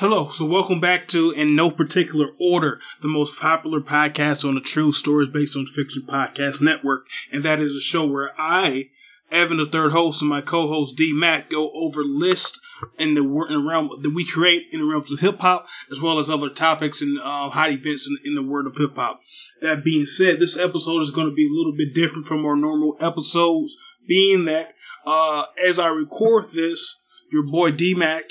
Hello, 0.00 0.30
so 0.30 0.46
welcome 0.46 0.80
back 0.80 1.08
to, 1.08 1.32
in 1.32 1.54
no 1.54 1.70
particular 1.70 2.28
order, 2.40 2.80
the 3.02 3.08
most 3.08 3.38
popular 3.38 3.82
podcast 3.82 4.48
on 4.48 4.54
the 4.54 4.62
True 4.62 4.92
Stories 4.92 5.28
Based 5.28 5.54
on 5.58 5.66
Fiction 5.66 6.04
Podcast 6.08 6.62
Network, 6.62 7.06
and 7.30 7.44
that 7.44 7.60
is 7.60 7.76
a 7.76 7.82
show 7.82 8.06
where 8.06 8.30
I, 8.38 8.88
Evan, 9.30 9.58
the 9.58 9.66
third 9.66 9.92
host, 9.92 10.22
and 10.22 10.30
my 10.30 10.40
co-host 10.40 10.96
D 10.96 11.12
Mac 11.12 11.50
go 11.50 11.70
over 11.70 12.02
lists 12.02 12.62
in 12.98 13.12
the, 13.12 13.20
in 13.20 13.62
the 13.62 13.68
realm 13.68 13.90
that 14.00 14.14
we 14.14 14.24
create 14.24 14.68
in 14.72 14.80
the 14.80 14.86
realms 14.86 15.12
of 15.12 15.20
hip 15.20 15.38
hop, 15.38 15.66
as 15.92 16.00
well 16.00 16.18
as 16.18 16.30
other 16.30 16.48
topics 16.48 17.02
and 17.02 17.18
uh, 17.18 17.50
hot 17.50 17.70
events 17.70 18.08
in, 18.08 18.16
in 18.24 18.34
the 18.34 18.50
world 18.50 18.68
of 18.68 18.78
hip 18.78 18.96
hop. 18.96 19.20
That 19.60 19.84
being 19.84 20.06
said, 20.06 20.38
this 20.38 20.56
episode 20.56 21.02
is 21.02 21.10
going 21.10 21.28
to 21.28 21.34
be 21.34 21.46
a 21.46 21.54
little 21.54 21.76
bit 21.76 21.92
different 21.92 22.24
from 22.24 22.46
our 22.46 22.56
normal 22.56 22.96
episodes, 23.02 23.76
being 24.08 24.46
that 24.46 24.72
uh, 25.04 25.42
as 25.62 25.78
I 25.78 25.88
record 25.88 26.46
this, 26.54 27.02
your 27.30 27.44
boy 27.44 27.72
D 27.72 27.92
Mac 27.92 28.24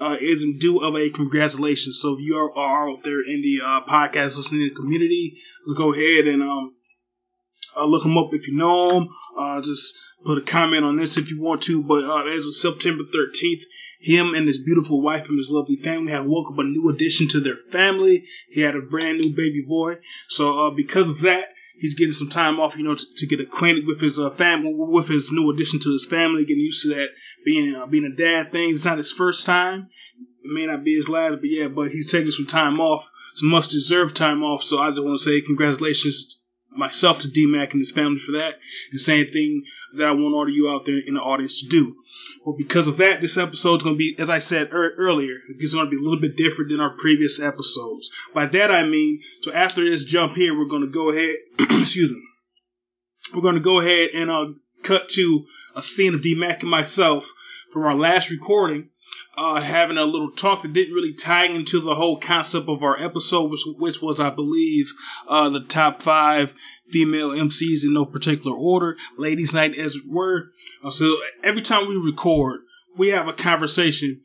uh, 0.00 0.16
is 0.20 0.42
in 0.42 0.58
due 0.58 0.80
of 0.80 0.94
a 0.94 1.10
congratulations. 1.10 1.98
So 2.00 2.14
if 2.14 2.20
you 2.20 2.36
are, 2.36 2.56
are 2.56 2.90
out 2.90 3.02
there 3.02 3.20
in 3.20 3.42
the 3.42 3.60
uh, 3.64 3.90
podcast 3.90 4.36
listening 4.36 4.70
community, 4.74 5.38
go 5.76 5.92
ahead 5.92 6.26
and 6.26 6.42
um, 6.42 6.74
uh, 7.76 7.84
look 7.84 8.04
him 8.04 8.16
up 8.18 8.30
if 8.32 8.48
you 8.48 8.56
know 8.56 9.00
him. 9.00 9.08
Uh, 9.38 9.60
just 9.60 9.98
put 10.24 10.38
a 10.38 10.42
comment 10.42 10.84
on 10.84 10.96
this 10.96 11.16
if 11.16 11.30
you 11.30 11.40
want 11.40 11.62
to. 11.62 11.82
But 11.82 12.04
uh, 12.04 12.26
as 12.26 12.46
of 12.46 12.54
September 12.54 13.04
13th, 13.04 13.62
him 14.00 14.34
and 14.34 14.46
his 14.46 14.62
beautiful 14.62 15.02
wife 15.02 15.26
and 15.28 15.38
his 15.38 15.50
lovely 15.50 15.76
family 15.76 16.12
have 16.12 16.26
welcomed 16.26 16.58
a 16.60 16.64
new 16.64 16.90
addition 16.90 17.28
to 17.28 17.40
their 17.40 17.56
family. 17.56 18.24
He 18.50 18.60
had 18.60 18.76
a 18.76 18.82
brand 18.82 19.18
new 19.18 19.30
baby 19.30 19.64
boy. 19.66 19.96
So 20.28 20.66
uh, 20.66 20.70
because 20.70 21.08
of 21.08 21.20
that, 21.22 21.46
he's 21.78 21.94
getting 21.94 22.12
some 22.12 22.30
time 22.30 22.60
off, 22.60 22.76
you 22.76 22.84
know, 22.84 22.94
to, 22.94 23.04
to 23.16 23.26
get 23.26 23.40
acquainted 23.40 23.86
with 23.86 24.00
his 24.00 24.18
uh, 24.18 24.30
family, 24.30 24.72
with 24.74 25.08
his 25.08 25.32
new 25.32 25.50
addition 25.50 25.80
to 25.80 25.92
his 25.92 26.06
family, 26.06 26.44
getting 26.44 26.60
used 26.62 26.82
to 26.82 26.88
that 26.88 27.08
being 27.44 27.74
uh, 27.74 27.86
being 27.86 28.04
a 28.04 28.16
dad 28.16 28.52
thing. 28.52 28.70
It's 28.70 28.84
not 28.84 28.98
his 28.98 29.12
first 29.12 29.46
time, 29.46 29.88
it 30.18 30.52
may 30.52 30.66
not 30.66 30.84
be 30.84 30.94
his 30.94 31.08
last, 31.08 31.40
but 31.40 31.50
yeah, 31.50 31.68
but 31.68 31.90
he's 31.90 32.10
taking 32.10 32.30
some 32.30 32.46
time 32.46 32.80
off, 32.80 33.10
some 33.34 33.50
much 33.50 33.68
deserved 33.68 34.16
time 34.16 34.42
off. 34.42 34.62
So 34.62 34.78
I 34.80 34.90
just 34.90 35.02
want 35.02 35.18
to 35.18 35.24
say 35.24 35.40
congratulations 35.40 36.45
myself 36.76 37.20
to 37.20 37.30
D 37.30 37.46
Mac 37.46 37.72
and 37.72 37.80
his 37.80 37.92
family 37.92 38.18
for 38.18 38.32
that. 38.32 38.58
The 38.92 38.98
same 38.98 39.26
thing 39.26 39.64
that 39.96 40.06
I 40.06 40.12
want 40.12 40.34
all 40.34 40.48
of 40.48 40.54
you 40.54 40.68
out 40.68 40.84
there 40.86 40.98
in 40.98 41.14
the 41.14 41.20
audience 41.20 41.62
to 41.62 41.68
do. 41.68 41.96
Well, 42.44 42.56
because 42.56 42.88
of 42.88 42.98
that, 42.98 43.20
this 43.20 43.38
episode 43.38 43.76
is 43.76 43.82
going 43.82 43.94
to 43.94 43.98
be, 43.98 44.16
as 44.18 44.30
I 44.30 44.38
said 44.38 44.72
er- 44.72 44.94
earlier, 44.96 45.38
it's 45.48 45.74
going 45.74 45.86
to 45.86 45.90
be 45.90 45.96
a 45.96 46.02
little 46.02 46.20
bit 46.20 46.36
different 46.36 46.70
than 46.70 46.80
our 46.80 46.90
previous 46.90 47.40
episodes. 47.40 48.10
By 48.34 48.46
that 48.46 48.70
I 48.70 48.84
mean, 48.84 49.20
so 49.42 49.52
after 49.52 49.84
this 49.84 50.04
jump 50.04 50.34
here, 50.34 50.56
we're 50.56 50.68
going 50.68 50.86
to 50.86 50.92
go 50.92 51.10
ahead, 51.10 51.36
excuse 51.80 52.10
me, 52.10 52.22
we're 53.34 53.42
going 53.42 53.54
to 53.54 53.60
go 53.60 53.80
ahead 53.80 54.10
and 54.14 54.30
uh, 54.30 54.46
cut 54.82 55.08
to 55.10 55.44
a 55.74 55.82
scene 55.82 56.14
of 56.14 56.22
D 56.22 56.34
Mac 56.34 56.62
and 56.62 56.70
myself 56.70 57.30
from 57.76 57.84
our 57.84 57.94
last 57.94 58.30
recording 58.30 58.88
uh, 59.36 59.60
having 59.60 59.98
a 59.98 60.04
little 60.04 60.30
talk 60.30 60.62
that 60.62 60.72
didn't 60.72 60.94
really 60.94 61.12
tie 61.12 61.44
into 61.44 61.78
the 61.82 61.94
whole 61.94 62.18
concept 62.18 62.70
of 62.70 62.82
our 62.82 62.98
episode, 62.98 63.50
which, 63.50 63.60
which 63.76 64.00
was, 64.00 64.18
I 64.18 64.30
believe, 64.30 64.90
uh, 65.28 65.50
the 65.50 65.60
top 65.60 66.00
five 66.00 66.54
female 66.88 67.32
MCs 67.32 67.84
in 67.84 67.92
no 67.92 68.06
particular 68.06 68.56
order, 68.56 68.96
ladies' 69.18 69.52
night 69.52 69.76
as 69.76 69.94
it 69.94 70.04
were. 70.08 70.48
Uh, 70.82 70.88
so 70.88 71.18
every 71.44 71.60
time 71.60 71.86
we 71.86 71.96
record, 71.96 72.60
we 72.96 73.08
have 73.08 73.28
a 73.28 73.34
conversation 73.34 74.22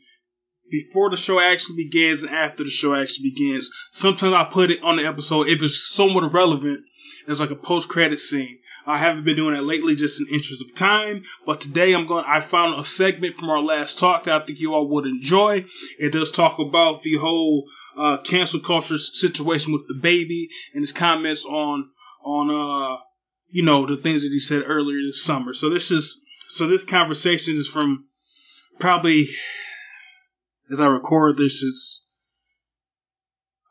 before 0.72 1.10
the 1.10 1.18
show 1.18 1.40
actually 1.40 1.84
begins 1.84 2.24
and 2.24 2.34
after 2.34 2.64
the 2.64 2.72
show 2.72 2.96
actually 2.96 3.30
begins. 3.30 3.70
Sometimes 3.92 4.34
I 4.34 4.46
put 4.46 4.72
it 4.72 4.82
on 4.84 4.98
the 4.98 5.06
episode 5.06 5.48
if 5.48 5.62
it's 5.62 5.94
somewhat 5.94 6.34
relevant 6.34 6.86
as 7.28 7.40
like 7.40 7.52
a 7.52 7.56
post 7.56 7.90
credit 7.90 8.20
scene. 8.20 8.60
I 8.86 8.98
haven't 8.98 9.26
been 9.26 9.36
doing 9.36 9.54
that 9.54 9.64
lately, 9.64 9.96
just 9.96 10.20
in 10.22 10.28
interest 10.34 10.64
of 10.64 10.76
time. 10.76 11.24
But 11.46 11.62
today 11.62 11.94
I'm 11.94 12.08
going. 12.08 12.26
I 12.28 12.40
found 12.42 12.80
a 12.80 12.84
segment 12.84 13.38
from 13.38 13.50
our 13.50 13.62
last 13.62 14.00
talk 14.00 14.24
that 14.24 14.42
I 14.42 14.46
think 14.46 14.60
you 14.60 14.74
all 14.74 14.88
would 14.90 15.06
enjoy. 15.06 15.66
It 16.00 16.14
does 16.14 16.32
talk 16.32 16.58
about 16.58 17.04
the 17.04 17.18
whole 17.18 17.66
uh, 17.98 18.18
cancel 18.24 18.60
culture 18.60 18.98
situation 18.98 19.74
with 19.74 19.88
DaBaby 19.88 20.48
and 20.74 20.82
his 20.82 20.94
comments 20.94 21.46
on 21.46 21.90
on 22.24 22.50
uh 22.50 22.98
you 23.50 23.64
know 23.64 23.86
the 23.86 23.98
things 23.98 24.24
that 24.24 24.30
he 24.32 24.40
said 24.40 24.64
earlier 24.66 24.98
this 25.06 25.24
summer. 25.24 25.54
So 25.54 25.70
this 25.70 25.92
is 25.92 26.22
so 26.48 26.68
this 26.68 26.86
conversation 26.86 27.56
is 27.56 27.68
from 27.68 28.06
probably 28.80 29.28
as 30.72 30.82
I 30.82 30.88
record 30.88 31.38
this 31.38 31.64
it's 31.64 32.08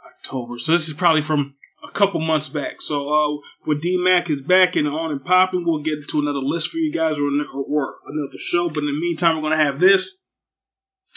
October. 0.06 0.59
So 0.59 0.72
this 0.72 0.88
is 0.88 0.94
probably 0.94 1.22
from 1.22 1.55
a 1.83 1.91
couple 1.91 2.21
months 2.21 2.49
back. 2.49 2.81
So 2.83 3.09
uh, 3.09 3.41
when 3.65 3.81
D 3.81 3.97
Mac 3.97 4.28
is 4.28 4.43
back 4.43 4.77
and 4.77 4.87
on 4.87 5.12
and 5.12 5.25
popping, 5.25 5.65
we'll 5.65 5.83
get 5.83 5.99
into 5.99 6.21
another 6.21 6.41
list 6.41 6.69
for 6.69 6.78
you 6.78 6.93
guys 6.93 7.16
or, 7.16 7.28
or 7.69 7.94
another 8.06 8.38
show. 8.38 8.69
But 8.69 8.81
in 8.81 8.87
the 8.87 9.00
meantime, 9.00 9.37
we're 9.37 9.50
gonna 9.50 9.65
have 9.65 9.81
this. 9.81 10.21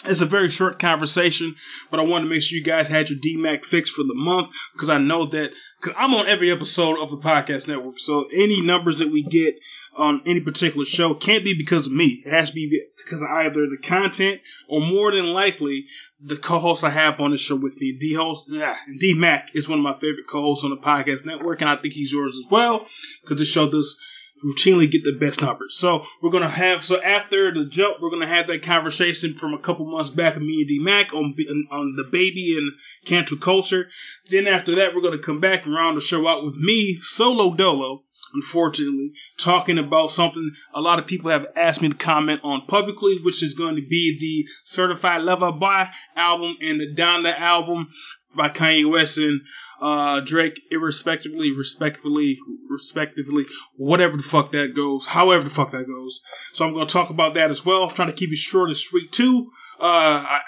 It's 0.06 0.22
a 0.22 0.26
very 0.26 0.50
short 0.50 0.80
conversation, 0.80 1.56
but 1.92 2.00
I 2.00 2.04
wanted 2.04 2.26
to 2.26 2.30
make 2.32 2.42
sure 2.42 2.58
you 2.58 2.64
guys 2.64 2.88
had 2.88 3.10
your 3.10 3.20
D 3.22 3.38
Mac 3.38 3.64
fix 3.64 3.90
for 3.90 4.04
the 4.04 4.16
month 4.16 4.50
because 4.74 4.90
I 4.90 4.98
know 4.98 5.28
that 5.28 5.52
because 5.80 5.96
I'm 5.98 6.16
on 6.16 6.28
every 6.28 6.52
episode 6.52 6.98
of 6.98 7.12
the 7.12 7.18
podcast 7.18 7.68
network. 7.68 8.00
So 8.00 8.28
any 8.34 8.62
numbers 8.62 9.00
that 9.00 9.12
we 9.12 9.24
get 9.24 9.56
on 9.96 10.22
any 10.26 10.42
particular 10.42 10.86
show 10.86 11.14
can't 11.14 11.44
be 11.44 11.56
because 11.58 11.88
of 11.88 11.94
me. 11.94 12.24
It 12.26 12.32
has 12.32 12.50
to 12.50 12.56
be 12.56 12.84
because 13.04 13.22
of 13.22 13.30
either 13.30 13.68
the 13.68 13.78
content 13.82 14.42
or 14.68 14.82
more 14.82 15.12
than 15.12 15.26
likely 15.26 15.86
the 16.22 16.38
co-host 16.38 16.84
I 16.84 16.90
have 16.90 17.20
on 17.20 17.32
the 17.32 17.38
show 17.38 17.56
with 17.56 17.76
me. 17.78 17.98
D 18.00 18.14
host, 18.14 18.48
yeah, 18.50 18.76
D 19.00 19.14
Mac 19.14 19.50
is 19.54 19.68
one 19.68 19.80
of 19.80 19.84
my 19.84 19.94
favorite 19.94 20.28
co-hosts 20.30 20.64
on 20.64 20.72
the 20.72 20.78
podcast 20.78 21.26
network, 21.26 21.62
and 21.62 21.70
I 21.70 21.76
think 21.76 21.94
he's 21.94 22.12
yours 22.12 22.38
as 22.38 22.50
well 22.50 22.88
because 23.22 23.40
this 23.40 23.52
show 23.52 23.70
does 23.70 24.00
routinely 24.44 24.92
get 24.92 25.04
the 25.04 25.18
best 25.20 25.42
numbers. 25.42 25.76
So 25.76 26.06
we're 26.22 26.32
gonna 26.32 26.50
have 26.50 26.84
so 26.84 27.02
after 27.02 27.54
the 27.54 27.66
jump, 27.66 28.02
we're 28.02 28.10
gonna 28.10 28.28
have 28.28 28.48
that 28.48 28.64
conversation 28.64 29.36
from 29.36 29.54
a 29.54 29.60
couple 29.60 29.86
months 29.86 30.10
back 30.10 30.36
of 30.36 30.42
me 30.42 30.60
and 30.60 30.68
D 30.68 30.80
Mac 30.82 31.14
on 31.14 31.36
on 31.72 31.98
DaBaby 32.00 32.58
and 32.58 32.72
cancel 33.06 33.38
culture. 33.38 33.90
Then 34.30 34.48
after 34.48 34.76
that, 34.76 34.96
we're 34.96 35.02
gonna 35.02 35.20
come 35.20 35.40
back 35.40 35.66
and 35.66 35.74
round 35.74 35.98
the 35.98 36.02
show 36.02 36.28
out 36.28 36.44
with 36.44 36.56
me 36.56 36.98
solo 37.02 37.54
dolo 37.54 38.04
unfortunately, 38.34 39.12
talking 39.38 39.78
about 39.78 40.12
something 40.12 40.52
a 40.74 40.82
lot 40.82 41.00
of 41.00 41.08
people 41.08 41.32
have 41.32 41.48
asked 41.56 41.82
me 41.82 41.90
to 41.90 41.96
comment 41.96 42.42
on 42.44 42.66
publicly, 42.68 43.20
which 43.24 43.44
is 43.44 43.54
going 43.54 43.76
to 43.76 43.88
be 43.88 44.18
the 44.20 44.50
Certified 44.64 45.22
Lover 45.22 45.52
Boy 45.52 45.86
album 46.16 46.56
and 46.62 46.80
the 46.80 46.94
Donda 46.96 47.34
album 47.38 47.88
by 48.36 48.50
Kanye 48.50 48.90
West 48.90 49.18
and 49.18 49.42
uh, 49.82 50.22
Drake, 50.22 50.60
irrespectively, 50.72 51.52
respectively, 51.52 52.38
respectively, 52.70 53.46
whatever 53.76 54.18
the 54.18 54.24
fuck 54.24 54.52
that 54.54 54.74
goes, 54.76 55.06
however 55.06 55.44
the 55.44 55.50
fuck 55.50 55.72
that 55.72 55.86
goes. 55.86 56.22
So 56.54 56.66
I'm 56.66 56.74
going 56.74 56.88
to 56.88 56.94
talk 56.94 57.10
about 57.10 57.36
that 57.36 57.52
as 57.52 57.66
well. 57.66 57.84
I'm 57.84 57.96
trying 57.96 58.10
to 58.10 58.16
keep 58.16 58.32
it 58.32 58.38
short 58.38 58.70
and 58.70 58.78
sweet 58.78 59.12
too. 59.12 59.52
Uh, 59.80 60.24
I, 60.26 60.40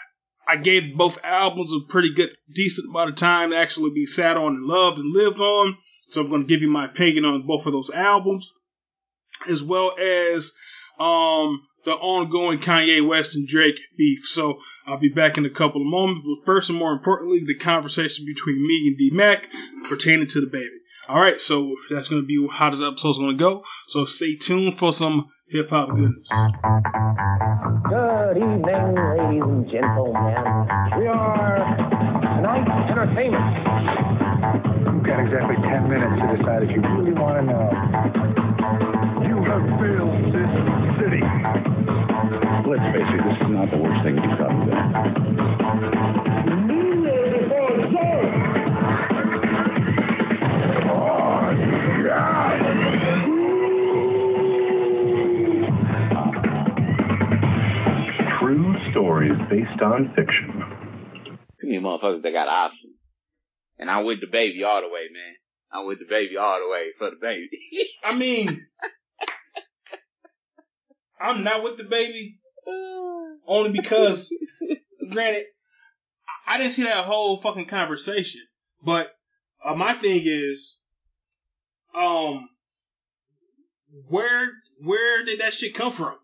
I 0.48 0.56
gave 0.58 0.96
both 0.96 1.20
albums 1.24 1.74
a 1.74 1.92
pretty 1.92 2.14
good, 2.14 2.30
decent 2.54 2.90
amount 2.90 3.10
of 3.10 3.16
time 3.16 3.52
to 3.52 3.58
actually 3.58 3.92
be 3.92 4.06
sat 4.06 4.38
on 4.38 4.56
and 4.56 4.66
loved 4.66 5.00
and 5.00 5.14
lived 5.14 5.40
on. 5.40 5.78
So 6.08 6.22
I'm 6.22 6.30
going 6.30 6.42
to 6.42 6.48
give 6.48 6.62
you 6.62 6.70
my 6.70 6.86
opinion 6.86 7.26
on 7.26 7.46
both 7.48 7.66
of 7.66 7.74
those 7.74 7.90
albums, 7.90 8.54
as 9.50 9.64
well 9.64 9.96
as 10.00 10.54
um, 11.00 11.62
the 11.84 11.92
ongoing 11.92 12.60
Kanye 12.60 13.06
West 13.06 13.36
and 13.36 13.48
Drake 13.48 13.80
beef. 13.98 14.26
So 14.26 14.60
I'll 14.88 15.00
be 15.00 15.10
back 15.10 15.38
in 15.38 15.46
a 15.46 15.50
couple 15.50 15.82
of 15.82 15.88
moments. 15.88 16.26
But 16.26 16.46
first 16.46 16.70
and 16.70 16.80
more 16.80 16.94
importantly, 16.94 17.44
the 17.46 17.56
conversation 17.56 18.26
between 18.26 18.66
me 18.66 18.88
and 18.88 18.98
D 18.98 19.10
Mac 19.14 19.48
pertaining 19.90 20.28
to 20.28 20.42
DaBaby. 20.42 20.68
All 21.08 21.20
right, 21.20 21.40
so 21.40 21.76
that's 21.90 22.10
going 22.10 22.24
to 22.24 22.26
be 22.26 22.48
how 22.52 22.72
this 22.72 22.82
episode's 22.82 23.20
going 23.20 23.38
to 23.38 23.40
go. 23.40 23.64
So 23.88 24.06
stay 24.06 24.38
tuned 24.38 24.80
for 24.80 24.92
some 24.92 25.28
hip 25.48 25.70
hop 25.70 25.90
goodness. 25.90 26.30
Good 27.88 28.38
evening, 28.38 28.96
ladies 28.96 29.44
and 29.44 29.70
gentlemen. 29.70 30.36
We 30.98 31.08
are 31.08 31.78
tonight's 32.36 32.90
entertainment. 32.90 33.75
You've 34.86 35.04
got 35.04 35.20
exactly 35.20 35.56
10 35.56 35.90
minutes 35.90 36.22
to 36.22 36.38
decide 36.38 36.64
if 36.64 36.70
you 36.70 36.82
really 36.82 37.14
want 37.14 37.38
to 37.40 37.54
know. 37.54 38.25
I'm 64.06 64.08
with 64.08 64.22
DaBaby 64.22 64.64
all 64.66 64.82
the 64.82 64.88
way, 64.88 65.02
man. 65.12 65.34
I'm 65.72 65.88
with 65.88 65.98
DaBaby 66.00 66.40
all 66.40 66.60
the 66.60 66.70
way 66.70 66.90
for 66.98 67.10
DaBaby. 67.10 67.48
I 68.04 68.16
mean, 68.16 68.66
I'm 71.20 71.44
not 71.44 71.64
with 71.64 71.80
DaBaby 71.80 72.36
only 73.48 73.72
because, 73.72 74.32
granted, 75.12 75.46
I 76.48 76.58
didn't 76.60 76.74
see 76.74 76.84
that 76.84 77.06
whole 77.06 77.42
fucking 77.42 77.68
conversation. 77.68 78.42
But 78.84 79.08
uh, 79.66 79.74
my 79.74 80.00
thing 80.00 80.22
is, 80.26 80.80
um, 81.98 82.48
where 84.10 84.50
where 84.84 85.26
did 85.26 85.40
that 85.40 85.54
shit 85.54 85.74
come 85.74 85.94
from? 85.94 86.16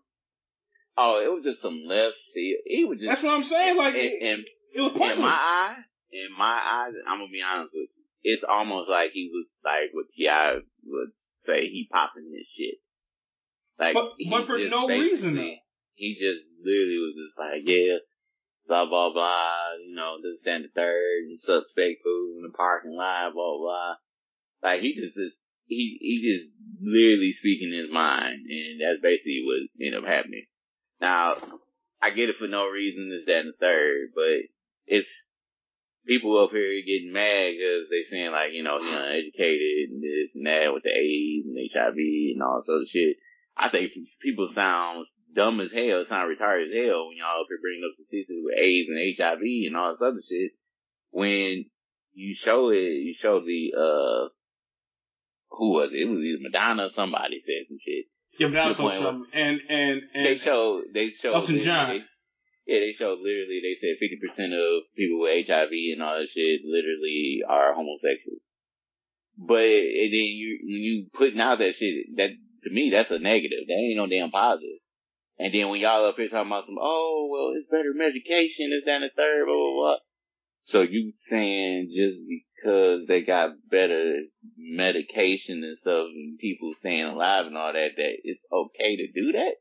Oh, 0.96 1.20
it 1.24 1.32
was 1.32 1.42
just 1.44 1.62
some 1.62 1.82
left. 1.86 2.14
He, 2.34 2.58
he 2.64 2.84
was 2.84 2.98
just. 2.98 3.08
That's 3.08 3.22
what 3.22 3.34
I'm 3.34 3.42
saying. 3.42 3.76
Like, 3.76 3.94
and, 3.94 4.22
and 4.22 4.44
It 4.74 4.80
was 4.82 4.92
in 4.92 4.98
my 4.98 5.06
pointless. 5.08 5.36
eye, 5.36 5.76
in 6.12 6.28
my 6.38 6.60
eyes, 6.60 6.94
I'm 7.08 7.18
gonna 7.18 7.30
be 7.32 7.42
honest 7.42 7.72
with 7.74 7.88
you. 7.96 8.34
It's 8.34 8.44
almost 8.48 8.88
like 8.88 9.10
he 9.12 9.30
was 9.32 9.46
like 9.64 9.90
what 9.92 10.06
Ti 10.16 10.62
would 10.84 11.10
say 11.44 11.66
he 11.68 11.88
popping 11.90 12.30
his 12.32 12.46
shit. 12.56 12.76
Like, 13.78 13.94
But- 13.94 14.12
but 14.30 14.46
for 14.46 14.58
no 14.70 14.86
reason, 14.88 15.36
He 15.94 16.14
just 16.14 16.44
literally 16.62 16.98
was 16.98 17.14
just 17.14 17.38
like, 17.38 17.68
yeah, 17.68 17.98
blah 18.66 18.86
blah 18.86 19.12
blah. 19.12 19.74
You 19.84 19.94
know, 19.94 20.18
this 20.22 20.38
that, 20.44 20.56
and 20.56 20.64
the 20.64 20.68
third, 20.68 21.24
and 21.28 21.40
suspect 21.40 22.02
food 22.02 22.36
in 22.36 22.42
the 22.42 22.56
parking 22.56 22.92
lot, 22.96 23.34
blah 23.34 23.58
blah. 23.58 23.94
Like 24.62 24.80
he 24.80 24.94
just, 24.94 25.14
just 25.14 25.36
he 25.66 25.98
he 26.00 26.22
just 26.22 26.50
literally 26.80 27.32
speaking 27.32 27.72
his 27.72 27.90
mind, 27.90 28.46
and 28.48 28.80
that's 28.80 29.02
basically 29.02 29.42
what 29.44 29.84
ended 29.84 30.02
up 30.02 30.08
happening. 30.08 30.46
Now, 31.00 31.36
I 32.00 32.10
get 32.10 32.28
it 32.30 32.36
for 32.38 32.46
no 32.48 32.68
reason, 32.68 33.10
this, 33.10 33.26
that, 33.26 33.40
and 33.40 33.48
the 33.48 33.56
third, 33.58 34.10
but 34.14 34.40
it's 34.86 35.10
people 36.06 36.42
up 36.42 36.50
here 36.50 36.82
getting 36.84 37.12
mad 37.12 37.54
because 37.54 37.86
they 37.90 38.04
saying 38.10 38.32
like, 38.32 38.52
you 38.52 38.62
know, 38.62 38.78
he 38.80 38.88
uneducated 38.88 39.90
and 39.90 40.02
this 40.02 40.34
and 40.34 40.46
that 40.46 40.72
with 40.74 40.82
the 40.82 40.90
AIDS 40.90 41.46
and 41.46 41.58
HIV 41.58 41.98
and 42.34 42.42
all 42.42 42.62
this 42.62 42.72
other 42.72 42.88
shit. 42.90 43.16
I 43.56 43.68
think 43.68 43.92
people 44.20 44.48
sound 44.54 45.06
dumb 45.34 45.60
as 45.60 45.70
hell, 45.72 46.04
sound 46.08 46.28
retarded 46.28 46.68
as 46.68 46.74
hell 46.74 47.08
when 47.08 47.16
y'all 47.16 47.40
up 47.40 47.48
here 47.48 47.60
bringing 47.60 47.84
up 47.84 47.94
statistics 47.94 48.42
with 48.42 48.58
AIDS 48.58 48.88
and 48.88 49.00
HIV 49.16 49.42
and 49.68 49.76
all 49.76 49.92
this 49.92 50.02
other 50.02 50.22
shit. 50.28 50.52
When 51.10 51.66
you 52.14 52.34
show 52.34 52.70
it, 52.70 52.76
you 53.04 53.14
show 53.20 53.40
the, 53.40 53.72
uh, 53.76 54.28
who 55.50 55.72
was 55.72 55.92
it? 55.92 56.00
It 56.00 56.08
was 56.08 56.24
either 56.24 56.40
Madonna 56.40 56.86
or 56.86 56.90
somebody 56.90 57.42
said 57.44 57.68
some 57.68 57.78
shit. 57.84 58.06
Yeah, 58.38 58.48
but 58.48 58.72
The 58.72 58.82
point 58.82 58.94
something. 58.94 59.30
And 59.34 59.60
and 59.68 60.02
They 60.14 60.32
and 60.32 60.40
show, 60.40 60.82
they 60.92 61.10
show. 61.10 61.34
Elton 61.34 61.60
John. 61.60 61.88
They, 61.90 62.04
yeah, 62.72 62.80
they 62.80 62.96
showed 62.96 63.20
literally, 63.20 63.60
they 63.60 63.76
said 63.76 64.00
50% 64.00 64.56
of 64.56 64.88
people 64.96 65.20
with 65.20 65.46
HIV 65.46 65.72
and 65.92 66.02
all 66.02 66.16
that 66.16 66.32
shit 66.32 66.62
literally 66.64 67.42
are 67.46 67.74
homosexual. 67.74 68.40
But, 69.36 69.68
and 69.68 70.08
then 70.08 70.28
you, 70.32 70.58
when 70.64 70.80
you 70.80 71.06
putting 71.12 71.40
out 71.40 71.58
that 71.58 71.74
shit, 71.76 72.16
that, 72.16 72.30
to 72.64 72.70
me, 72.70 72.88
that's 72.90 73.10
a 73.10 73.18
negative. 73.18 73.68
That 73.68 73.74
ain't 73.74 73.96
no 73.96 74.06
damn 74.06 74.30
positive. 74.30 74.80
And 75.38 75.52
then 75.52 75.68
when 75.68 75.80
y'all 75.80 76.06
up 76.06 76.16
here 76.16 76.28
talking 76.28 76.48
about 76.50 76.64
some, 76.64 76.78
oh, 76.80 77.28
well, 77.30 77.52
it's 77.56 77.68
better 77.68 77.92
medication, 77.92 78.72
it's 78.72 78.86
down 78.86 79.02
the 79.02 79.10
third, 79.14 79.44
blah, 79.44 79.54
blah, 79.54 79.74
blah. 79.76 79.96
So 80.62 80.80
you 80.82 81.12
saying 81.16 81.92
just 81.92 82.18
because 82.24 83.06
they 83.08 83.22
got 83.22 83.50
better 83.68 84.14
medication 84.56 85.64
and 85.64 85.76
stuff 85.76 86.06
and 86.06 86.38
people 86.38 86.72
staying 86.78 87.04
alive 87.04 87.46
and 87.46 87.56
all 87.56 87.72
that, 87.72 87.90
that 87.96 88.16
it's 88.24 88.40
okay 88.52 88.96
to 88.96 89.12
do 89.12 89.32
that? 89.32 89.56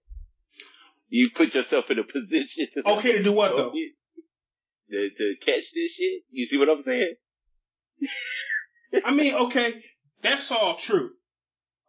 You 1.12 1.30
put 1.30 1.54
yourself 1.54 1.92
in 1.92 2.00
a 2.00 2.04
position. 2.12 2.68
okay 2.86 3.12
to 3.18 3.24
do 3.24 3.34
what 3.34 3.56
though? 3.56 3.72
To, 3.72 5.10
to 5.10 5.36
catch 5.46 5.64
this 5.74 5.92
shit? 5.92 6.24
You 6.32 6.48
see 6.48 6.58
what 6.58 6.70
I'm 6.70 6.84
saying? 6.84 7.16
I 9.06 9.14
mean, 9.14 9.36
okay, 9.36 9.84
that's 10.22 10.52
all 10.52 10.78
true. 10.78 11.12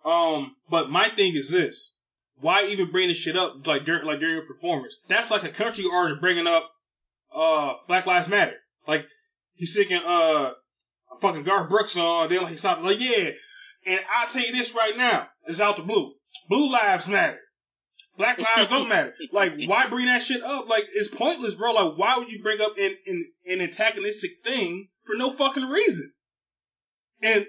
Um, 0.04 0.56
but 0.68 0.90
my 0.90 1.08
thing 1.14 1.34
is 1.36 1.50
this: 1.50 1.94
why 2.40 2.64
even 2.66 2.90
bring 2.90 3.08
this 3.08 3.16
shit 3.16 3.36
up 3.36 3.64
like 3.64 3.84
during 3.84 4.04
like 4.04 4.18
during 4.18 4.34
your 4.34 4.46
performance? 4.46 5.00
That's 5.08 5.30
like 5.30 5.44
a 5.44 5.52
country 5.52 5.84
artist 5.90 6.20
bringing 6.20 6.48
up 6.48 6.68
uh 7.34 7.74
Black 7.86 8.06
Lives 8.06 8.28
Matter. 8.28 8.56
Like 8.88 9.06
he's 9.54 9.72
singing 9.72 10.02
uh 10.04 10.50
a 10.50 11.20
fucking 11.20 11.44
Garth 11.44 11.68
Brooks 11.68 11.92
song, 11.92 12.28
then 12.28 12.42
like 12.42 12.52
he 12.52 12.56
stopped 12.56 12.82
like 12.82 13.00
yeah. 13.00 13.30
And 13.86 14.00
I'll 14.12 14.28
tell 14.28 14.44
you 14.44 14.52
this 14.52 14.74
right 14.74 14.96
now: 14.96 15.28
it's 15.46 15.60
out 15.60 15.76
the 15.76 15.82
blue. 15.82 16.14
Blue 16.48 16.72
lives 16.72 17.06
matter. 17.06 17.38
Black 18.16 18.38
lives 18.38 18.68
don't 18.68 18.88
matter. 18.88 19.14
Like, 19.32 19.54
why 19.66 19.88
bring 19.88 20.06
that 20.06 20.22
shit 20.22 20.42
up? 20.42 20.68
Like, 20.68 20.84
it's 20.92 21.08
pointless, 21.08 21.54
bro. 21.54 21.72
Like, 21.72 21.98
why 21.98 22.18
would 22.18 22.28
you 22.28 22.42
bring 22.42 22.60
up 22.60 22.76
an, 22.76 22.96
an, 23.06 23.26
an 23.46 23.60
antagonistic 23.62 24.42
thing 24.44 24.88
for 25.06 25.16
no 25.16 25.30
fucking 25.30 25.64
reason? 25.64 26.12
And 27.22 27.46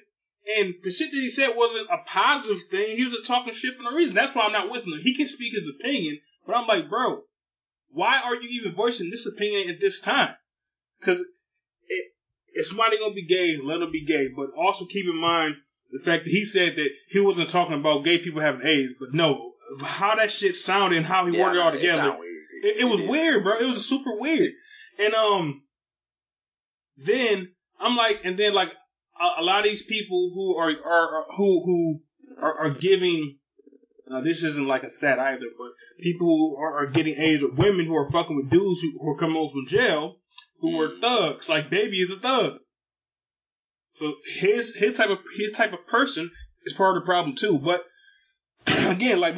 and 0.57 0.75
the 0.83 0.91
shit 0.91 1.11
that 1.11 1.17
he 1.17 1.29
said 1.29 1.55
wasn't 1.55 1.87
a 1.89 1.97
positive 2.05 2.63
thing. 2.69 2.97
He 2.97 3.03
was 3.03 3.13
just 3.13 3.25
talking 3.25 3.53
shit 3.53 3.77
for 3.77 3.83
no 3.83 3.95
reason. 3.95 4.15
That's 4.15 4.35
why 4.35 4.43
I'm 4.43 4.51
not 4.51 4.71
with 4.71 4.83
him. 4.83 4.93
He 5.01 5.15
can 5.15 5.27
speak 5.27 5.53
his 5.53 5.67
opinion, 5.79 6.19
but 6.45 6.55
I'm 6.55 6.67
like, 6.67 6.89
bro, 6.89 7.21
why 7.89 8.19
are 8.23 8.35
you 8.35 8.49
even 8.61 8.75
voicing 8.75 9.09
this 9.09 9.25
opinion 9.25 9.69
at 9.69 9.79
this 9.79 10.01
time? 10.01 10.35
Because 10.99 11.19
it, 11.87 12.11
if 12.53 12.67
somebody 12.67 12.99
gonna 12.99 13.13
be 13.13 13.25
gay, 13.25 13.57
let 13.61 13.79
them 13.79 13.91
be 13.91 14.05
gay. 14.05 14.27
But 14.35 14.47
also 14.57 14.85
keep 14.85 15.05
in 15.05 15.19
mind 15.19 15.55
the 15.91 16.03
fact 16.03 16.25
that 16.25 16.31
he 16.31 16.43
said 16.43 16.75
that 16.75 16.89
he 17.09 17.19
wasn't 17.19 17.49
talking 17.49 17.79
about 17.79 18.03
gay 18.03 18.17
people 18.17 18.41
having 18.41 18.65
AIDS, 18.65 18.93
but 18.99 19.13
no, 19.13 19.52
how 19.81 20.15
that 20.15 20.31
shit 20.31 20.55
sounded 20.55 20.97
and 20.97 21.05
how 21.05 21.25
he 21.25 21.37
worded 21.37 21.57
it 21.57 21.61
all 21.61 21.71
together. 21.71 22.17
It, 22.63 22.77
it 22.81 22.85
was 22.85 23.01
weird, 23.01 23.43
bro. 23.43 23.57
It 23.57 23.65
was 23.65 23.87
super 23.87 24.17
weird. 24.17 24.51
And 24.99 25.13
um, 25.13 25.63
then 26.97 27.49
I'm 27.79 27.95
like, 27.95 28.21
and 28.23 28.37
then 28.37 28.53
like 28.53 28.71
a, 29.19 29.41
a 29.41 29.43
lot 29.43 29.59
of 29.59 29.65
these 29.65 29.83
people 29.83 30.31
who 30.33 30.57
are 30.57 30.69
are, 30.69 31.25
who 31.35 31.63
who 31.65 31.99
are, 32.41 32.65
are 32.65 32.69
giving. 32.71 33.37
This 34.23 34.43
isn't 34.43 34.67
like 34.67 34.83
a 34.83 34.91
set 34.91 35.17
either, 35.17 35.47
but 35.57 35.71
people 35.99 36.27
who 36.27 36.55
are, 36.61 36.83
are 36.83 36.91
getting 36.91 37.15
AIDS 37.17 37.41
with 37.41 37.53
women 37.53 37.87
who 37.87 37.95
are 37.95 38.11
fucking 38.11 38.35
with 38.35 38.51
dudes 38.51 38.81
who, 38.81 38.99
who 39.01 39.09
are 39.09 39.17
coming 39.17 39.35
home 39.35 39.49
from 39.51 39.67
jail 39.67 40.17
who 40.63 40.79
are 40.79 40.99
thugs. 40.99 41.49
Like 41.49 41.69
baby 41.69 42.01
is 42.01 42.11
a 42.11 42.15
thug. 42.15 42.53
So 43.99 44.13
his 44.25 44.73
his 44.75 44.97
type 44.97 45.09
of 45.09 45.19
his 45.37 45.51
type 45.51 45.73
of 45.73 45.85
person 45.87 46.31
is 46.63 46.73
part 46.73 46.97
of 46.97 47.03
the 47.03 47.05
problem 47.05 47.35
too. 47.35 47.59
But 47.59 47.81
again, 48.89 49.19
like 49.19 49.35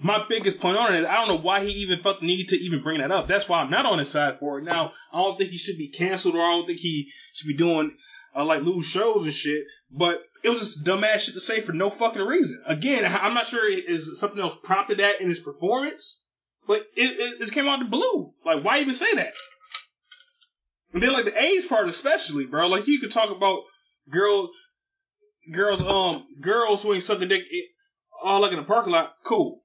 my 0.00 0.24
biggest 0.28 0.60
point 0.60 0.76
on 0.76 0.94
it 0.94 1.00
is 1.00 1.06
I 1.06 1.14
don't 1.14 1.28
know 1.28 1.42
why 1.42 1.64
he 1.64 1.70
even 1.82 2.00
felt 2.00 2.20
the 2.20 2.26
need 2.26 2.48
to 2.48 2.56
even 2.56 2.82
bring 2.82 3.00
that 3.00 3.10
up. 3.10 3.26
That's 3.26 3.48
why 3.48 3.60
I'm 3.60 3.70
not 3.70 3.86
on 3.86 3.98
his 3.98 4.08
side 4.08 4.38
for 4.38 4.58
it. 4.58 4.64
Now 4.64 4.92
I 5.12 5.18
don't 5.18 5.36
think 5.36 5.50
he 5.50 5.58
should 5.58 5.78
be 5.78 5.88
canceled 5.88 6.36
or 6.36 6.42
I 6.42 6.50
don't 6.50 6.66
think 6.66 6.78
he 6.78 7.10
should 7.34 7.48
be 7.48 7.56
doing 7.56 7.96
uh, 8.34 8.44
like 8.44 8.62
lose 8.62 8.86
shows 8.86 9.24
and 9.24 9.34
shit. 9.34 9.64
But 9.90 10.22
it 10.44 10.50
was 10.50 10.60
just 10.60 10.84
dumbass 10.84 11.20
shit 11.20 11.34
to 11.34 11.40
say 11.40 11.60
for 11.60 11.72
no 11.72 11.90
fucking 11.90 12.22
reason. 12.22 12.62
Again, 12.66 13.04
I'm 13.04 13.34
not 13.34 13.46
sure 13.46 13.68
is 13.70 14.20
something 14.20 14.40
else 14.40 14.58
prompted 14.62 15.00
that 15.00 15.20
in 15.20 15.28
his 15.28 15.40
performance, 15.40 16.22
but 16.66 16.82
it, 16.94 17.18
it, 17.18 17.40
it 17.40 17.52
came 17.52 17.66
out 17.66 17.82
of 17.82 17.90
the 17.90 17.96
blue. 17.96 18.32
Like 18.44 18.62
why 18.62 18.78
even 18.80 18.94
say 18.94 19.14
that? 19.14 19.34
And 20.92 21.02
then 21.02 21.12
like 21.12 21.24
the 21.24 21.42
AIDS 21.42 21.66
part 21.66 21.88
especially, 21.88 22.46
bro. 22.46 22.68
Like 22.68 22.86
you 22.86 23.00
could 23.00 23.10
talk 23.10 23.34
about 23.34 23.62
girls, 24.08 24.50
girls, 25.52 25.82
um, 25.82 26.26
girls 26.40 26.82
who 26.82 26.94
ain't 26.94 27.02
sucking 27.02 27.28
dick, 27.28 27.42
eh, 27.42 27.66
all 28.22 28.40
like 28.40 28.52
in 28.52 28.58
the 28.58 28.64
parking 28.64 28.92
lot. 28.92 29.14
Cool. 29.24 29.62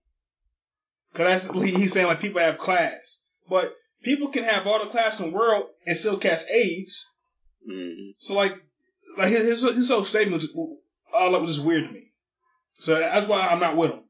Cause 1.15 1.47
that's 1.49 1.63
he's 1.63 1.93
saying 1.93 2.07
like 2.07 2.19
people 2.19 2.41
have 2.41 2.57
class, 2.57 3.23
but 3.47 3.73
people 4.01 4.29
can 4.29 4.43
have 4.43 4.65
all 4.65 4.83
the 4.83 4.89
class 4.89 5.19
in 5.19 5.29
the 5.29 5.35
world 5.35 5.67
and 5.85 5.95
still 5.95 6.17
catch 6.17 6.41
AIDS. 6.49 7.13
Mhm. 7.69 8.15
So 8.17 8.35
like, 8.35 8.53
like 9.17 9.29
his 9.29 9.43
his, 9.61 9.75
his 9.75 9.89
whole 9.89 10.03
statement 10.03 10.41
was 10.41 10.51
all 11.13 11.31
that 11.31 11.41
was 11.41 11.55
just 11.57 11.65
weird 11.65 11.87
to 11.87 11.93
me. 11.93 12.11
So 12.75 12.95
that's 12.99 13.27
why 13.27 13.41
I'm 13.47 13.59
not 13.59 13.77
with 13.77 13.91
him. 13.91 14.03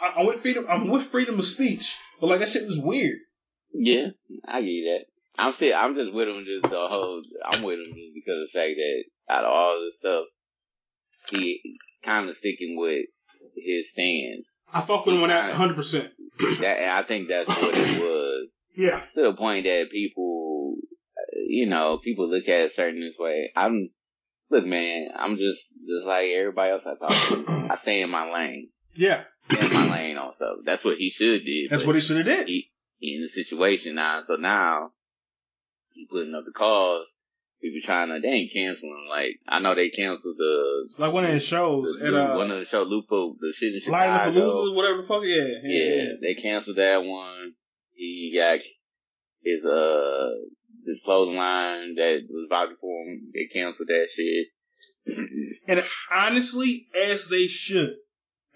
I, 0.00 0.14
I'm 0.18 0.26
with 0.26 0.42
freedom. 0.42 0.66
I'm 0.68 0.88
with 0.88 1.06
freedom 1.06 1.38
of 1.38 1.44
speech, 1.44 1.96
but 2.20 2.26
like 2.28 2.40
that 2.40 2.48
shit 2.48 2.66
was 2.66 2.78
weird. 2.80 3.18
Yeah, 3.72 4.08
I 4.44 4.60
get 4.62 4.82
that. 4.86 5.04
I'm 5.38 5.52
still, 5.54 5.72
I'm 5.74 5.94
just 5.94 6.12
with 6.12 6.28
him 6.28 6.44
just 6.44 6.64
the 6.64 6.88
whole, 6.88 7.22
I'm 7.46 7.62
with 7.62 7.78
him 7.78 7.94
just 7.94 8.14
because 8.14 8.42
of 8.42 8.48
the 8.52 8.58
fact 8.58 8.74
that 8.76 9.04
out 9.32 9.44
of 9.44 9.50
all 9.50 9.80
this 9.80 9.94
stuff, 10.00 10.24
he 11.30 11.78
kind 12.04 12.28
of 12.28 12.36
sticking 12.36 12.76
with 12.76 13.06
his 13.56 13.86
stance. 13.92 14.48
I 14.72 14.80
fuck 14.80 15.06
with 15.06 15.16
him 15.16 15.22
on 15.22 15.28
that 15.28 15.48
100. 15.50 15.74
percent 15.74 16.10
That, 16.60 16.78
I 16.96 17.02
think 17.06 17.28
that's 17.28 17.48
what 17.48 17.74
it 17.76 18.00
was. 18.02 18.48
Yeah. 18.76 19.00
To 19.14 19.22
the 19.22 19.32
point 19.34 19.64
that 19.64 19.88
people, 19.90 20.76
you 21.48 21.66
know, 21.66 21.98
people 22.02 22.30
look 22.30 22.44
at 22.44 22.60
it 22.66 22.72
certain 22.76 23.00
this 23.00 23.14
way. 23.18 23.50
I'm, 23.56 23.90
look 24.50 24.64
man, 24.64 25.08
I'm 25.16 25.36
just, 25.36 25.60
just 25.80 26.06
like 26.06 26.28
everybody 26.36 26.70
else 26.72 26.82
I 26.86 26.94
talk 26.94 27.10
to. 27.10 27.68
I 27.72 27.78
stay 27.82 28.00
in 28.02 28.10
my 28.10 28.32
lane. 28.32 28.68
Yeah. 28.94 29.24
Stay 29.50 29.66
in 29.66 29.72
my 29.72 29.90
lane 29.90 30.16
on 30.16 30.34
stuff. 30.36 30.58
That's 30.64 30.84
what 30.84 30.96
he 30.98 31.10
should 31.10 31.44
do. 31.44 31.68
That's 31.68 31.84
what 31.84 31.94
he 31.94 32.00
should 32.00 32.18
have 32.18 32.26
did. 32.26 32.46
he, 32.46 32.70
he 32.98 33.16
in 33.16 33.22
the 33.22 33.28
situation 33.28 33.96
now. 33.96 34.22
So 34.26 34.34
now 34.36 34.92
he 35.92 36.06
putting 36.10 36.34
up 36.34 36.44
the 36.44 36.52
calls. 36.52 37.06
People 37.60 37.80
trying 37.84 38.08
to 38.08 38.20
they 38.20 38.28
ain't 38.28 38.52
canceling. 38.52 39.06
Like 39.08 39.36
I 39.46 39.60
know 39.60 39.74
they 39.74 39.90
canceled 39.90 40.36
the, 40.38 40.88
Like 40.98 41.12
one 41.12 41.24
of 41.24 41.32
his 41.32 41.44
shows 41.44 41.98
the 42.00 42.06
at 42.06 42.14
uh, 42.14 42.36
one 42.36 42.50
of 42.50 42.58
the 42.60 42.66
show 42.66 42.82
Lupo 42.82 43.36
the 43.38 43.52
shit 43.54 43.74
in 43.74 43.80
Chicago. 43.84 44.32
Palooza, 44.32 44.74
whatever 44.74 45.02
the 45.02 45.08
fuck. 45.08 45.22
Yeah. 45.24 45.60
Yeah, 45.62 46.04
they 46.22 46.34
canceled 46.40 46.78
that 46.78 47.02
one. 47.04 47.52
He 47.94 48.34
got 48.34 48.60
his 49.42 49.64
uh 49.64 50.30
his 50.86 51.00
clothing 51.04 51.36
line 51.36 51.94
that 51.96 52.20
was 52.30 52.46
vouching 52.48 52.76
for 52.80 53.04
him. 53.04 53.30
They 53.34 53.48
canceled 53.52 53.88
that 53.88 54.06
shit. 54.14 54.46
And 55.68 55.84
honestly, 56.10 56.88
as 56.94 57.28
they 57.28 57.46
should, 57.46 57.94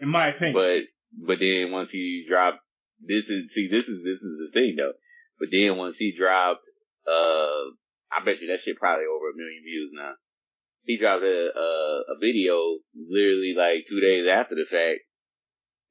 in 0.01 0.09
my 0.09 0.29
opinion. 0.29 0.55
But 0.55 1.27
but 1.27 1.39
then 1.41 1.71
once 1.71 1.91
he 1.91 2.25
dropped 2.29 2.59
this 3.01 3.27
is 3.27 3.53
see 3.53 3.69
this 3.69 3.89
is 3.89 4.03
this 4.03 4.19
is 4.21 4.23
the 4.23 4.51
thing 4.53 4.77
though. 4.77 4.93
But 5.39 5.49
then 5.53 5.77
once 5.77 5.97
he 5.99 6.17
dropped 6.17 6.63
uh 7.07 7.71
I 8.15 8.25
bet 8.25 8.41
you 8.41 8.49
that 8.49 8.63
shit 8.65 8.79
probably 8.79 9.07
over 9.07 9.31
a 9.31 9.37
million 9.37 9.63
views 9.65 9.91
now. 9.93 10.15
He 10.85 10.99
dropped 10.99 11.25
a 11.25 11.51
a, 11.51 11.69
a 12.15 12.19
video 12.21 12.79
literally 12.95 13.55
like 13.57 13.87
two 13.89 14.01
days 14.01 14.27
after 14.27 14.55
the 14.55 14.67
fact, 14.71 15.01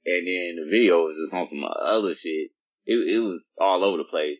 and 0.06 0.28
then 0.28 0.64
the 0.64 0.70
video 0.70 1.04
was 1.04 1.18
just 1.20 1.34
on 1.34 1.50
some 1.50 1.64
other 1.64 2.16
shit. 2.16 2.52
It 2.86 2.96
it 3.16 3.20
was 3.20 3.42
all 3.60 3.84
over 3.84 3.98
the 3.98 4.04
place. 4.04 4.40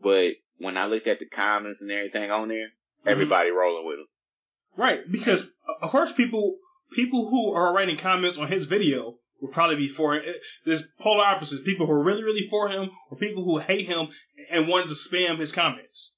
But 0.00 0.38
when 0.58 0.76
I 0.76 0.86
looked 0.86 1.08
at 1.08 1.18
the 1.18 1.26
comments 1.26 1.80
and 1.80 1.90
everything 1.90 2.30
on 2.30 2.48
there, 2.48 2.68
everybody 3.06 3.50
rolling 3.50 3.86
with 3.86 3.98
him. 3.98 4.06
Right, 4.76 5.00
because 5.10 5.42
uh, 5.42 5.84
of 5.84 5.90
course 5.90 6.12
people 6.12 6.58
people 6.92 7.28
who 7.28 7.52
are 7.52 7.74
writing 7.74 7.96
comments 7.96 8.38
on 8.38 8.48
his 8.48 8.66
video 8.66 9.16
will 9.40 9.48
probably 9.48 9.76
be 9.76 9.88
for 9.88 10.14
him. 10.14 10.22
There's 10.64 10.84
polar 11.00 11.24
opposites: 11.24 11.62
people 11.64 11.86
who 11.86 11.92
are 11.92 12.02
really 12.02 12.22
really 12.22 12.46
for 12.48 12.68
him, 12.68 12.90
or 13.10 13.18
people 13.18 13.44
who 13.44 13.58
hate 13.58 13.86
him 13.86 14.08
and 14.50 14.68
wanted 14.68 14.88
to 14.88 14.94
spam 14.94 15.38
his 15.38 15.52
comments. 15.52 16.16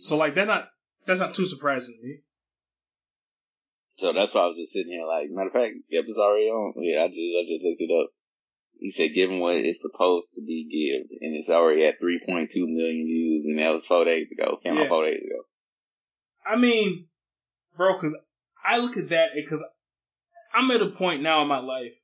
So 0.00 0.16
like 0.16 0.34
that's 0.34 0.48
not 0.48 0.68
that's 1.06 1.20
not 1.20 1.34
too 1.34 1.46
surprising 1.46 1.98
to 2.00 2.06
me. 2.06 2.18
So 3.98 4.12
that's 4.12 4.34
why 4.34 4.42
I 4.42 4.46
was 4.46 4.58
just 4.60 4.72
sitting 4.72 4.92
here 4.92 5.06
like, 5.06 5.30
matter 5.30 5.48
of 5.48 5.54
fact, 5.54 5.74
yep, 5.88 6.04
it's 6.06 6.18
already 6.18 6.48
on. 6.48 6.74
Yeah, 6.76 7.04
I 7.04 7.08
just 7.08 7.16
I 7.16 7.42
just 7.48 7.64
looked 7.64 7.80
it 7.80 7.92
up. 7.92 8.10
He 8.78 8.90
said, 8.90 9.14
given 9.14 9.40
what 9.40 9.56
it's 9.56 9.80
supposed 9.80 10.28
to 10.34 10.42
be 10.42 10.68
given, 10.68 11.08
and 11.22 11.34
it's 11.34 11.48
already 11.48 11.86
at 11.86 11.94
3.2 11.98 12.48
million 12.54 13.06
views, 13.06 13.44
and 13.46 13.58
that 13.58 13.72
was 13.72 13.86
four 13.86 14.04
days 14.04 14.26
ago. 14.30 14.58
Came 14.62 14.74
Yeah. 14.74 14.82
out 14.82 14.88
four 14.88 15.04
days 15.04 15.22
ago. 15.24 15.42
I 16.44 16.56
mean, 16.56 17.06
bro, 17.74 17.94
because 17.94 18.14
I 18.62 18.78
look 18.78 18.98
at 18.98 19.08
that 19.08 19.30
because 19.34 19.62
I'm 20.54 20.70
at 20.70 20.82
a 20.82 20.90
point 20.90 21.22
now 21.22 21.40
in 21.40 21.48
my 21.48 21.58
life 21.60 21.94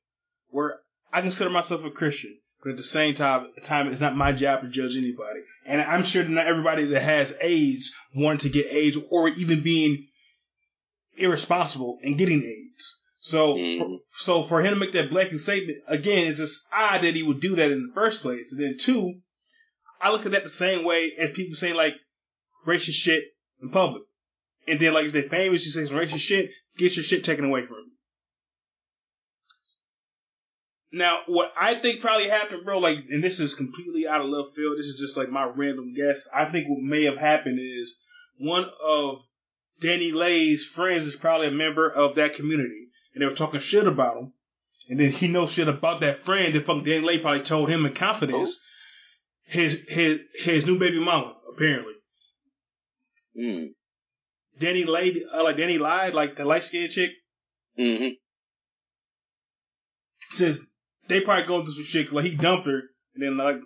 where 0.49 0.79
I 1.11 1.21
consider 1.21 1.51
myself 1.51 1.83
a 1.83 1.91
Christian, 1.91 2.39
but 2.63 2.71
at 2.71 2.77
the 2.77 2.83
same 2.83 3.13
time, 3.13 3.47
time 3.61 3.89
it's 3.89 4.01
not 4.01 4.15
my 4.15 4.31
job 4.31 4.61
to 4.61 4.69
judge 4.69 4.95
anybody. 4.95 5.41
And 5.65 5.81
I'm 5.81 6.03
sure 6.03 6.23
that 6.23 6.29
not 6.29 6.47
everybody 6.47 6.85
that 6.85 7.01
has 7.01 7.37
AIDS 7.41 7.93
wanted 8.15 8.41
to 8.41 8.49
get 8.49 8.71
AIDS 8.71 8.97
or 9.09 9.29
even 9.29 9.61
being 9.61 10.07
irresponsible 11.17 11.99
and 12.03 12.17
getting 12.17 12.43
AIDS. 12.43 13.01
So, 13.19 13.55
Mhm. 13.55 13.77
for, 13.77 13.99
so 14.17 14.43
for 14.43 14.61
him 14.61 14.73
to 14.73 14.79
make 14.79 14.91
that 14.93 15.09
blanket 15.09 15.37
statement 15.37 15.79
again, 15.87 16.27
it's 16.27 16.39
just 16.39 16.65
odd 16.73 17.03
that 17.03 17.15
he 17.15 17.23
would 17.23 17.39
do 17.39 17.55
that 17.55 17.71
in 17.71 17.87
the 17.87 17.93
first 17.93 18.21
place. 18.21 18.53
And 18.53 18.65
then 18.65 18.77
two, 18.77 19.13
I 20.01 20.11
look 20.11 20.25
at 20.25 20.33
that 20.33 20.43
the 20.43 20.49
same 20.49 20.83
way 20.83 21.13
as 21.17 21.31
people 21.31 21.55
saying 21.55 21.75
like 21.75 21.95
racist 22.67 22.93
shit 22.93 23.23
in 23.61 23.69
public. 23.69 24.03
And 24.67 24.79
then, 24.79 24.93
like, 24.93 25.07
if 25.07 25.13
they're 25.13 25.29
famous, 25.29 25.65
you 25.65 25.71
say 25.71 25.85
some 25.85 25.97
racist 25.97 26.19
shit, 26.19 26.49
get 26.77 26.95
your 26.95 27.03
shit 27.03 27.23
taken 27.23 27.45
away 27.45 27.65
from 27.65 27.77
you. 27.77 27.91
Now, 30.95 31.21
what 31.25 31.51
I 31.59 31.73
think 31.73 32.01
probably 32.01 32.29
happened, 32.29 32.63
bro, 32.63 32.77
like, 32.77 32.97
and 33.09 33.23
this 33.23 33.39
is 33.39 33.55
completely 33.55 34.07
out 34.07 34.21
of 34.21 34.27
left 34.27 34.55
field. 34.55 34.77
This 34.77 34.85
is 34.85 34.99
just 34.99 35.17
like 35.17 35.27
my 35.27 35.43
random 35.43 35.95
guess. 35.95 36.29
I 36.33 36.45
think 36.51 36.69
what 36.69 36.81
may 36.81 37.05
have 37.05 37.17
happened 37.17 37.59
is 37.59 37.97
one 38.37 38.65
of 38.85 39.17
DaniLeigh's 39.81 40.63
friends 40.63 41.03
is 41.05 41.15
probably 41.15 41.47
a 41.47 41.51
member 41.51 41.89
of 41.89 42.15
that 42.15 42.35
community, 42.35 42.89
and 43.13 43.21
they 43.21 43.25
were 43.25 43.33
talking 43.35 43.59
shit 43.59 43.87
about 43.87 44.17
him. 44.17 44.33
And 44.87 44.99
then 44.99 45.09
he 45.11 45.29
knows 45.29 45.51
shit 45.51 45.67
about 45.67 46.01
that 46.01 46.17
friend. 46.25 46.55
And 46.55 46.63
fucking 46.63 46.83
DaniLeigh 46.85 47.23
probably 47.23 47.41
told 47.41 47.69
him 47.69 47.87
in 47.87 47.93
confidence 47.93 48.63
his 49.45 49.83
his 49.87 50.21
his 50.35 50.67
new 50.67 50.77
baby 50.77 50.99
mama. 50.99 51.35
Apparently, 51.51 51.93
Mm. 53.35 53.69
DaniLeigh, 54.59 55.21
uh, 55.33 55.43
like 55.43 55.55
DaniLeigh, 55.57 56.13
like 56.13 56.35
the 56.35 56.45
light 56.45 56.63
skinned 56.63 56.91
chick. 56.91 57.11
hmm 57.75 58.09
says 60.29 60.67
they 61.07 61.21
probably 61.21 61.45
going 61.45 61.65
through 61.65 61.73
some 61.73 61.83
shit. 61.83 62.11
Like 62.11 62.25
he 62.25 62.35
dumped 62.35 62.67
her, 62.67 62.81
and 63.15 63.23
then 63.23 63.37
like 63.37 63.57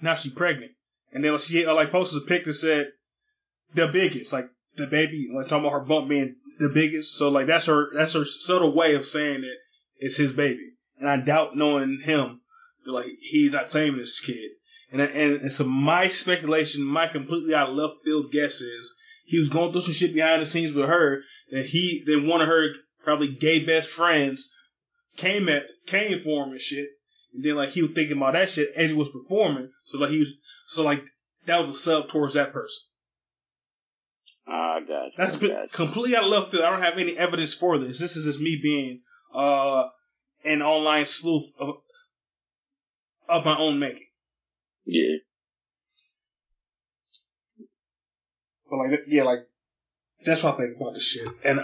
now 0.00 0.14
she 0.14 0.30
pregnant, 0.30 0.72
and 1.12 1.24
then 1.24 1.38
she 1.38 1.66
uh, 1.66 1.74
like 1.74 1.90
posted 1.90 2.22
a 2.22 2.26
pic 2.26 2.44
that 2.44 2.52
said 2.52 2.92
the 3.74 3.88
biggest, 3.88 4.32
like 4.32 4.48
the 4.76 4.86
baby, 4.86 5.28
like 5.34 5.48
talking 5.48 5.66
about 5.66 5.72
her 5.72 5.84
bump 5.84 6.08
being 6.08 6.36
the 6.58 6.70
biggest. 6.72 7.16
So 7.16 7.30
like 7.30 7.46
that's 7.46 7.66
her 7.66 7.88
that's 7.94 8.14
her 8.14 8.24
subtle 8.24 8.74
way 8.74 8.94
of 8.94 9.04
saying 9.04 9.40
that 9.40 9.56
it's 9.98 10.16
his 10.16 10.32
baby. 10.32 10.72
And 10.98 11.08
I 11.08 11.16
doubt 11.18 11.56
knowing 11.56 12.00
him, 12.02 12.40
like 12.86 13.06
he's 13.20 13.52
not 13.52 13.70
claiming 13.70 13.98
this 13.98 14.20
kid. 14.20 14.50
And 14.92 15.00
and, 15.00 15.42
and 15.42 15.52
so 15.52 15.64
my 15.64 16.08
speculation, 16.08 16.84
my 16.84 17.08
completely 17.08 17.54
out 17.54 17.70
of 17.70 17.74
left 17.74 18.04
field 18.04 18.32
guess 18.32 18.60
is 18.60 18.94
he 19.24 19.40
was 19.40 19.48
going 19.48 19.72
through 19.72 19.82
some 19.82 19.94
shit 19.94 20.14
behind 20.14 20.40
the 20.40 20.46
scenes 20.46 20.72
with 20.72 20.88
her 20.88 21.22
that 21.50 21.66
he 21.66 22.04
then 22.06 22.26
one 22.26 22.40
of 22.40 22.48
her 22.48 22.68
probably 23.04 23.36
gay 23.38 23.64
best 23.64 23.90
friends 23.90 24.52
came 25.16 25.48
at 25.48 25.64
came 25.86 26.22
for 26.22 26.44
him 26.44 26.52
and 26.52 26.60
shit. 26.60 26.88
And 27.34 27.44
then 27.44 27.56
like 27.56 27.70
he 27.70 27.82
was 27.82 27.92
thinking 27.94 28.16
about 28.16 28.34
that 28.34 28.50
shit 28.50 28.70
as 28.76 28.90
he 28.90 28.96
was 28.96 29.08
performing. 29.10 29.70
So 29.84 29.98
like 29.98 30.10
he 30.10 30.18
was 30.18 30.32
so 30.68 30.82
like 30.82 31.02
that 31.46 31.60
was 31.60 31.70
a 31.70 31.74
sub 31.74 32.08
towards 32.08 32.34
that 32.34 32.52
person. 32.52 32.82
Ah, 34.48 34.76
I 34.76 34.80
got 34.80 35.04
you. 35.06 35.12
That's 35.16 35.32
I 35.32 35.36
a 35.36 35.38
bit- 35.38 35.50
got 35.52 35.72
completely 35.72 36.16
out 36.16 36.24
of 36.24 36.30
left 36.30 36.50
field. 36.52 36.64
I 36.64 36.70
don't 36.70 36.82
have 36.82 36.98
any 36.98 37.16
evidence 37.16 37.54
for 37.54 37.78
this. 37.78 37.98
This 37.98 38.16
is 38.16 38.26
just 38.26 38.40
me 38.40 38.58
being 38.62 39.00
uh 39.34 39.84
an 40.44 40.62
online 40.62 41.06
sleuth 41.06 41.52
of 41.58 41.76
of 43.28 43.44
my 43.44 43.58
own 43.58 43.78
making. 43.78 44.06
Yeah. 44.84 45.16
But 48.70 48.76
like 48.78 49.00
yeah, 49.08 49.22
like 49.24 49.40
that's 50.24 50.42
what 50.42 50.54
I 50.54 50.58
think 50.58 50.76
about 50.76 50.94
this 50.94 51.04
shit. 51.04 51.28
And 51.44 51.60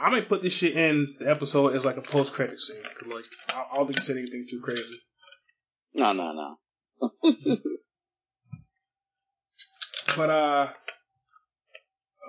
I 0.00 0.10
may 0.10 0.22
put 0.22 0.42
this 0.42 0.52
shit 0.52 0.76
in 0.76 1.16
the 1.18 1.30
episode 1.30 1.74
as 1.74 1.84
like 1.84 1.96
a 1.96 2.02
post 2.02 2.32
credit 2.32 2.60
scene. 2.60 2.82
Cause 2.82 3.08
like 3.12 3.24
I 3.48 3.64
I 3.72 3.76
don't 3.76 3.86
think 3.86 4.02
said 4.02 4.16
anything 4.16 4.46
too 4.48 4.60
crazy. 4.62 5.00
No, 5.94 6.12
no, 6.12 6.56
no. 7.02 7.56
But 10.16 10.30
uh, 10.30 10.68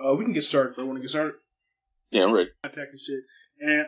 uh 0.04 0.14
we 0.14 0.24
can 0.24 0.32
get 0.32 0.44
started. 0.44 0.74
Bro. 0.76 0.86
Want 0.86 0.98
to 0.98 1.02
get 1.02 1.10
started? 1.10 1.34
Yeah, 2.10 2.24
I'm 2.24 2.32
ready. 2.32 2.50
Attack 2.62 2.88
and 2.90 3.00
shit. 3.00 3.24
And 3.60 3.86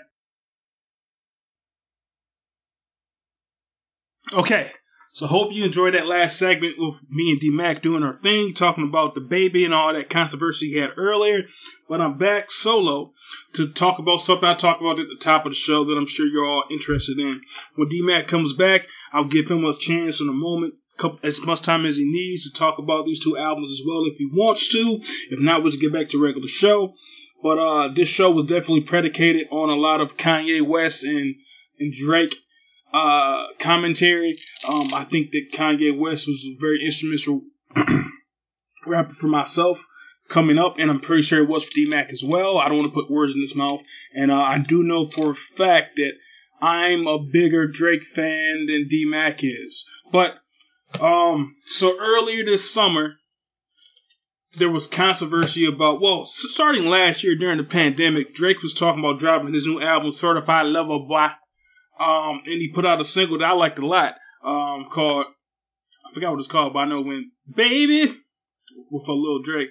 okay, 4.34 4.70
so 5.12 5.26
hope 5.26 5.52
you 5.52 5.64
enjoyed 5.64 5.92
that 5.92 6.07
last 6.07 6.38
segment 6.38 6.76
with 6.78 6.97
me 7.11 7.33
and 7.33 7.40
D 7.40 7.50
Mac 7.50 7.83
doing 7.83 8.02
our 8.02 8.16
thing, 8.16 8.54
talking 8.54 8.85
about 8.85 9.14
DaBaby 9.14 9.66
and 9.66 9.75
all 9.75 9.92
that 9.92 10.09
controversy 10.09 10.71
he 10.71 10.78
had 10.78 10.92
earlier. 10.97 11.42
But 11.87 12.00
I'm 12.00 12.16
back 12.16 12.50
solo 12.50 13.12
to 13.54 13.69
talk 13.69 13.99
about 13.99 14.23
something 14.23 14.49
I 14.49 14.54
talked 14.54 14.81
about 14.81 14.99
at 14.99 15.09
the 15.09 15.23
top 15.23 15.45
of 15.45 15.52
the 15.52 15.57
show 15.57 15.85
that 15.85 15.97
I'm 15.99 16.07
sure 16.07 16.26
you're 16.26 16.49
all 16.49 16.64
interested 16.71 17.19
in. 17.19 17.42
When 17.75 17.88
D 17.88 18.00
Mac 18.02 18.26
comes 18.26 18.54
back, 18.54 18.87
I'll 19.12 19.26
give 19.26 19.50
him 19.50 19.66
a 19.66 19.76
chance 19.76 20.23
in 20.23 20.28
a 20.28 20.33
moment. 20.33 20.75
As 21.23 21.45
much 21.45 21.62
time 21.62 21.85
as 21.85 21.97
he 21.97 22.04
needs 22.04 22.45
to 22.45 22.59
talk 22.59 22.78
about 22.78 23.04
these 23.04 23.23
two 23.23 23.37
albums 23.37 23.73
as 23.73 23.83
well, 23.85 24.04
if 24.07 24.16
he 24.16 24.31
wants 24.33 24.69
to. 24.73 25.00
If 25.31 25.40
not, 25.40 25.62
we'll 25.62 25.73
just 25.73 25.83
get 25.83 25.92
back 25.92 26.09
to 26.09 26.23
regular 26.23 26.49
show. 26.49 26.95
But 27.42 27.59
uh, 27.59 27.88
this 27.88 28.09
show 28.09 28.31
was 28.31 28.47
definitely 28.47 28.83
predicated 28.83 29.49
on 29.50 29.69
a 29.69 29.75
lot 29.75 30.00
of 30.00 30.16
Kanye 30.16 30.66
West 30.66 31.04
and 31.04 31.35
and 31.81 31.92
Drake 31.92 32.37
uh, 32.92 33.46
commentary. 33.58 34.38
Um, 34.68 34.92
I 34.92 35.04
think 35.04 35.30
that 35.30 35.52
Kanye 35.52 35.96
West 35.96 36.26
was 36.26 36.44
a 36.44 36.56
very 36.61 36.84
instrumental 36.84 37.42
rapper 38.87 39.14
for 39.14 39.28
myself 39.28 39.82
coming 40.28 40.58
up, 40.58 40.78
and 40.78 40.90
I'm 40.90 41.00
pretty 41.00 41.22
sure 41.22 41.42
it 41.42 41.49
was 41.49 41.64
for 41.64 41.72
D 41.75 41.87
Mac 41.88 42.11
as 42.11 42.22
well. 42.25 42.58
I 42.58 42.68
don't 42.68 42.78
want 42.78 42.90
to 42.90 42.94
put 42.94 43.11
words 43.11 43.34
in 43.34 43.40
his 43.40 43.54
mouth, 43.54 43.80
and 44.14 44.30
uh, 44.30 44.37
I 44.37 44.58
do 44.58 44.82
know 44.82 45.06
for 45.06 45.30
a 45.30 45.34
fact 45.34 45.96
that 45.96 46.12
I'm 46.61 47.06
a 47.06 47.18
bigger 47.18 47.66
Drake 47.66 48.04
fan 48.04 48.66
than 48.66 48.88
D 48.88 49.04
Mac 49.06 49.42
is. 49.42 49.84
But 50.11 50.34
um, 51.00 51.56
so 51.66 51.99
earlier 51.99 52.44
this 52.44 52.70
summer, 52.70 53.14
there 54.56 54.70
was 54.70 54.87
controversy 54.87 55.66
about 55.66 56.00
well, 56.00 56.25
starting 56.25 56.88
last 56.88 57.25
year 57.25 57.37
during 57.37 57.58
the 57.58 57.64
pandemic, 57.64 58.34
Drake 58.34 58.62
was 58.62 58.75
talking 58.75 59.00
about 59.00 59.18
dropping 59.18 59.54
his 59.54 59.66
new 59.66 59.80
album, 59.80 60.11
Certified 60.11 60.66
Lover 60.66 60.99
Boy. 61.06 61.28
Um, 61.99 62.42
and 62.46 62.61
he 62.61 62.72
put 62.75 62.87
out 62.87 63.00
a 63.00 63.04
single 63.04 63.38
that 63.38 63.44
I 63.44 63.52
liked 63.52 63.78
a 63.78 63.87
lot, 63.87 64.16
um, 64.44 64.88
called 64.92 65.26
I 66.12 66.14
forgot 66.14 66.32
what 66.32 66.40
it's 66.40 66.49
called, 66.49 66.75
but 66.75 66.80
I 66.80 66.84
know 66.87 67.00
when 67.00 67.30
Baby 67.54 68.14
with 68.90 69.08
a 69.08 69.12
little 69.12 69.42
Drake. 69.42 69.70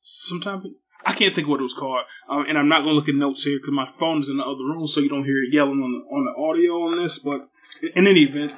Sometime 0.00 0.62
I 1.04 1.12
can't 1.12 1.34
think 1.34 1.48
what 1.48 1.60
it 1.60 1.64
was 1.64 1.74
called, 1.74 2.04
um, 2.28 2.44
and 2.48 2.56
I'm 2.56 2.68
not 2.68 2.80
gonna 2.80 2.92
look 2.92 3.08
at 3.08 3.14
notes 3.14 3.42
here 3.42 3.58
because 3.58 3.74
my 3.74 3.88
phone 3.98 4.20
is 4.20 4.28
in 4.28 4.36
the 4.36 4.44
other 4.44 4.64
room, 4.64 4.86
so 4.86 5.00
you 5.00 5.08
don't 5.08 5.24
hear 5.24 5.42
it 5.42 5.52
yelling 5.52 5.82
on 5.82 5.92
the 5.92 6.14
on 6.14 6.24
the 6.24 6.40
audio 6.40 6.72
on 6.86 7.02
this. 7.02 7.18
But 7.18 7.48
in 7.94 8.06
any 8.06 8.22
event, 8.22 8.52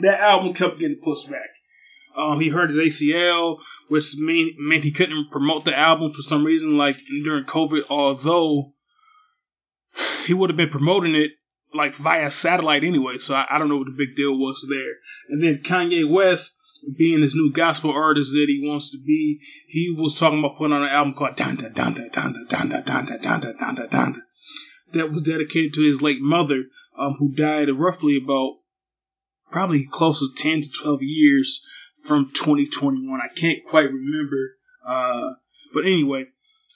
that 0.00 0.20
album 0.20 0.54
kept 0.54 0.78
getting 0.78 1.00
pushed 1.02 1.30
back. 1.30 1.50
Um, 2.16 2.40
he 2.40 2.48
hurt 2.48 2.70
his 2.70 2.78
ACL, 2.78 3.58
which 3.88 4.16
mean, 4.16 4.56
meant 4.58 4.84
he 4.84 4.90
couldn't 4.92 5.30
promote 5.30 5.66
the 5.66 5.78
album 5.78 6.12
for 6.12 6.22
some 6.22 6.44
reason, 6.44 6.78
like 6.78 6.96
during 7.24 7.44
COVID. 7.44 7.82
Although 7.90 8.72
he 10.26 10.34
would 10.34 10.50
have 10.50 10.56
been 10.56 10.70
promoting 10.70 11.14
it 11.14 11.32
like 11.74 11.96
via 11.96 12.30
satellite 12.30 12.84
anyway, 12.84 13.18
so 13.18 13.34
I, 13.34 13.46
I 13.50 13.58
don't 13.58 13.68
know 13.68 13.76
what 13.76 13.86
the 13.86 13.96
big 13.96 14.16
deal 14.16 14.36
was 14.36 14.64
there. 14.68 14.94
And 15.28 15.42
then 15.42 15.62
Kanye 15.62 16.08
West, 16.10 16.56
being 16.96 17.20
this 17.20 17.34
new 17.34 17.52
gospel 17.52 17.90
artist 17.90 18.32
that 18.32 18.46
he 18.48 18.66
wants 18.66 18.90
to 18.90 18.98
be, 18.98 19.40
he 19.68 19.94
was 19.96 20.18
talking 20.18 20.38
about 20.38 20.58
putting 20.58 20.74
on 20.74 20.82
an 20.82 20.88
album 20.88 21.14
called 21.14 21.36
Donda 21.36 21.72
Donda 21.72 22.10
Donda 22.10 22.46
Donda 22.48 22.84
Donda 22.84 23.22
Donda 23.22 23.58
Donda 23.58 23.90
Donda 23.90 24.20
that 24.92 25.10
was 25.10 25.22
dedicated 25.22 25.74
to 25.74 25.82
his 25.82 26.00
late 26.00 26.20
mother, 26.20 26.64
um, 26.98 27.16
who 27.18 27.34
died 27.34 27.68
roughly 27.70 28.18
about 28.22 28.58
probably 29.50 29.86
close 29.90 30.20
to 30.20 30.42
ten 30.42 30.60
to 30.60 30.68
twelve 30.70 31.02
years 31.02 31.64
from 32.04 32.30
2021. 32.32 33.20
I 33.20 33.34
can't 33.34 33.58
quite 33.68 33.90
remember, 33.92 34.56
uh, 34.86 35.34
but 35.74 35.84
anyway. 35.84 36.26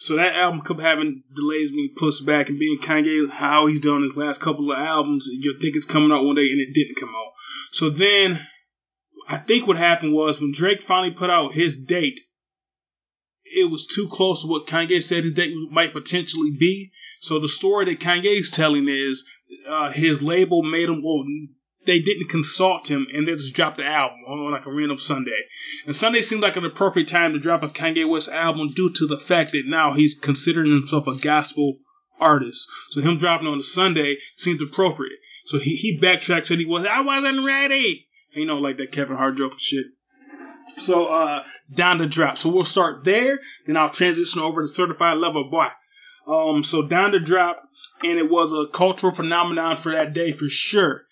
So 0.01 0.17
that 0.17 0.35
album 0.35 0.63
having 0.81 1.25
delays 1.37 1.73
being 1.73 1.93
pushed 1.95 2.25
back 2.25 2.49
and 2.49 2.59
being 2.59 2.79
Kanye 2.79 3.29
how 3.29 3.67
he's 3.67 3.81
done 3.81 4.01
his 4.03 4.17
last 4.17 4.41
couple 4.41 4.73
of 4.73 4.79
albums. 4.79 5.29
You 5.31 5.59
think 5.61 5.77
it's 5.77 5.85
coming 5.85 6.11
out 6.11 6.25
one 6.25 6.37
day 6.37 6.49
and 6.51 6.59
it 6.59 6.73
didn't 6.73 6.99
come 6.99 7.11
out. 7.11 7.33
So 7.73 7.91
then 7.91 8.41
I 9.29 9.37
think 9.37 9.67
what 9.67 9.77
happened 9.77 10.15
was 10.15 10.41
when 10.41 10.53
Drake 10.53 10.81
finally 10.81 11.15
put 11.17 11.29
out 11.29 11.53
his 11.53 11.85
date, 11.85 12.19
it 13.45 13.71
was 13.71 13.87
too 13.87 14.09
close 14.09 14.41
to 14.41 14.49
what 14.49 14.67
Kanye 14.67 15.03
said 15.03 15.25
his 15.25 15.35
date 15.35 15.53
might 15.71 15.93
potentially 15.93 16.57
be. 16.59 16.93
So 17.21 17.39
the 17.39 17.47
story 17.47 17.85
that 17.85 18.01
Kanye's 18.01 18.51
telling 18.51 18.89
is 18.89 19.29
uh, 19.69 19.93
his 19.93 20.23
label 20.23 20.63
made 20.63 20.89
him, 20.89 21.03
well, 21.05 21.27
they 21.87 22.01
didn't 22.01 22.29
consult 22.29 22.91
him 22.91 23.07
and 23.13 23.27
they 23.27 23.33
just 23.33 23.55
dropped 23.55 23.79
the 23.79 23.87
album 23.87 24.19
on 24.27 24.53
like 24.53 24.67
a 24.67 24.73
random 24.73 24.99
Sunday. 24.99 25.47
And 25.87 25.97
Sunday 25.97 26.23
seemed 26.23 26.43
like 26.43 26.57
an 26.57 26.65
appropriate 26.65 27.09
time 27.09 27.33
to 27.33 27.39
drop 27.39 27.63
a 27.63 27.69
Kanye 27.69 28.09
West 28.09 28.29
album 28.29 28.69
due 28.75 28.91
to 28.91 29.07
the 29.07 29.19
fact 29.19 29.53
that 29.53 29.63
now 29.67 29.95
he's 29.95 30.19
considering 30.19 30.71
himself 30.71 31.07
a 31.07 31.17
gospel 31.17 31.79
artist. 32.19 32.69
So 32.91 33.01
him 33.01 33.19
dropping 33.19 33.49
on 33.49 33.59
a 33.59 33.63
Sunday 33.63 34.19
seemed 34.37 34.61
appropriate. 34.61 35.19
So 35.47 35.59
he, 35.59 35.77
he 35.77 35.99
backtracks 36.01 36.51
and 36.51 36.61
he 36.61 36.67
was, 36.67 36.85
I 36.85 37.01
wasn't 37.01 37.45
ready. 37.45 38.07
You 38.35 38.47
know, 38.47 38.59
like 38.59 38.77
that 38.77 38.93
Kevin 38.93 39.17
Hart 39.17 39.39
joke 39.39 39.53
and 39.53 39.61
shit. 39.61 39.87
So, 40.79 41.07
uh, 41.07 41.43
Donda 41.73 42.09
drop. 42.09 42.39
So 42.39 42.49
we'll 42.51 42.63
start 42.65 43.05
there, 43.05 43.41
then 43.67 43.77
I'll 43.77 43.91
transition 43.91 44.41
over 44.41 44.63
to 44.63 44.69
certified 44.69 45.19
lover 45.19 45.43
boy. 45.51 45.67
Um, 46.29 46.63
so 46.63 46.83
Donda 46.83 47.25
drop, 47.25 47.61
and 48.03 48.19
it 48.19 48.31
was 48.31 48.53
a 48.53 48.71
cultural 48.73 49.13
phenomenon 49.13 49.77
for 49.77 49.93
that 49.93 50.13
day 50.13 50.31
for 50.33 50.49
sure. 50.49 51.03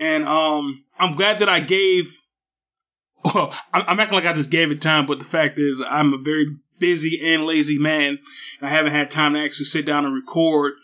And, 0.00 0.24
um, 0.24 0.84
I'm 0.98 1.14
glad 1.14 1.38
that 1.38 1.48
I 1.48 1.60
gave, 1.60 2.16
well, 3.24 3.54
I'm, 3.72 3.98
acting 4.00 4.16
like 4.16 4.26
I 4.26 4.32
just 4.32 4.50
gave 4.50 4.70
it 4.70 4.80
time, 4.80 5.06
but 5.06 5.18
the 5.18 5.24
fact 5.24 5.58
is 5.58 5.80
I'm 5.80 6.14
a 6.14 6.18
very 6.18 6.56
busy 6.78 7.34
and 7.34 7.44
lazy 7.44 7.78
man. 7.78 8.18
I 8.62 8.68
haven't 8.68 8.92
had 8.92 9.10
time 9.10 9.34
to 9.34 9.40
actually 9.40 9.66
sit 9.66 9.86
down 9.86 10.04
and 10.04 10.14
record, 10.14 10.74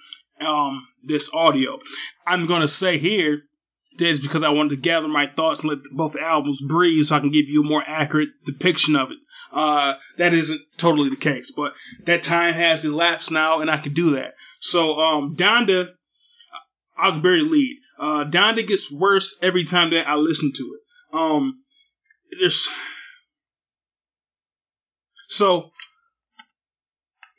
um, 0.41 0.87
this 1.05 1.33
audio. 1.33 1.79
I'm 2.27 2.47
going 2.47 2.63
to 2.63 2.69
say 2.69 2.99
here, 2.99 3.43
this 3.97 4.19
because 4.19 4.43
I 4.43 4.49
wanted 4.51 4.71
to 4.71 4.77
gather 4.77 5.09
my 5.09 5.27
thoughts 5.27 5.61
and 5.61 5.71
let 5.71 5.79
both 5.93 6.17
albums 6.17 6.61
breathe 6.61 7.05
so 7.05 7.17
I 7.17 7.21
can 7.21 7.31
give 7.31 7.49
you 7.49 7.63
a 7.63 7.67
more 7.67 7.83
accurate 7.87 8.31
depiction 8.45 8.97
of 8.97 9.11
it. 9.11 9.19
Uh, 9.53 9.95
that 10.19 10.35
isn't 10.35 10.61
totally 10.77 11.11
the 11.11 11.17
case, 11.17 11.53
but 11.53 11.75
that 12.05 12.23
time 12.23 12.55
has 12.55 12.85
elapsed 12.85 13.31
now 13.31 13.61
and 13.61 13.71
I 13.71 13.77
can 13.77 13.95
do 13.95 14.17
that. 14.17 14.35
So, 14.59 14.99
um, 14.99 15.37
Donda, 15.37 15.91
I 16.97 17.11
was 17.11 17.21
very 17.21 17.43
lead. 17.43 17.79
Uh, 17.99 18.25
Donda 18.25 18.67
gets 18.67 18.91
worse 18.91 19.37
every 19.43 19.65
time 19.65 19.91
that 19.91 20.09
I 20.09 20.17
listen 20.17 20.53
to 20.55 20.63
it. 20.63 21.17
Um, 21.17 21.61
there's, 22.39 22.69
so, 25.29 25.71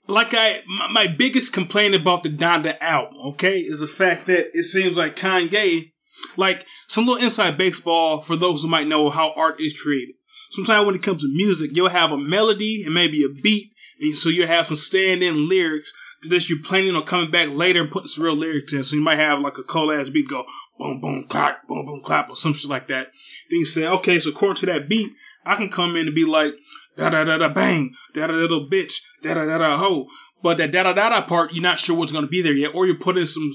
like 0.07 0.33
I, 0.33 0.61
my, 0.67 0.87
my 0.91 1.07
biggest 1.07 1.53
complaint 1.53 1.95
about 1.95 2.23
the 2.23 2.29
Donda 2.29 2.77
album, 2.79 3.17
okay, 3.33 3.59
is 3.59 3.79
the 3.81 3.87
fact 3.87 4.27
that 4.27 4.51
it 4.53 4.63
seems 4.63 4.95
like 4.95 5.17
Kanye 5.17 5.91
like 6.37 6.65
some 6.87 7.05
little 7.05 7.23
inside 7.23 7.57
baseball 7.57 8.21
for 8.21 8.35
those 8.35 8.61
who 8.61 8.67
might 8.67 8.87
know 8.87 9.09
how 9.09 9.33
art 9.33 9.59
is 9.59 9.79
created. 9.79 10.15
Sometimes 10.51 10.85
when 10.85 10.95
it 10.95 11.03
comes 11.03 11.21
to 11.21 11.27
music, 11.27 11.71
you'll 11.73 11.89
have 11.89 12.11
a 12.11 12.17
melody 12.17 12.83
and 12.85 12.93
maybe 12.93 13.23
a 13.23 13.29
beat, 13.29 13.71
and 13.99 14.15
so 14.15 14.29
you'll 14.29 14.47
have 14.47 14.67
some 14.67 14.75
stand-in 14.75 15.49
lyrics 15.49 15.93
that 16.23 16.49
you're 16.49 16.63
planning 16.63 16.95
on 16.95 17.05
coming 17.05 17.31
back 17.31 17.49
later 17.49 17.81
and 17.81 17.91
putting 17.91 18.07
some 18.07 18.23
real 18.23 18.37
lyrics 18.37 18.73
in. 18.73 18.83
So 18.83 18.95
you 18.95 19.03
might 19.03 19.19
have 19.19 19.39
like 19.39 19.57
a 19.59 19.63
cold 19.63 19.93
ass 19.93 20.09
beat 20.09 20.29
go 20.29 20.43
boom 20.77 20.99
boom 20.99 21.25
clap 21.29 21.67
boom 21.67 21.85
boom 21.85 22.01
clap 22.03 22.29
or 22.29 22.35
some 22.35 22.53
shit 22.53 22.69
like 22.69 22.87
that. 22.87 23.07
Then 23.49 23.59
you 23.59 23.65
say, 23.65 23.87
okay, 23.87 24.19
so 24.19 24.31
according 24.31 24.57
to 24.57 24.65
that 24.67 24.89
beat, 24.89 25.11
I 25.45 25.55
can 25.55 25.69
come 25.69 25.95
in 25.95 26.07
and 26.07 26.15
be 26.15 26.25
like 26.25 26.53
da 26.97 27.09
da 27.09 27.23
da 27.23 27.37
da 27.37 27.49
bang 27.49 27.93
da 28.13 28.27
da 28.27 28.33
da 28.33 28.59
bitch 28.69 29.01
da 29.23 29.33
da 29.33 29.45
da 29.45 29.57
da 29.57 29.77
ho. 29.77 30.07
But 30.41 30.57
that 30.57 30.71
da 30.71 30.83
da 30.83 30.93
da 30.93 31.09
da 31.09 31.21
part, 31.21 31.53
you're 31.53 31.63
not 31.63 31.79
sure 31.79 31.95
what's 31.95 32.11
gonna 32.11 32.27
be 32.27 32.41
there 32.41 32.53
yet, 32.53 32.71
or 32.73 32.85
you're 32.85 32.95
putting 32.95 33.25
some 33.25 33.51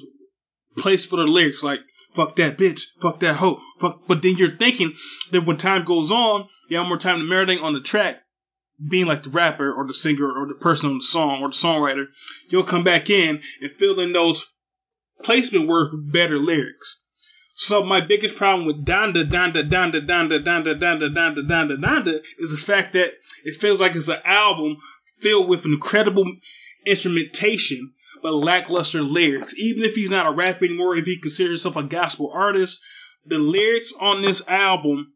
place 0.76 1.04
for 1.06 1.16
the 1.16 1.24
lyrics 1.24 1.62
like 1.62 1.80
fuck 2.14 2.36
that 2.36 2.56
bitch, 2.56 2.82
fuck 3.00 3.20
that 3.20 3.36
hoe, 3.36 3.60
fuck. 3.80 4.06
But 4.06 4.22
then 4.22 4.36
you're 4.36 4.56
thinking 4.56 4.94
that 5.32 5.46
when 5.46 5.56
time 5.56 5.84
goes 5.84 6.10
on, 6.10 6.48
you 6.68 6.78
have 6.78 6.86
more 6.86 6.98
time 6.98 7.18
to 7.18 7.24
marinate 7.24 7.62
on 7.62 7.74
the 7.74 7.80
track, 7.80 8.22
being 8.88 9.06
like 9.06 9.22
the 9.22 9.30
rapper 9.30 9.72
or 9.72 9.86
the 9.86 9.94
singer 9.94 10.30
or 10.30 10.46
the 10.46 10.54
person 10.54 10.90
on 10.90 10.98
the 10.98 11.04
song 11.04 11.42
or 11.42 11.48
the 11.48 11.54
songwriter. 11.54 12.06
You'll 12.48 12.64
come 12.64 12.84
back 12.84 13.10
in 13.10 13.42
and 13.60 13.72
fill 13.78 14.00
in 14.00 14.12
those 14.12 14.48
placement 15.22 15.68
work 15.68 15.92
with 15.92 16.12
better 16.12 16.38
lyrics. 16.38 17.04
So 17.54 17.82
my 17.82 18.00
biggest 18.00 18.36
problem 18.36 18.66
with 18.66 18.86
Donda, 18.86 19.28
Donda, 19.28 19.68
Donda, 19.68 20.06
Donda, 20.06 20.42
Donda, 20.42 20.80
Donda, 20.80 21.14
Donda, 21.14 21.46
Donda, 21.46 21.76
Donda 21.78 22.20
is 22.38 22.52
the 22.52 22.56
fact 22.56 22.94
that 22.94 23.12
it 23.44 23.60
feels 23.60 23.80
like 23.80 23.94
it's 23.94 24.08
an 24.08 24.20
album 24.24 24.78
filled 25.18 25.48
with 25.48 25.66
incredible 25.66 26.24
instrumentation 26.86 27.92
but 28.22 28.34
lackluster 28.34 29.02
lyrics. 29.02 29.58
Even 29.58 29.84
if 29.84 29.94
he's 29.94 30.10
not 30.10 30.26
a 30.26 30.30
rapper 30.30 30.64
anymore, 30.64 30.96
if 30.96 31.04
he 31.04 31.18
considers 31.18 31.62
himself 31.62 31.84
a 31.84 31.88
gospel 31.88 32.30
artist, 32.32 32.80
the 33.26 33.38
lyrics 33.38 33.92
on 33.98 34.22
this 34.22 34.46
album 34.48 35.12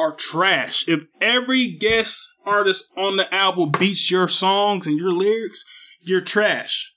are 0.00 0.12
trash. 0.12 0.88
If 0.88 1.00
every 1.20 1.72
guest 1.72 2.26
artist 2.46 2.90
on 2.96 3.16
the 3.16 3.34
album 3.34 3.70
beats 3.78 4.10
your 4.10 4.28
songs 4.28 4.86
and 4.86 4.98
your 4.98 5.12
lyrics, 5.12 5.64
you're 6.00 6.22
trash. 6.22 6.92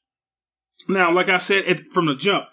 Now, 0.87 1.11
like 1.11 1.27
I 1.27 1.39
said 1.39 1.79
from 1.93 2.05
the 2.05 2.15
jump, 2.15 2.45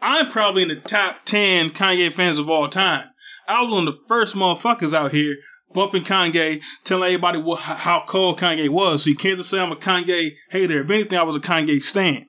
I'm 0.00 0.30
probably 0.30 0.62
in 0.62 0.68
the 0.68 0.76
top 0.76 1.24
10 1.24 1.70
Kanye 1.70 2.12
fans 2.12 2.38
of 2.38 2.48
all 2.48 2.68
time. 2.68 3.04
I 3.48 3.62
was 3.62 3.72
one 3.72 3.88
of 3.88 3.94
the 3.94 4.00
first 4.06 4.36
motherfuckers 4.36 4.94
out 4.94 5.12
here 5.12 5.36
bumping 5.72 6.04
Kanye, 6.04 6.62
telling 6.84 7.08
everybody 7.08 7.38
what, 7.40 7.60
how 7.60 8.04
cold 8.06 8.38
Kanye 8.38 8.68
was. 8.68 9.04
So 9.04 9.10
you 9.10 9.16
can't 9.16 9.38
just 9.38 9.50
say 9.50 9.58
I'm 9.58 9.72
a 9.72 9.76
Kanye 9.76 10.30
hater. 10.50 10.82
If 10.82 10.90
anything, 10.90 11.18
I 11.18 11.24
was 11.24 11.36
a 11.36 11.40
Kanye 11.40 11.82
stan. 11.82 12.28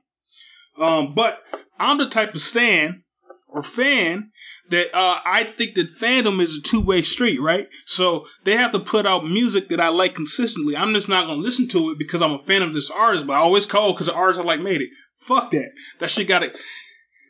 Um, 0.81 1.13
but 1.13 1.39
I'm 1.79 1.97
the 1.97 2.09
type 2.09 2.33
of 2.33 2.41
stan 2.41 3.03
or 3.47 3.61
fan 3.61 4.31
that 4.69 4.95
uh, 4.95 5.19
I 5.25 5.43
think 5.43 5.75
that 5.75 5.97
fandom 5.97 6.41
is 6.41 6.57
a 6.57 6.61
two 6.61 6.81
way 6.81 7.01
street, 7.01 7.41
right? 7.41 7.69
So 7.85 8.27
they 8.43 8.55
have 8.57 8.71
to 8.71 8.79
put 8.79 9.05
out 9.05 9.25
music 9.25 9.69
that 9.69 9.79
I 9.79 9.89
like 9.89 10.15
consistently. 10.15 10.75
I'm 10.75 10.93
just 10.93 11.09
not 11.09 11.27
gonna 11.27 11.41
listen 11.41 11.67
to 11.69 11.91
it 11.91 11.97
because 11.97 12.21
I'm 12.21 12.33
a 12.33 12.43
fan 12.43 12.61
of 12.61 12.73
this 12.73 12.89
artist, 12.89 13.27
but 13.27 13.33
I 13.33 13.37
always 13.37 13.65
call 13.65 13.93
because 13.93 14.07
the 14.07 14.13
artist 14.13 14.39
I 14.39 14.43
like 14.43 14.59
made 14.59 14.81
it. 14.81 14.89
Fuck 15.19 15.51
that. 15.51 15.71
That 15.99 16.11
shit 16.11 16.27
got 16.27 16.39
to 16.39 16.51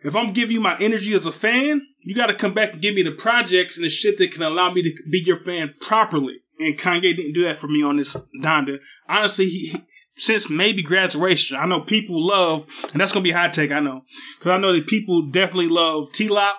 If 0.03 0.15
I'm 0.15 0.33
giving 0.33 0.53
you 0.53 0.61
my 0.61 0.77
energy 0.79 1.13
as 1.13 1.25
a 1.25 1.31
fan, 1.31 1.81
you 2.01 2.15
got 2.15 2.27
to 2.27 2.35
come 2.35 2.53
back 2.53 2.73
and 2.73 2.81
give 2.81 2.93
me 2.93 3.03
the 3.03 3.11
projects 3.11 3.77
and 3.77 3.85
the 3.85 3.89
shit 3.89 4.17
that 4.19 4.31
can 4.33 4.43
allow 4.43 4.71
me 4.71 4.83
to 4.83 5.09
be 5.09 5.23
your 5.25 5.39
fan 5.39 5.73
properly. 5.79 6.41
And 6.59 6.77
Kanye 6.77 7.15
didn't 7.15 7.33
do 7.33 7.43
that 7.43 7.57
for 7.57 7.67
me 7.67 7.83
on 7.83 7.97
this 7.97 8.15
Donda. 8.41 8.79
Honestly, 9.07 9.47
he, 9.47 9.75
since 10.17 10.49
maybe 10.49 10.83
graduation. 10.83 11.57
I 11.57 11.65
know 11.67 11.81
people 11.81 12.25
love, 12.25 12.65
and 12.91 12.99
that's 12.99 13.11
gonna 13.11 13.23
be 13.23 13.31
high 13.31 13.49
take. 13.49 13.71
I 13.71 13.79
know, 13.79 14.03
because 14.37 14.51
I 14.51 14.57
know 14.57 14.73
that 14.73 14.87
people 14.87 15.29
definitely 15.29 15.69
love 15.69 16.09
TLOP. 16.09 16.53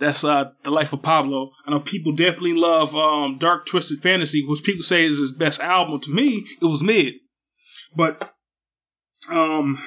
That's 0.00 0.24
uh, 0.24 0.52
the 0.64 0.70
life 0.70 0.94
of 0.94 1.02
Pablo. 1.02 1.52
I 1.66 1.70
know 1.70 1.80
people 1.80 2.12
definitely 2.12 2.54
love 2.54 2.96
um, 2.96 3.36
Dark 3.38 3.66
Twisted 3.66 4.00
Fantasy, 4.00 4.44
which 4.46 4.64
people 4.64 4.82
say 4.82 5.04
is 5.04 5.18
his 5.18 5.32
best 5.32 5.60
album. 5.60 6.00
To 6.00 6.10
me, 6.10 6.46
it 6.60 6.64
was 6.64 6.82
mid, 6.82 7.16
but 7.94 8.32
um, 9.28 9.78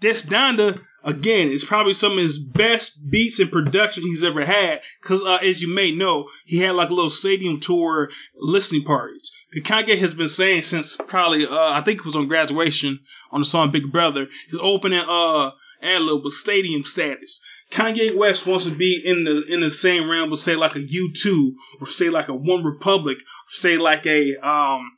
this 0.00 0.26
Donda 0.26 0.80
again 1.04 1.48
is 1.48 1.64
probably 1.64 1.94
some 1.94 2.12
of 2.12 2.18
his 2.18 2.40
best 2.40 2.98
beats 3.08 3.38
and 3.38 3.52
production 3.52 4.02
he's 4.02 4.24
ever 4.24 4.44
had. 4.44 4.80
Because 5.00 5.22
uh, 5.22 5.38
as 5.40 5.62
you 5.62 5.72
may 5.72 5.94
know, 5.94 6.28
he 6.44 6.58
had 6.58 6.74
like 6.74 6.90
a 6.90 6.94
little 6.94 7.10
stadium 7.10 7.60
tour 7.60 8.10
listening 8.34 8.82
parties. 8.82 9.30
Kanye 9.62 9.96
has 9.96 10.12
been 10.12 10.26
saying 10.26 10.64
since 10.64 10.96
probably 10.96 11.46
uh, 11.46 11.72
I 11.72 11.82
think 11.82 12.00
it 12.00 12.04
was 12.04 12.16
on 12.16 12.26
graduation 12.26 12.98
on 13.30 13.40
the 13.40 13.46
song 13.46 13.70
Big 13.70 13.92
Brother. 13.92 14.26
He's 14.50 14.60
opening 14.60 15.04
uh 15.08 15.52
ad 15.82 16.02
lib 16.02 16.26
stadium 16.32 16.82
status. 16.82 17.40
Kanye 17.70 18.16
West 18.16 18.46
wants 18.46 18.64
to 18.64 18.70
be 18.70 19.00
in 19.04 19.24
the 19.24 19.44
in 19.52 19.60
the 19.60 19.70
same 19.70 20.08
realm 20.10 20.30
with 20.30 20.40
say 20.40 20.56
like 20.56 20.74
a 20.74 20.80
U2 20.80 21.52
or 21.80 21.86
say 21.86 22.08
like 22.08 22.28
a 22.28 22.34
One 22.34 22.64
Republic, 22.64 23.18
or 23.18 23.50
say 23.50 23.76
like 23.76 24.06
a 24.06 24.36
um 24.36 24.92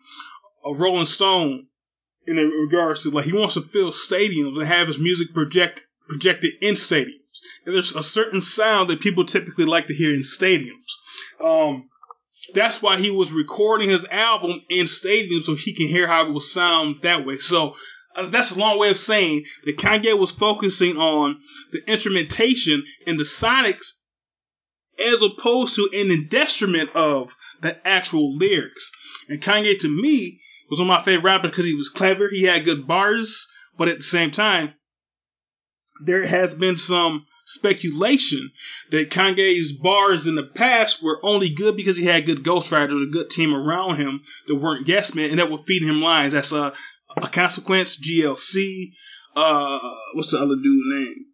a 0.65 0.75
Rolling 0.75 1.07
Stone 1.07 1.67
in 2.27 2.37
regards 2.37 3.03
to 3.03 3.11
like 3.11 3.25
he 3.25 3.33
wants 3.33 3.55
to 3.55 3.63
fill 3.63 3.91
stadiums 3.91 4.57
and 4.57 4.67
have 4.67 4.87
his 4.87 4.99
music 4.99 5.35
project 5.35 5.87
projected 6.09 6.53
in 6.61 6.75
stadiums. 6.75 7.17
And 7.65 7.75
there's 7.75 7.95
a 7.95 8.03
certain 8.03 8.41
sound 8.41 8.91
that 8.91 9.01
people 9.01 9.25
typically 9.25 9.65
like 9.65 9.87
to 9.87 9.95
hear 9.95 10.15
in 10.15 10.21
stadiums. 10.21 10.99
Um, 11.43 11.89
that's 12.55 12.83
why 12.83 12.99
he 12.99 13.11
was 13.11 13.33
recording 13.33 13.91
his 13.91 14.05
album 14.05 14.61
in 14.69 14.87
stadiums 14.87 15.45
so 15.45 15.55
he 15.55 15.73
can 15.73 15.87
hear 15.87 16.07
how 16.07 16.27
it 16.27 16.33
will 16.33 16.41
sound 16.41 17.03
that 17.03 17.25
way. 17.25 17.37
So 17.37 17.77
Uh, 18.17 18.27
that's 18.29 18.53
a 18.53 18.59
long 18.59 18.79
way 18.79 18.91
of 18.91 18.99
saying 18.99 19.45
that 19.65 19.77
Kanye 19.77 20.19
was 20.19 20.33
focusing 20.33 20.97
on 20.97 21.41
the 21.73 21.89
instrumentation 21.91 22.85
and 23.07 23.19
the 23.19 23.25
sonics 23.25 23.93
as 25.05 25.23
opposed 25.23 25.77
to 25.77 25.89
in 25.93 26.09
the 26.09 26.25
detriment 26.25 26.95
of 26.95 27.33
the 27.63 27.77
actual 27.87 28.37
lyrics. 28.37 28.93
And 29.29 29.41
Kanye, 29.41 29.79
to 29.81 29.89
me, 29.89 30.41
was 30.69 30.81
one 30.81 30.91
of 30.91 30.99
my 30.99 31.03
favorite 31.03 31.25
rappers 31.25 31.51
because 31.51 31.65
he 31.65 31.75
was 31.75 31.89
clever, 31.89 32.29
he 32.29 32.45
had 32.45 32.65
good 32.65 32.87
bars, 32.87 33.49
but 33.77 33.89
at 33.89 33.97
the 33.97 34.03
same 34.03 34.31
time, 34.31 34.75
there 36.03 36.25
has 36.27 36.55
been 36.55 36.77
some 36.77 37.27
speculation 37.45 38.51
that 38.91 39.11
Kanye's 39.11 39.73
bars 39.73 40.27
in 40.27 40.35
the 40.35 40.45
past 40.45 41.03
were 41.03 41.19
only 41.23 41.51
good 41.51 41.77
because 41.77 41.97
he 41.97 42.07
had 42.07 42.27
good 42.27 42.45
ghostwriters, 42.45 43.03
a 43.03 43.11
good 43.11 43.29
team 43.29 43.53
around 43.53 43.97
him 43.97 44.21
that 44.47 44.55
weren't 44.55 44.89
yes 44.89 45.15
men 45.15 45.31
and 45.31 45.39
that 45.39 45.51
were 45.51 45.59
feeding 45.67 45.89
him 45.89 46.01
lines. 46.01 46.33
That's 46.33 46.53
a, 46.53 46.73
a 47.17 47.29
Consequence, 47.29 47.97
GLC, 47.97 48.93
uh, 49.37 49.79
what's 50.15 50.33
the 50.33 50.39
other 50.39 50.57
dude 50.57 50.87
name? 50.87 51.27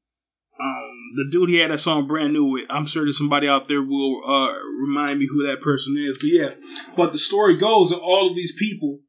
Um, 0.58 1.12
the 1.16 1.28
dude 1.30 1.50
he 1.50 1.56
had 1.56 1.70
that 1.70 1.78
song 1.78 2.06
brand 2.06 2.32
new 2.32 2.44
with. 2.44 2.64
I'm 2.70 2.86
sure 2.86 3.04
there's 3.04 3.18
somebody 3.18 3.46
out 3.46 3.68
there 3.68 3.82
will 3.82 4.22
uh, 4.26 4.54
remind 4.80 5.18
me 5.18 5.28
who 5.30 5.46
that 5.46 5.62
person 5.62 5.96
is. 5.98 6.16
But 6.18 6.28
yeah, 6.28 6.50
but 6.96 7.12
the 7.12 7.18
story 7.18 7.58
goes 7.58 7.90
that 7.90 7.98
all 7.98 8.30
of 8.30 8.36
these 8.36 8.54
people 8.58 9.00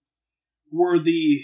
were 0.71 0.99
the 0.99 1.41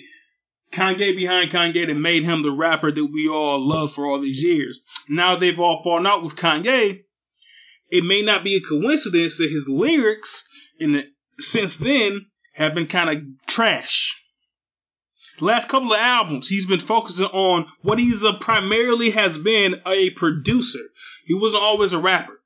Kanye 0.74 1.16
behind 1.16 1.52
Kanye 1.52 1.88
that 1.88 1.96
made 1.96 2.24
him 2.24 2.42
the 2.42 2.52
rapper 2.52 2.92
that 2.92 3.06
we 3.06 3.30
all 3.30 3.66
love 3.66 3.94
for 3.94 4.06
all 4.06 4.20
these 4.20 4.44
years. 4.44 4.82
Now 5.08 5.38
they've 5.38 5.60
all 5.60 5.84
fallen 5.84 6.08
out 6.08 6.24
with 6.24 6.36
Kanye. 6.36 7.04
It 7.90 8.04
may 8.04 8.24
not 8.24 8.44
be 8.44 8.58
a 8.58 8.62
coincidence 8.62 9.38
that 9.38 9.50
his 9.50 9.70
lyrics 9.70 10.48
in 10.80 10.94
the, 10.94 11.04
since 11.40 11.78
then 11.78 12.26
have 12.54 12.74
been 12.74 12.88
kind 12.88 13.10
of 13.10 13.48
trash. 13.48 14.20
Last 15.40 15.68
couple 15.68 15.94
of 15.94 16.00
albums, 16.00 16.48
he's 16.48 16.68
been 16.68 16.80
focusing 16.80 17.26
on 17.26 17.68
what 17.82 18.00
he's 18.00 18.24
a, 18.24 18.34
primarily 18.34 19.10
has 19.12 19.38
been 19.38 19.82
a 19.86 20.12
producer. 20.12 20.80
He 21.26 21.34
wasn't 21.34 21.64
always 21.64 21.94
a 21.94 22.00
rapper. 22.00 22.40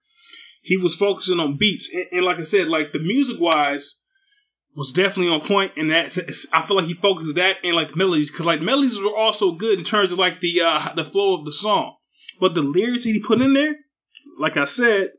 He 0.62 0.78
was 0.78 0.96
focusing 0.96 1.40
on 1.40 1.58
beats, 1.58 1.94
and, 1.94 2.06
and 2.12 2.26
like 2.26 2.38
I 2.38 2.44
said, 2.44 2.68
like 2.68 2.92
the 2.92 3.00
music 3.00 3.40
wise 3.40 4.02
was 4.76 4.92
definitely 4.92 5.34
on 5.34 5.42
point, 5.42 5.74
and 5.78 5.92
that 5.92 6.18
I 6.54 6.62
feel 6.62 6.78
like 6.78 6.86
he 6.86 6.94
focused 6.94 7.36
that 7.36 7.58
and 7.64 7.76
like 7.76 7.96
melodies, 7.96 8.32
because 8.32 8.46
like 8.46 8.62
melodies 8.62 9.02
were 9.02 9.16
also 9.16 9.54
good 9.54 9.80
in 9.80 9.86
terms 9.86 10.12
of 10.12 10.20
like 10.20 10.40
the 10.40 10.62
uh, 10.62 10.94
the 10.96 11.06
flow 11.06 11.40
of 11.40 11.46
the 11.46 11.54
song, 11.54 11.96
but 12.40 12.54
the 12.54 12.62
lyrics 12.62 13.04
that 13.04 13.12
he 13.12 13.20
put 13.22 13.42
in 13.42 13.54
there, 13.54 13.76
like 14.40 14.56
I 14.58 14.66
said, 14.66 15.12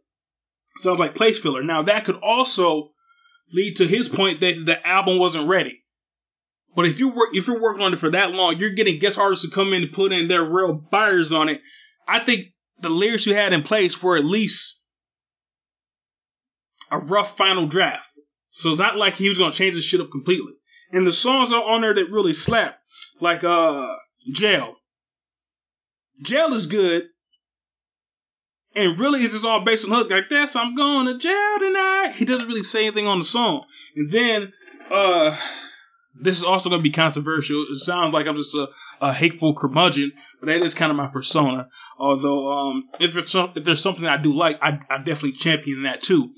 sounds 0.76 1.00
like 1.00 1.14
place 1.14 1.38
filler. 1.38 1.62
Now 1.62 1.82
that 1.82 2.04
could 2.04 2.16
also 2.16 2.92
lead 3.52 3.76
to 3.76 3.86
his 3.86 4.08
point 4.08 4.40
that 4.40 4.64
the 4.64 4.86
album 4.86 5.18
wasn't 5.18 5.48
ready. 5.48 5.82
But 6.74 6.86
if 6.86 7.00
you 7.00 7.08
work, 7.08 7.30
if 7.32 7.46
you're 7.46 7.60
working 7.60 7.82
on 7.82 7.92
it 7.92 7.98
for 7.98 8.10
that 8.10 8.32
long, 8.32 8.56
you're 8.56 8.70
getting 8.70 8.98
guest 8.98 9.18
artists 9.18 9.44
to 9.44 9.54
come 9.54 9.72
in 9.72 9.82
and 9.84 9.92
put 9.92 10.12
in 10.12 10.28
their 10.28 10.44
real 10.44 10.72
buyers 10.74 11.32
on 11.32 11.48
it. 11.48 11.60
I 12.06 12.20
think 12.20 12.52
the 12.80 12.88
lyrics 12.88 13.26
you 13.26 13.34
had 13.34 13.52
in 13.52 13.62
place 13.62 14.02
were 14.02 14.16
at 14.16 14.24
least 14.24 14.80
a 16.90 16.98
rough 16.98 17.36
final 17.36 17.66
draft. 17.66 18.06
So 18.50 18.70
it's 18.70 18.80
not 18.80 18.96
like 18.96 19.14
he 19.14 19.28
was 19.28 19.38
gonna 19.38 19.52
change 19.52 19.74
the 19.74 19.82
shit 19.82 20.00
up 20.00 20.10
completely. 20.10 20.52
And 20.92 21.06
the 21.06 21.12
songs 21.12 21.52
are 21.52 21.62
on 21.62 21.82
there 21.82 21.94
that 21.94 22.10
really 22.10 22.32
slap, 22.32 22.78
like 23.20 23.44
uh 23.44 23.94
Jail. 24.30 24.76
Jail 26.22 26.52
is 26.54 26.66
good. 26.66 27.08
And 28.74 28.98
really 28.98 29.20
it's 29.20 29.32
just 29.32 29.46
all 29.46 29.64
based 29.64 29.84
on 29.84 29.90
hook 29.90 30.10
like 30.10 30.28
that's 30.28 30.56
I'm 30.56 30.74
going 30.74 31.06
to 31.06 31.18
jail 31.18 31.58
tonight. 31.58 32.12
He 32.14 32.24
doesn't 32.24 32.46
really 32.46 32.62
say 32.62 32.86
anything 32.86 33.06
on 33.06 33.18
the 33.18 33.24
song. 33.24 33.64
And 33.96 34.10
then 34.10 34.52
uh 34.90 35.36
this 36.20 36.38
is 36.38 36.44
also 36.44 36.70
going 36.70 36.80
to 36.80 36.88
be 36.88 36.92
controversial. 36.92 37.66
It 37.70 37.76
sounds 37.76 38.14
like 38.14 38.26
I'm 38.26 38.36
just 38.36 38.54
a, 38.54 38.68
a 39.00 39.12
hateful 39.12 39.54
curmudgeon, 39.54 40.12
but 40.40 40.46
that 40.46 40.62
is 40.62 40.74
kind 40.74 40.90
of 40.90 40.96
my 40.96 41.08
persona. 41.08 41.68
Although, 41.98 42.52
um, 42.52 42.84
if 43.00 43.14
there's 43.14 43.30
some, 43.30 43.52
if 43.56 43.64
there's 43.64 43.82
something 43.82 44.06
I 44.06 44.16
do 44.16 44.34
like, 44.34 44.58
I, 44.62 44.80
I 44.90 44.98
definitely 44.98 45.32
champion 45.32 45.84
that 45.84 46.00
too. 46.00 46.30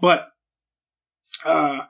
But 0.00 0.28
uh, 1.44 1.80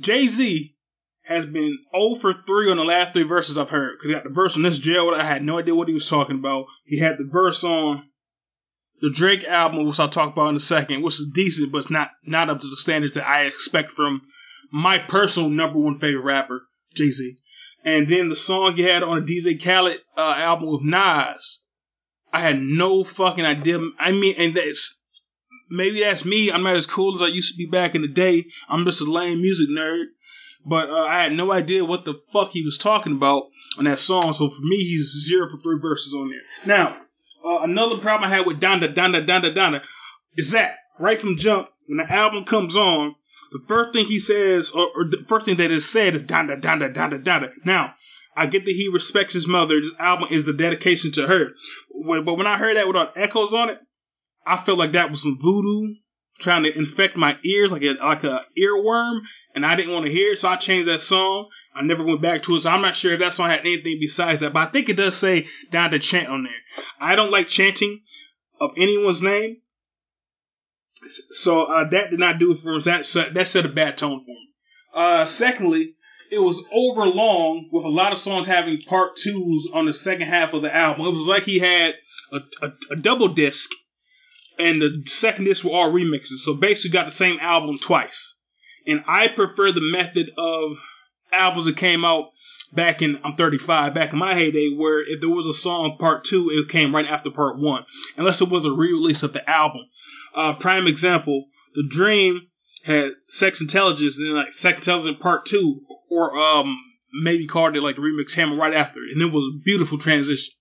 Jay 0.00 0.26
Z 0.26 0.74
has 1.22 1.46
been 1.46 1.78
0 1.96 2.16
for 2.16 2.32
3 2.32 2.70
on 2.72 2.76
the 2.76 2.84
last 2.84 3.12
three 3.12 3.22
verses 3.22 3.56
I've 3.56 3.70
heard. 3.70 3.96
Because 3.96 4.10
he 4.10 4.14
got 4.14 4.24
the 4.24 4.30
verse 4.30 4.56
on 4.56 4.62
this 4.62 4.78
jail, 4.78 5.10
I 5.14 5.24
had 5.24 5.44
no 5.44 5.58
idea 5.58 5.74
what 5.74 5.88
he 5.88 5.94
was 5.94 6.08
talking 6.08 6.36
about. 6.36 6.64
He 6.86 6.98
had 6.98 7.18
the 7.18 7.28
verse 7.30 7.62
on 7.62 8.02
the 9.00 9.10
Drake 9.10 9.44
album, 9.44 9.86
which 9.86 10.00
I'll 10.00 10.08
talk 10.08 10.32
about 10.32 10.48
in 10.50 10.56
a 10.56 10.60
second, 10.60 11.02
which 11.02 11.14
is 11.14 11.32
decent, 11.32 11.72
but 11.72 11.78
it's 11.78 11.90
not 11.90 12.10
not 12.24 12.50
up 12.50 12.60
to 12.60 12.68
the 12.68 12.76
standards 12.76 13.14
that 13.14 13.26
I 13.26 13.44
expect 13.44 13.92
from 13.92 14.22
my 14.72 14.98
personal 14.98 15.50
number 15.50 15.78
one 15.78 15.98
favorite 15.98 16.24
rapper, 16.24 16.62
Jay 16.94 17.10
Z. 17.10 17.36
And 17.84 18.06
then 18.08 18.28
the 18.28 18.36
song 18.36 18.76
he 18.76 18.82
had 18.82 19.02
on 19.02 19.18
a 19.18 19.22
DJ 19.22 19.62
Khaled 19.62 20.00
uh, 20.16 20.34
album 20.36 20.70
with 20.70 20.82
Nas, 20.82 21.64
I 22.32 22.40
had 22.40 22.60
no 22.60 23.04
fucking 23.04 23.44
idea. 23.44 23.78
I 23.98 24.12
mean, 24.12 24.34
and 24.38 24.54
that's 24.54 24.98
maybe 25.70 26.00
that's 26.00 26.24
me. 26.24 26.52
I'm 26.52 26.62
not 26.62 26.76
as 26.76 26.86
cool 26.86 27.14
as 27.14 27.22
I 27.22 27.26
used 27.26 27.52
to 27.52 27.58
be 27.58 27.66
back 27.66 27.94
in 27.94 28.02
the 28.02 28.08
day. 28.08 28.46
I'm 28.68 28.84
just 28.84 29.00
a 29.00 29.10
lame 29.10 29.40
music 29.40 29.68
nerd. 29.68 30.04
But 30.64 30.90
uh, 30.90 31.04
I 31.04 31.22
had 31.22 31.32
no 31.32 31.50
idea 31.50 31.84
what 31.84 32.04
the 32.04 32.20
fuck 32.32 32.50
he 32.50 32.62
was 32.62 32.76
talking 32.76 33.12
about 33.12 33.44
on 33.78 33.84
that 33.84 33.98
song. 33.98 34.34
So 34.34 34.50
for 34.50 34.60
me, 34.60 34.76
he's 34.76 35.26
zero 35.26 35.48
for 35.48 35.56
three 35.56 35.78
verses 35.80 36.14
on 36.14 36.28
there. 36.28 36.66
Now, 36.66 36.98
uh, 37.44 37.62
another 37.62 37.96
problem 37.96 38.30
I 38.30 38.36
had 38.36 38.46
with 38.46 38.60
Donda, 38.60 38.92
Donda, 38.92 39.26
Donda, 39.26 39.54
Donda 39.54 39.80
is 40.36 40.50
that 40.50 40.76
right 40.98 41.18
from 41.18 41.38
jump, 41.38 41.70
when 41.86 41.96
the 41.96 42.12
album 42.12 42.44
comes 42.44 42.76
on, 42.76 43.14
the 43.52 43.64
first 43.66 43.92
thing 43.92 44.06
he 44.06 44.18
says, 44.18 44.70
or, 44.70 44.86
or 44.94 45.04
the 45.04 45.24
first 45.28 45.46
thing 45.46 45.56
that 45.56 45.70
is 45.70 45.88
said 45.88 46.14
is 46.14 46.24
Donda, 46.24 46.60
Donda, 46.60 46.92
Donda, 46.92 47.22
Donda. 47.22 47.50
Now, 47.64 47.94
I 48.36 48.46
get 48.46 48.64
that 48.64 48.70
he 48.70 48.88
respects 48.88 49.34
his 49.34 49.46
mother. 49.46 49.80
This 49.80 49.92
album 49.98 50.28
is 50.30 50.48
a 50.48 50.52
dedication 50.52 51.12
to 51.12 51.26
her. 51.26 51.50
But 52.24 52.36
when 52.36 52.46
I 52.46 52.58
heard 52.58 52.76
that 52.76 52.86
without 52.86 53.16
echoes 53.16 53.52
on 53.52 53.70
it, 53.70 53.80
I 54.46 54.56
felt 54.56 54.78
like 54.78 54.92
that 54.92 55.10
was 55.10 55.22
some 55.22 55.38
voodoo 55.40 55.94
trying 56.40 56.62
to 56.62 56.76
infect 56.76 57.16
my 57.16 57.36
ears 57.44 57.72
like 57.72 57.82
a 57.82 57.92
like 57.92 58.24
a 58.24 58.40
earworm, 58.58 59.20
and 59.54 59.64
I 59.64 59.76
didn't 59.76 59.92
want 59.92 60.06
to 60.06 60.12
hear 60.12 60.32
it, 60.32 60.38
so 60.38 60.48
I 60.48 60.56
changed 60.56 60.88
that 60.88 61.02
song. 61.02 61.48
I 61.74 61.82
never 61.82 62.04
went 62.04 62.22
back 62.22 62.42
to 62.42 62.56
it, 62.56 62.60
so 62.60 62.70
I'm 62.70 62.82
not 62.82 62.96
sure 62.96 63.12
if 63.12 63.20
that 63.20 63.34
song 63.34 63.50
had 63.50 63.60
anything 63.60 63.98
besides 64.00 64.40
that, 64.40 64.52
but 64.52 64.68
I 64.68 64.70
think 64.70 64.88
it 64.88 64.96
does 64.96 65.16
say 65.16 65.46
down 65.70 65.90
to 65.90 65.98
chant 65.98 66.28
on 66.28 66.44
there. 66.44 66.52
I 67.00 67.14
don't 67.14 67.30
like 67.30 67.48
chanting 67.48 68.00
of 68.60 68.70
anyone's 68.76 69.22
name, 69.22 69.58
so 71.08 71.62
uh, 71.62 71.88
that 71.90 72.10
did 72.10 72.18
not 72.18 72.38
do 72.38 72.52
it 72.52 72.58
for 72.58 72.74
us. 72.74 72.84
That 72.84 73.06
set, 73.06 73.34
that 73.34 73.46
set 73.46 73.64
a 73.64 73.68
bad 73.68 73.96
tone 73.96 74.20
for 74.20 74.30
me. 74.30 74.48
Uh, 74.94 75.24
secondly, 75.24 75.94
it 76.30 76.40
was 76.40 76.62
over 76.72 77.06
long 77.06 77.68
with 77.72 77.84
a 77.84 77.88
lot 77.88 78.12
of 78.12 78.18
songs 78.18 78.46
having 78.46 78.82
part 78.82 79.16
twos 79.16 79.68
on 79.72 79.86
the 79.86 79.92
second 79.92 80.26
half 80.26 80.52
of 80.52 80.62
the 80.62 80.74
album. 80.74 81.06
It 81.06 81.12
was 81.12 81.26
like 81.26 81.44
he 81.44 81.58
had 81.58 81.94
a, 82.32 82.66
a, 82.66 82.72
a 82.92 82.96
double 82.96 83.28
disc, 83.28 83.70
and 84.58 84.80
the 84.80 85.02
second 85.06 85.44
disc 85.44 85.64
were 85.64 85.72
all 85.72 85.92
remixes. 85.92 86.38
So 86.38 86.54
basically, 86.54 86.94
got 86.94 87.06
the 87.06 87.12
same 87.12 87.38
album 87.40 87.78
twice. 87.78 88.38
And 88.86 89.04
I 89.06 89.28
prefer 89.28 89.72
the 89.72 89.92
method 89.92 90.30
of 90.38 90.72
albums 91.32 91.66
that 91.66 91.76
came 91.76 92.04
out 92.04 92.30
back 92.72 93.02
in 93.02 93.18
I'm 93.24 93.34
35, 93.36 93.94
back 93.94 94.12
in 94.12 94.18
my 94.18 94.34
heyday, 94.34 94.74
where 94.74 95.00
if 95.00 95.20
there 95.20 95.28
was 95.28 95.46
a 95.46 95.52
song 95.52 95.96
part 95.98 96.24
two, 96.24 96.50
it 96.50 96.70
came 96.70 96.94
right 96.94 97.06
after 97.06 97.30
part 97.30 97.58
one, 97.58 97.84
unless 98.16 98.40
it 98.40 98.48
was 98.48 98.64
a 98.64 98.72
re-release 98.72 99.22
of 99.22 99.32
the 99.32 99.48
album. 99.48 99.82
Uh, 100.34 100.54
prime 100.54 100.86
example, 100.86 101.46
The 101.74 101.86
Dream 101.88 102.40
had 102.84 103.10
Sex 103.28 103.60
Intelligent 103.60 104.12
and 104.16 104.26
then 104.26 104.34
like 104.34 104.52
Sex 104.52 104.78
Intelligent 104.78 105.20
Part 105.20 105.46
Two, 105.46 105.80
or 106.10 106.38
um 106.38 106.78
maybe 107.12 107.46
called 107.46 107.76
it 107.76 107.82
like 107.82 107.96
the 107.96 108.02
remix 108.02 108.34
Hammer 108.34 108.56
right 108.56 108.74
after, 108.74 109.00
and 109.00 109.20
it 109.20 109.32
was 109.32 109.44
a 109.44 109.62
beautiful 109.64 109.98
transition. 109.98 110.54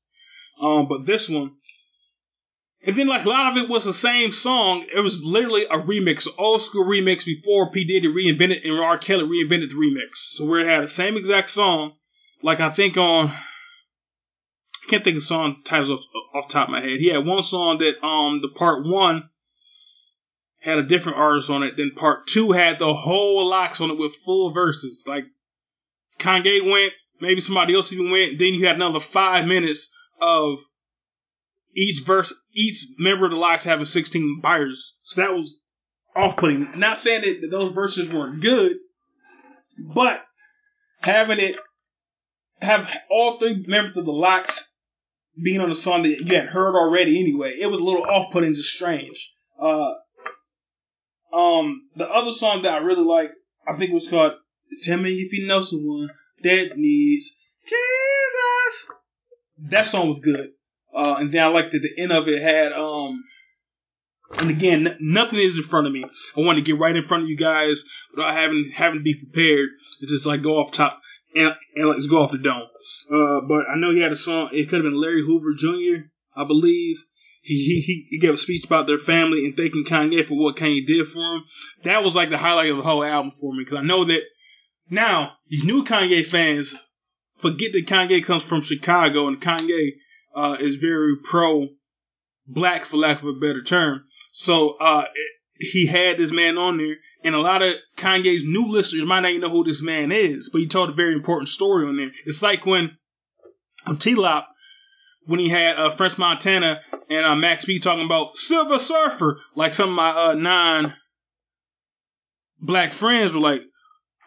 Um, 0.62 0.88
but 0.90 1.06
this 1.06 1.30
one, 1.30 1.52
and 2.86 2.96
then 2.96 3.08
like 3.08 3.26
a 3.26 3.30
lot 3.30 3.52
of 3.52 3.64
it 3.64 3.70
was 3.70 3.86
the 3.86 3.94
same 3.94 4.32
song. 4.32 4.86
It 4.94 5.00
was 5.00 5.24
literally 5.24 5.66
a 5.66 5.78
remix, 5.78 6.28
old 6.38 6.62
school 6.62 6.86
remix 6.86 7.26
before 7.26 7.72
P 7.72 7.86
Diddy 7.86 8.08
reinvented 8.08 8.66
and 8.66 8.80
R 8.80 8.98
Kelly 8.98 9.24
reinvented 9.24 9.70
the 9.70 9.76
remix. 9.76 10.16
So 10.16 10.46
where 10.46 10.62
it 10.62 10.68
had 10.68 10.84
the 10.84 10.88
same 10.88 11.16
exact 11.16 11.50
song, 11.50 11.94
like 12.42 12.60
I 12.60 12.70
think 12.70 12.98
on. 12.98 13.28
I 13.30 14.92
can't 14.92 15.04
think 15.04 15.18
of 15.18 15.24
song 15.24 15.58
titles 15.64 15.92
off, 15.92 16.06
off 16.34 16.50
top 16.50 16.68
of 16.68 16.72
my 16.72 16.82
head. 16.82 17.00
He 17.00 17.10
had 17.10 17.24
one 17.24 17.44
song 17.44 17.78
that 17.78 18.04
um 18.04 18.42
the 18.42 18.50
part 18.58 18.84
one 18.84 19.30
had 20.60 20.78
a 20.78 20.84
different 20.84 21.18
artist 21.18 21.50
on 21.50 21.64
it. 21.64 21.78
Then 21.78 21.92
part 21.96 22.28
two 22.28 22.52
had 22.52 22.80
the 22.80 22.94
whole 22.94 23.50
LOX 23.50 23.82
on 23.82 23.92
it 23.92 23.98
with 23.98 24.16
full 24.26 24.54
verses. 24.54 25.04
Like 25.08 25.26
Kanye 26.20 26.70
went, 26.70 26.94
maybe 27.22 27.42
somebody 27.42 27.74
else 27.74 27.94
even 27.94 28.12
went. 28.12 28.40
Then 28.40 28.54
you 28.54 28.68
had 28.68 28.76
another 28.76 29.00
five 29.00 29.46
minutes 29.46 29.94
of 30.22 30.60
each 31.76 32.04
verse, 32.04 32.34
each 32.54 32.88
member 32.98 33.26
of 33.26 33.32
the 33.32 33.38
LOX 33.38 33.64
having 33.64 33.86
16 33.86 34.42
buyers. 34.42 35.00
So 35.04 35.22
that 35.22 35.32
was 35.32 35.60
off 36.16 36.38
putting. 36.38 36.78
Not 36.80 36.98
saying 36.98 37.22
that, 37.22 37.50
those 37.50 37.74
verses 37.74 38.12
weren't 38.12 38.42
good, 38.42 38.78
but 39.78 40.24
having 41.00 41.40
it, 41.40 41.58
have 42.62 42.94
all 43.10 43.38
three 43.38 43.64
members 43.66 43.96
of 43.96 44.06
the 44.06 44.12
LOX 44.12 44.70
being 45.42 45.62
on 45.62 45.72
a 45.72 45.76
song 45.76 46.04
that 46.04 46.10
you 46.10 46.36
had 46.36 46.50
heard 46.50 46.76
already 46.76 47.20
anyway, 47.20 47.58
it 47.58 47.68
was 47.68 47.80
a 47.80 47.84
little 47.84 48.04
off 48.04 48.32
putting, 48.34 48.54
just 48.54 48.74
strange. 48.74 49.32
Uh, 49.62 49.92
um, 51.34 51.82
the 51.96 52.06
other 52.06 52.32
song 52.32 52.64
that 52.64 52.74
I 52.74 52.78
really 52.78 53.04
like, 53.06 53.32
I 53.68 53.78
think 53.78 53.92
it 53.92 53.94
was 53.94 54.08
called 54.08 54.34
"Tell 54.84 54.98
Me 54.98 55.14
If 55.14 55.34
You 55.34 55.48
Know 55.48 55.62
Someone 55.62 56.10
That 56.44 56.78
Needs 56.78 57.36
Jesus." 57.64 58.92
That 59.70 59.88
song 59.88 60.10
was 60.10 60.20
good. 60.20 60.52
Uh, 60.96 61.16
and 61.20 61.32
then 61.32 61.44
I 61.44 61.48
liked 61.48 61.72
that 61.72 61.80
the 61.80 62.02
end 62.02 62.12
of 62.12 62.28
it 62.28 62.42
had 62.42 62.72
um. 62.74 63.24
And 64.38 64.52
again, 64.52 64.86
n- 64.86 64.98
nothing 65.00 65.40
is 65.40 65.58
in 65.58 65.64
front 65.64 65.88
of 65.88 65.94
me. 65.94 66.04
I 66.04 66.42
want 66.42 66.58
to 66.58 66.64
get 66.64 66.78
right 66.78 66.96
in 66.96 67.04
front 67.08 67.24
of 67.24 67.30
you 67.30 67.38
guys 67.38 67.84
without 68.16 68.34
having 68.34 68.72
having 68.76 69.00
to 69.00 69.04
be 69.04 69.16
prepared. 69.16 69.70
It's 70.02 70.12
just 70.12 70.28
like 70.28 70.44
go 70.44 70.60
off 70.60 70.72
top 70.72 71.02
and, 71.36 71.52
and 71.76 71.90
like 71.90 71.98
go 72.10 72.22
off 72.22 72.32
the 72.32 72.38
dome. 72.38 72.68
Uh, 73.12 73.42
but 73.48 73.66
I 73.68 73.76
know 73.78 73.92
he 73.92 74.02
had 74.02 74.12
a 74.12 74.18
song. 74.18 74.50
It 74.54 74.70
could 74.70 74.84
have 74.84 74.84
been 74.84 75.02
Larry 75.02 75.24
Hoover 75.26 75.54
Jr. 75.58 76.10
I 76.36 76.46
believe. 76.46 76.98
He, 77.50 77.82
he, 77.82 78.08
he 78.12 78.20
gave 78.20 78.36
a 78.36 78.38
speech 78.38 78.64
about 78.64 78.86
their 78.86 79.00
family 79.00 79.44
and 79.46 79.56
thanking 79.56 79.84
Kanye 79.84 80.28
for 80.28 80.36
what 80.36 80.56
Kanye 80.56 80.86
did 80.86 81.08
for 81.08 81.18
him. 81.18 81.44
That 81.82 82.04
was 82.04 82.16
like 82.16 82.30
the 82.30 82.38
highlight 82.38 82.70
of 82.70 82.78
the 82.78 82.84
whole 82.84 83.04
album 83.04 83.32
for 83.32 83.52
me 83.52 83.64
because 83.64 83.80
I 83.80 83.88
know 83.88 84.06
that 84.06 84.22
now 84.92 85.34
these 85.50 85.64
new 85.64 85.84
Kanye 85.84 86.24
fans 86.24 86.76
forget 87.40 87.72
that 87.74 87.88
Kanye 87.88 88.24
comes 88.24 88.44
from 88.44 88.62
Chicago 88.62 89.28
and 89.28 89.42
Kanye 89.42 89.94
uh, 90.36 90.58
is 90.60 90.76
very 90.76 91.16
pro 91.24 91.70
black, 92.46 92.86
for 92.86 92.98
lack 92.98 93.24
of 93.24 93.28
a 93.28 93.40
better 93.40 93.64
term. 93.64 94.04
So 94.32 94.78
uh, 94.78 95.06
he 95.56 95.88
had 95.88 96.20
this 96.20 96.32
man 96.32 96.60
on 96.60 96.78
there, 96.78 96.98
and 97.24 97.34
a 97.34 97.42
lot 97.42 97.64
of 97.64 97.74
Kanye's 97.98 98.46
new 98.46 98.68
listeners 98.68 99.06
might 99.06 99.22
not 99.22 99.32
even 99.32 99.42
know 99.42 99.50
who 99.50 99.64
this 99.64 99.82
man 99.82 100.12
is, 100.12 100.50
but 100.52 100.62
he 100.62 100.68
told 100.68 100.90
a 100.90 100.94
very 100.94 101.14
important 101.14 101.50
story 101.50 101.88
on 101.88 101.98
there. 101.98 102.12
It's 102.26 102.44
like 102.44 102.64
when 102.66 102.96
TLOP, 103.88 104.46
when 105.26 105.40
he 105.40 105.50
had 105.50 105.78
uh, 105.78 105.90
French 105.90 106.20
Montana 106.20 106.82
and 107.10 107.26
uh, 107.26 107.36
Max 107.36 107.66
B 107.66 107.80
talking 107.80 108.06
about 108.06 108.38
Silver 108.38 108.80
Surfer, 108.80 109.40
like 109.56 109.74
some 109.74 109.90
of 109.90 109.96
my 109.96 110.10
uh, 110.10 110.34
non 110.36 110.94
black 112.62 112.94
friends 112.94 113.34
were 113.34 113.42
like, 113.42 113.64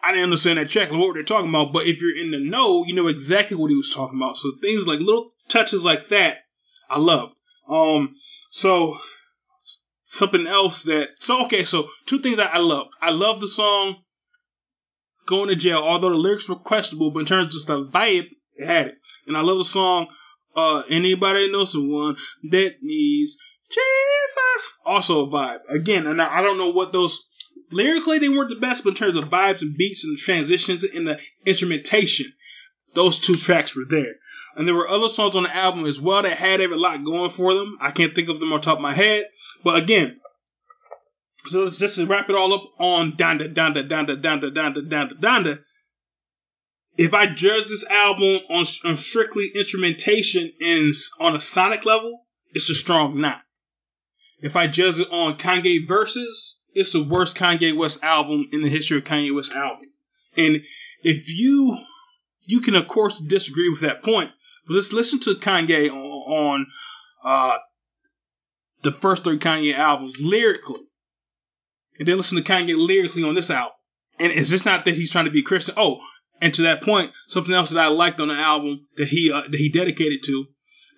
I 0.03 0.11
didn't 0.11 0.25
understand 0.25 0.59
that 0.59 0.69
check, 0.69 0.91
what 0.91 1.13
they're 1.13 1.23
talking 1.23 1.49
about. 1.49 1.71
But 1.71 1.87
if 1.87 2.01
you're 2.01 2.17
in 2.17 2.31
the 2.31 2.39
know, 2.39 2.83
you 2.85 2.93
know 2.93 3.07
exactly 3.07 3.55
what 3.55 3.71
he 3.71 3.77
was 3.77 3.89
talking 3.89 4.19
about. 4.19 4.35
So 4.35 4.51
things 4.61 4.85
like 4.85 4.99
little 4.99 5.31
touches 5.47 5.85
like 5.85 6.09
that, 6.09 6.39
I 6.89 6.99
love. 6.99 7.31
Um, 7.69 8.15
so 8.49 8.97
something 10.03 10.45
else 10.45 10.83
that 10.83 11.09
so 11.19 11.45
okay, 11.45 11.63
so 11.63 11.87
two 12.05 12.19
things 12.19 12.37
I, 12.37 12.45
I 12.45 12.57
love. 12.57 12.87
I 13.01 13.11
love 13.11 13.39
the 13.39 13.47
song 13.47 13.95
"Going 15.25 15.47
to 15.47 15.55
Jail," 15.55 15.79
although 15.79 16.09
the 16.09 16.15
lyrics 16.15 16.49
were 16.49 16.55
questionable, 16.55 17.11
but 17.11 17.21
in 17.21 17.25
terms 17.25 17.47
of 17.47 17.51
just 17.51 17.67
the 17.67 17.85
vibe, 17.85 18.27
it 18.55 18.67
had 18.67 18.87
it. 18.87 18.95
And 19.25 19.37
I 19.37 19.41
love 19.41 19.57
the 19.57 19.65
song 19.65 20.07
uh, 20.55 20.83
"Anybody 20.89 21.51
Know 21.51 21.65
Someone 21.65 22.17
That 22.49 22.75
Needs 22.81 23.37
Jesus." 23.69 24.77
Also 24.85 25.25
a 25.25 25.29
vibe 25.29 25.59
again, 25.69 26.07
and 26.07 26.21
I, 26.21 26.41
don't 26.41 26.57
know 26.57 26.69
what 26.69 26.91
those 26.91 27.25
lyrically 27.71 28.19
they 28.19 28.29
weren't 28.29 28.49
the 28.49 28.59
best, 28.59 28.83
but 28.83 28.91
in 28.91 28.95
terms 28.95 29.15
of 29.15 29.25
vibes 29.25 29.61
and 29.61 29.77
beats 29.77 30.03
and 30.03 30.17
transitions 30.17 30.83
and 30.83 31.07
the 31.07 31.19
instrumentation, 31.45 32.33
those 32.95 33.19
two 33.19 33.35
tracks 33.35 33.75
were 33.75 33.85
there. 33.89 34.15
And 34.55 34.67
there 34.67 34.75
were 34.75 34.87
other 34.87 35.07
songs 35.07 35.35
on 35.35 35.43
the 35.43 35.55
album 35.55 35.85
as 35.85 35.99
well 35.99 36.21
that 36.21 36.37
had 36.37 36.61
every 36.61 36.77
lot 36.77 37.03
going 37.03 37.31
for 37.31 37.55
them. 37.55 37.77
I 37.81 37.91
can't 37.91 38.13
think 38.13 38.29
of 38.29 38.39
them 38.39 38.53
on 38.53 38.61
top 38.61 38.77
of 38.77 38.83
my 38.83 38.93
head. 38.93 39.25
But 39.63 39.77
again, 39.77 40.19
so 41.45 41.63
let's 41.63 41.79
just 41.79 41.97
wrap 42.07 42.29
it 42.29 42.35
all 42.35 42.53
up 42.53 42.63
on 42.79 43.13
Donda, 43.13 43.53
Donda, 43.53 43.89
Donda, 43.89 44.21
Donda, 44.21 44.53
Donda, 44.53 44.87
Donda, 44.87 45.19
Donda. 45.19 45.59
If 46.95 47.13
I 47.13 47.27
judge 47.27 47.67
this 47.67 47.85
album 47.89 48.41
on, 48.49 48.65
on 48.85 48.97
strictly 48.97 49.51
instrumentation 49.55 50.51
and 50.61 50.93
on 51.19 51.35
a 51.35 51.41
sonic 51.41 51.85
level, 51.85 52.25
it's 52.51 52.69
a 52.69 52.75
strong 52.75 53.19
nine. 53.19 53.41
If 54.41 54.55
I 54.55 54.67
judge 54.67 54.99
it 54.99 55.07
on 55.11 55.37
Kanye 55.37 55.87
verses, 55.87 56.59
it's 56.73 56.93
the 56.93 57.03
worst 57.03 57.37
Kanye 57.37 57.75
West 57.75 58.03
album 58.03 58.47
in 58.51 58.61
the 58.61 58.69
history 58.69 58.97
of 58.97 59.05
Kanye 59.05 59.33
West 59.33 59.53
album. 59.53 59.87
And 60.37 60.61
if 61.01 61.29
you 61.29 61.77
you 62.45 62.61
can 62.61 62.75
of 62.75 62.87
course 62.87 63.19
disagree 63.19 63.69
with 63.69 63.81
that 63.81 64.03
point, 64.03 64.31
but 64.67 64.73
just 64.73 64.93
listen 64.93 65.19
to 65.21 65.35
Kanye 65.35 65.89
on, 65.89 65.95
on 65.95 66.67
uh, 67.23 67.57
the 68.81 68.91
first 68.91 69.23
three 69.23 69.39
Kanye 69.39 69.75
albums 69.75 70.15
lyrically, 70.19 70.81
and 71.97 72.07
then 72.07 72.17
listen 72.17 72.37
to 72.37 72.43
Kanye 72.43 72.75
lyrically 72.77 73.23
on 73.23 73.35
this 73.35 73.49
album. 73.49 73.73
And 74.19 74.31
it's 74.31 74.49
just 74.49 74.65
not 74.65 74.85
that 74.85 74.95
he's 74.95 75.11
trying 75.11 75.25
to 75.25 75.31
be 75.31 75.41
Christian. 75.41 75.75
Oh, 75.77 76.01
and 76.41 76.53
to 76.55 76.63
that 76.63 76.81
point, 76.81 77.11
something 77.27 77.53
else 77.53 77.71
that 77.71 77.83
I 77.83 77.87
liked 77.87 78.19
on 78.19 78.27
the 78.27 78.35
album 78.35 78.87
that 78.97 79.07
he 79.07 79.31
uh, 79.31 79.41
that 79.41 79.59
he 79.59 79.69
dedicated 79.69 80.23
to. 80.25 80.45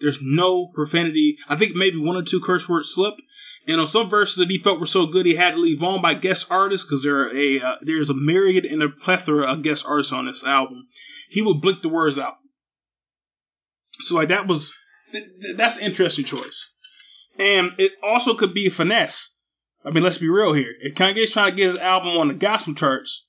There's 0.01 0.19
no 0.21 0.67
profanity. 0.67 1.37
I 1.47 1.55
think 1.55 1.75
maybe 1.75 1.97
one 1.97 2.15
or 2.15 2.23
two 2.23 2.41
curse 2.41 2.67
words 2.67 2.93
slipped. 2.93 3.21
And 3.67 3.81
on 3.81 3.87
some 3.87 4.09
verses 4.09 4.35
that 4.37 4.49
he 4.49 4.59
felt 4.59 4.79
were 4.79 4.85
so 4.85 5.07
good, 5.07 5.25
he 5.25 5.35
had 5.35 5.51
to 5.55 5.59
leave 5.59 5.81
on 5.81 6.01
by 6.01 6.13
guest 6.13 6.51
artists 6.51 6.85
because 6.87 7.03
there 7.03 7.21
are 7.21 7.35
a 7.35 7.59
uh, 7.59 7.75
there's 7.81 8.09
a 8.09 8.13
myriad 8.13 8.65
and 8.65 8.83
a 8.83 8.89
plethora 8.89 9.51
of 9.51 9.63
guest 9.63 9.85
artists 9.87 10.13
on 10.13 10.27
this 10.27 10.43
album. 10.43 10.87
He 11.29 11.41
would 11.41 11.61
blink 11.61 11.81
the 11.81 11.89
words 11.89 12.19
out. 12.19 12.35
So 13.99 14.15
like 14.15 14.29
that 14.29 14.47
was 14.47 14.73
that's 15.55 15.77
an 15.77 15.83
interesting 15.83 16.25
choice, 16.25 16.73
and 17.39 17.73
it 17.79 17.93
also 18.03 18.35
could 18.35 18.53
be 18.53 18.69
finesse. 18.69 19.35
I 19.83 19.91
mean, 19.91 20.03
let's 20.03 20.17
be 20.17 20.29
real 20.29 20.53
here. 20.53 20.73
If 20.81 20.95
Kanye's 20.95 21.31
trying 21.31 21.51
to 21.51 21.55
get 21.55 21.69
his 21.69 21.79
album 21.79 22.09
on 22.09 22.27
the 22.27 22.33
gospel 22.33 22.73
charts, 22.73 23.24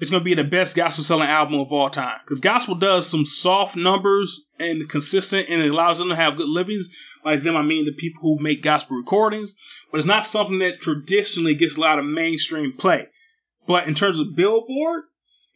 it's 0.00 0.10
going 0.10 0.20
to 0.20 0.24
be 0.24 0.34
the 0.34 0.44
best 0.44 0.74
gospel 0.74 1.04
selling 1.04 1.28
album 1.28 1.60
of 1.60 1.72
all 1.72 1.88
time. 1.88 2.18
Because 2.24 2.40
gospel 2.40 2.74
does 2.74 3.08
some 3.08 3.24
soft 3.24 3.76
numbers 3.76 4.44
and 4.58 4.88
consistent, 4.88 5.48
and 5.48 5.62
it 5.62 5.70
allows 5.70 5.98
them 5.98 6.08
to 6.08 6.16
have 6.16 6.36
good 6.36 6.48
livings. 6.48 6.88
By 7.22 7.36
them, 7.36 7.56
I 7.56 7.62
mean 7.62 7.84
the 7.84 7.92
people 7.92 8.20
who 8.22 8.42
make 8.42 8.62
gospel 8.62 8.96
recordings. 8.96 9.54
But 9.90 9.98
it's 9.98 10.06
not 10.06 10.26
something 10.26 10.58
that 10.58 10.80
traditionally 10.80 11.54
gets 11.54 11.76
a 11.76 11.80
lot 11.80 11.98
of 11.98 12.04
mainstream 12.04 12.72
play. 12.76 13.06
But 13.66 13.86
in 13.86 13.94
terms 13.94 14.18
of 14.18 14.34
Billboard, 14.36 15.04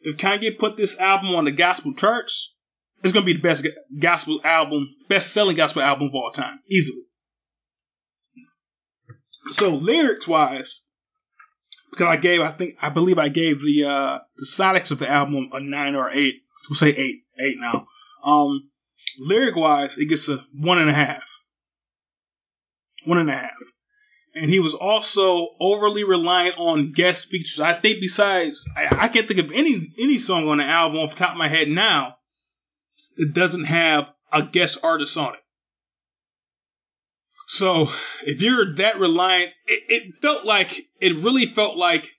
if 0.02 0.16
Kanye 0.16 0.58
put 0.58 0.76
this 0.76 0.98
album 1.00 1.30
on 1.30 1.44
the 1.44 1.50
gospel 1.50 1.92
charts, 1.94 2.54
it's 3.02 3.12
gonna 3.12 3.26
be 3.26 3.34
the 3.34 3.40
best 3.40 3.66
gospel 3.98 4.40
album, 4.44 4.88
best 5.08 5.32
selling 5.32 5.56
gospel 5.56 5.82
album 5.82 6.08
of 6.08 6.14
all 6.14 6.30
time, 6.30 6.60
easily. 6.68 7.02
So 9.50 9.74
lyrics 9.74 10.26
wise, 10.26 10.80
because 11.90 12.08
I 12.08 12.16
gave, 12.16 12.40
I 12.40 12.52
think, 12.52 12.76
I 12.80 12.90
believe 12.90 13.18
I 13.18 13.28
gave 13.28 13.60
the 13.60 13.84
uh 13.84 14.18
the 14.36 14.46
sonics 14.46 14.90
of 14.90 14.98
the 14.98 15.08
album 15.08 15.50
a 15.52 15.60
nine 15.60 15.94
or 15.94 16.10
eight. 16.10 16.36
We'll 16.68 16.76
say 16.76 16.90
eight, 16.90 17.22
eight 17.38 17.56
now. 17.58 17.86
Um, 18.24 18.70
lyric 19.18 19.56
wise, 19.56 19.98
it 19.98 20.06
gets 20.06 20.28
a 20.28 20.44
one 20.54 20.78
and 20.78 20.90
a 20.90 20.92
half, 20.92 21.24
one 23.04 23.18
and 23.18 23.30
a 23.30 23.34
half. 23.34 23.52
And 24.34 24.50
he 24.50 24.60
was 24.60 24.74
also 24.74 25.48
overly 25.58 26.04
reliant 26.04 26.58
on 26.58 26.92
guest 26.92 27.28
features. 27.28 27.60
I 27.60 27.72
think 27.72 28.00
besides, 28.00 28.68
I, 28.76 29.04
I 29.04 29.08
can't 29.08 29.26
think 29.26 29.40
of 29.40 29.52
any 29.52 29.76
any 29.98 30.18
song 30.18 30.48
on 30.48 30.58
the 30.58 30.64
album 30.64 30.98
off 30.98 31.10
the 31.10 31.16
top 31.16 31.32
of 31.32 31.38
my 31.38 31.48
head 31.48 31.68
now 31.68 32.16
that 33.16 33.34
doesn't 33.34 33.64
have 33.64 34.08
a 34.32 34.42
guest 34.42 34.78
artist 34.82 35.16
on 35.16 35.34
it. 35.34 35.40
So 37.48 37.88
if 38.26 38.42
you're 38.42 38.74
that 38.74 39.00
reliant, 39.00 39.52
it, 39.66 39.84
it 39.88 40.14
felt 40.20 40.44
like 40.44 40.78
it 41.00 41.16
really 41.16 41.46
felt 41.46 41.78
like 41.78 42.10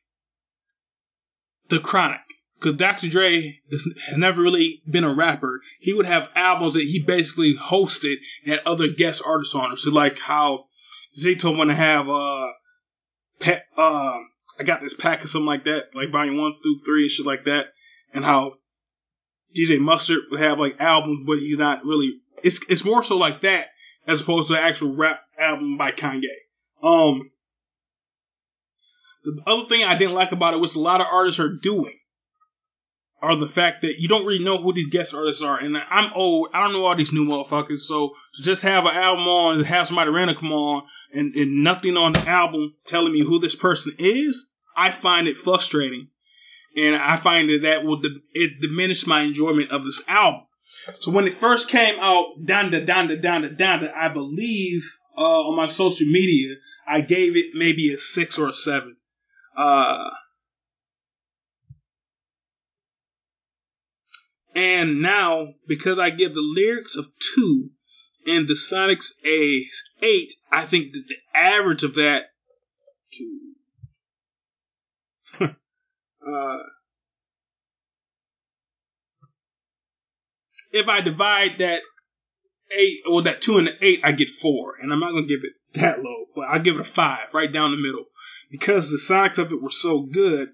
the 1.67 1.79
Chronic 1.79 2.21
because 2.57 2.77
Dr. 2.77 3.09
Dre 3.09 3.59
has 3.69 3.85
never 4.17 4.41
really 4.41 4.81
been 4.89 5.03
a 5.03 5.13
rapper. 5.13 5.61
He 5.79 5.93
would 5.93 6.07
have 6.07 6.29
albums 6.33 6.73
that 6.73 6.81
he 6.81 7.03
basically 7.05 7.53
hosted 7.55 8.15
and 8.43 8.55
had 8.55 8.65
other 8.65 8.87
guest 8.87 9.21
artists 9.23 9.53
on. 9.53 9.77
So 9.77 9.91
like 9.91 10.17
how 10.17 10.65
Zato 11.15 11.55
want 11.55 11.69
to 11.69 11.75
have 11.75 12.09
uh, 12.09 12.47
pet, 13.39 13.65
uh, 13.77 14.17
I 14.59 14.63
got 14.65 14.81
this 14.81 14.95
pack 14.95 15.23
or 15.23 15.27
something 15.27 15.45
like 15.45 15.65
that, 15.65 15.91
like 15.93 16.11
volume 16.11 16.37
one 16.37 16.55
through 16.63 16.79
three 16.83 17.03
and 17.03 17.11
shit 17.11 17.27
like 17.27 17.45
that, 17.45 17.65
and 18.15 18.25
how 18.25 18.53
DJ 19.55 19.79
Mustard 19.79 20.21
would 20.31 20.41
have 20.41 20.57
like 20.57 20.77
albums, 20.79 21.23
but 21.27 21.37
he's 21.37 21.59
not 21.59 21.85
really. 21.85 22.13
It's 22.41 22.61
it's 22.67 22.83
more 22.83 23.03
so 23.03 23.17
like 23.17 23.41
that 23.41 23.67
as 24.09 24.21
opposed 24.21 24.47
to 24.47 24.59
actual 24.59 24.95
rap 24.95 25.21
album 25.39 25.77
by 25.77 25.91
Kanye. 25.91 26.23
Um, 26.81 27.31
the 29.23 29.41
other 29.45 29.67
thing 29.67 29.83
I 29.83 29.97
didn't 29.97 30.15
like 30.15 30.31
about 30.31 30.53
it 30.53 30.59
was 30.59 30.75
a 30.75 30.81
lot 30.81 31.01
of 31.01 31.07
artists 31.11 31.39
are 31.39 31.49
doing 31.49 31.95
are 33.21 33.35
the 33.35 33.47
fact 33.47 33.81
that 33.81 33.99
you 33.99 34.07
don't 34.07 34.25
really 34.25 34.43
know 34.43 34.57
who 34.57 34.71
these 34.71 34.89
guest 34.89 35.13
artists 35.13 35.41
are. 35.41 35.59
And 35.59 35.77
I'm 35.77 36.13
old. 36.13 36.49
I 36.53 36.63
don't 36.63 36.71
know 36.71 36.85
all 36.85 36.95
these 36.95 37.11
new 37.11 37.25
motherfuckers. 37.25 37.79
So 37.79 38.11
just 38.41 38.63
have 38.63 38.85
an 38.85 38.95
album 38.95 39.27
on, 39.27 39.57
and 39.57 39.65
have 39.65 39.87
somebody 39.87 40.09
random 40.09 40.37
come 40.37 40.53
on, 40.53 40.83
and, 41.13 41.35
and 41.35 41.63
nothing 41.63 41.97
on 41.97 42.13
the 42.13 42.29
album 42.29 42.75
telling 42.85 43.11
me 43.11 43.23
who 43.23 43.39
this 43.39 43.55
person 43.55 43.93
is, 43.99 44.51
I 44.75 44.91
find 44.91 45.27
it 45.27 45.37
frustrating 45.37 46.07
and 46.77 46.95
I 46.95 47.17
find 47.17 47.49
that 47.49 47.61
that 47.63 47.83
will 47.83 47.99
it 48.33 48.61
diminish 48.61 49.07
my 49.07 49.21
enjoyment 49.21 49.71
of 49.71 49.85
this 49.85 50.01
album. 50.07 50.41
So 50.99 51.11
when 51.11 51.27
it 51.27 51.39
first 51.39 51.69
came 51.69 51.99
out, 51.99 52.25
Donda, 52.43 52.85
Donda, 52.85 53.21
Donda, 53.21 53.55
Donda, 53.55 53.93
I 53.93 54.13
believe 54.13 54.81
uh, 55.17 55.21
on 55.21 55.55
my 55.55 55.67
social 55.67 56.07
media, 56.07 56.55
I 56.87 57.01
gave 57.01 57.35
it 57.35 57.51
maybe 57.53 57.93
a 57.93 57.97
six 57.97 58.37
or 58.37 58.49
a 58.49 58.53
seven. 58.53 58.95
Uh, 59.57 60.09
and 64.55 65.01
now, 65.01 65.49
because 65.67 65.99
I 65.99 66.09
give 66.09 66.33
the 66.33 66.41
lyrics 66.41 66.95
of 66.95 67.07
two 67.35 67.69
and 68.25 68.47
the 68.47 68.53
Sonics 68.53 69.11
a 69.25 69.65
eight, 70.05 70.33
I 70.51 70.65
think 70.65 70.93
that 70.93 71.03
the 71.07 71.17
average 71.37 71.83
of 71.83 71.95
that 71.95 72.23
two 73.13 73.39
uh, 75.41 76.57
if 80.71 80.87
I 80.87 81.01
divide 81.01 81.59
that 81.59 81.81
eight 82.71 82.99
or 83.09 83.23
that 83.23 83.41
two 83.41 83.57
and 83.57 83.67
the 83.67 83.73
eight, 83.81 84.01
I 84.03 84.11
get 84.11 84.29
four, 84.29 84.75
and 84.81 84.91
I'm 84.91 84.99
not 84.99 85.11
gonna 85.11 85.27
give 85.27 85.43
it 85.43 85.53
that 85.79 86.03
low, 86.03 86.25
but 86.35 86.45
I 86.45 86.59
give 86.59 86.75
it 86.75 86.81
a 86.81 86.85
five, 86.85 87.33
right 87.33 87.51
down 87.51 87.71
the 87.71 87.77
middle, 87.77 88.05
because 88.51 88.89
the 88.89 88.97
sonics 88.97 89.37
of 89.37 89.51
it 89.51 89.61
were 89.61 89.69
so 89.69 90.01
good. 90.01 90.49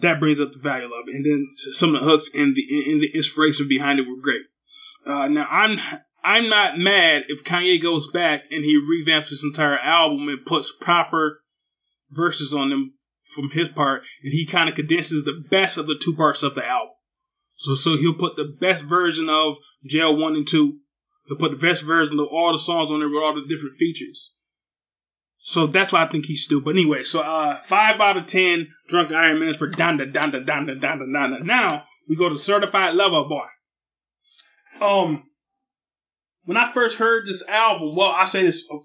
That 0.00 0.18
brings 0.18 0.40
up 0.40 0.52
the 0.52 0.58
value 0.58 0.86
of 0.86 1.08
it, 1.08 1.14
and 1.14 1.24
then 1.24 1.46
some 1.56 1.94
of 1.94 2.02
the 2.02 2.08
hooks 2.08 2.30
and 2.34 2.54
the 2.56 2.90
and 2.90 3.00
the 3.00 3.10
inspiration 3.14 3.68
behind 3.68 4.00
it 4.00 4.06
were 4.08 4.20
great. 4.20 4.42
Uh, 5.06 5.28
now 5.28 5.46
I'm 5.48 5.78
I'm 6.24 6.48
not 6.48 6.76
mad 6.76 7.24
if 7.28 7.44
Kanye 7.44 7.80
goes 7.80 8.10
back 8.10 8.42
and 8.50 8.64
he 8.64 8.76
revamps 8.76 9.28
his 9.28 9.44
entire 9.44 9.78
album 9.78 10.28
and 10.28 10.44
puts 10.44 10.74
proper 10.74 11.40
verses 12.10 12.52
on 12.52 12.70
them 12.70 12.94
from 13.32 13.50
his 13.50 13.68
part, 13.68 14.02
and 14.24 14.32
he 14.32 14.44
kind 14.44 14.68
of 14.68 14.74
condenses 14.74 15.24
the 15.24 15.44
best 15.50 15.78
of 15.78 15.86
the 15.86 16.00
two 16.02 16.16
parts 16.16 16.42
of 16.42 16.56
the 16.56 16.66
album. 16.66 16.95
So, 17.56 17.74
so 17.74 17.96
he'll 17.96 18.14
put 18.14 18.36
the 18.36 18.54
best 18.60 18.84
version 18.84 19.28
of 19.28 19.56
Jail 19.84 20.16
One 20.16 20.36
and 20.36 20.46
Two, 20.46 20.78
He'll 21.26 21.38
put 21.38 21.50
the 21.50 21.66
best 21.66 21.82
version 21.82 22.20
of 22.20 22.28
all 22.30 22.52
the 22.52 22.58
songs 22.58 22.90
on 22.90 23.00
there 23.00 23.08
with 23.08 23.22
all 23.22 23.34
the 23.34 23.52
different 23.52 23.76
features. 23.78 24.32
So 25.38 25.66
that's 25.66 25.92
why 25.92 26.02
I 26.02 26.08
think 26.08 26.24
he's 26.24 26.44
stupid. 26.44 26.70
Anyway, 26.70 27.02
so 27.02 27.20
uh, 27.20 27.60
five 27.68 28.00
out 28.00 28.16
of 28.16 28.26
ten 28.26 28.68
drunk 28.88 29.12
Iron 29.12 29.40
Mans 29.40 29.56
for 29.56 29.70
Donda 29.70 30.12
Donda 30.12 30.44
Donda 30.44 30.80
Donda 30.80 31.04
Donda. 31.04 31.44
Now 31.44 31.84
we 32.08 32.16
go 32.16 32.28
to 32.28 32.36
Certified 32.36 32.94
Lover 32.94 33.28
Boy. 33.28 33.46
Um, 34.80 35.24
when 36.44 36.56
I 36.56 36.72
first 36.72 36.98
heard 36.98 37.26
this 37.26 37.46
album, 37.48 37.96
well, 37.96 38.10
I 38.10 38.24
say 38.24 38.42
this. 38.42 38.64
Oh, 38.70 38.84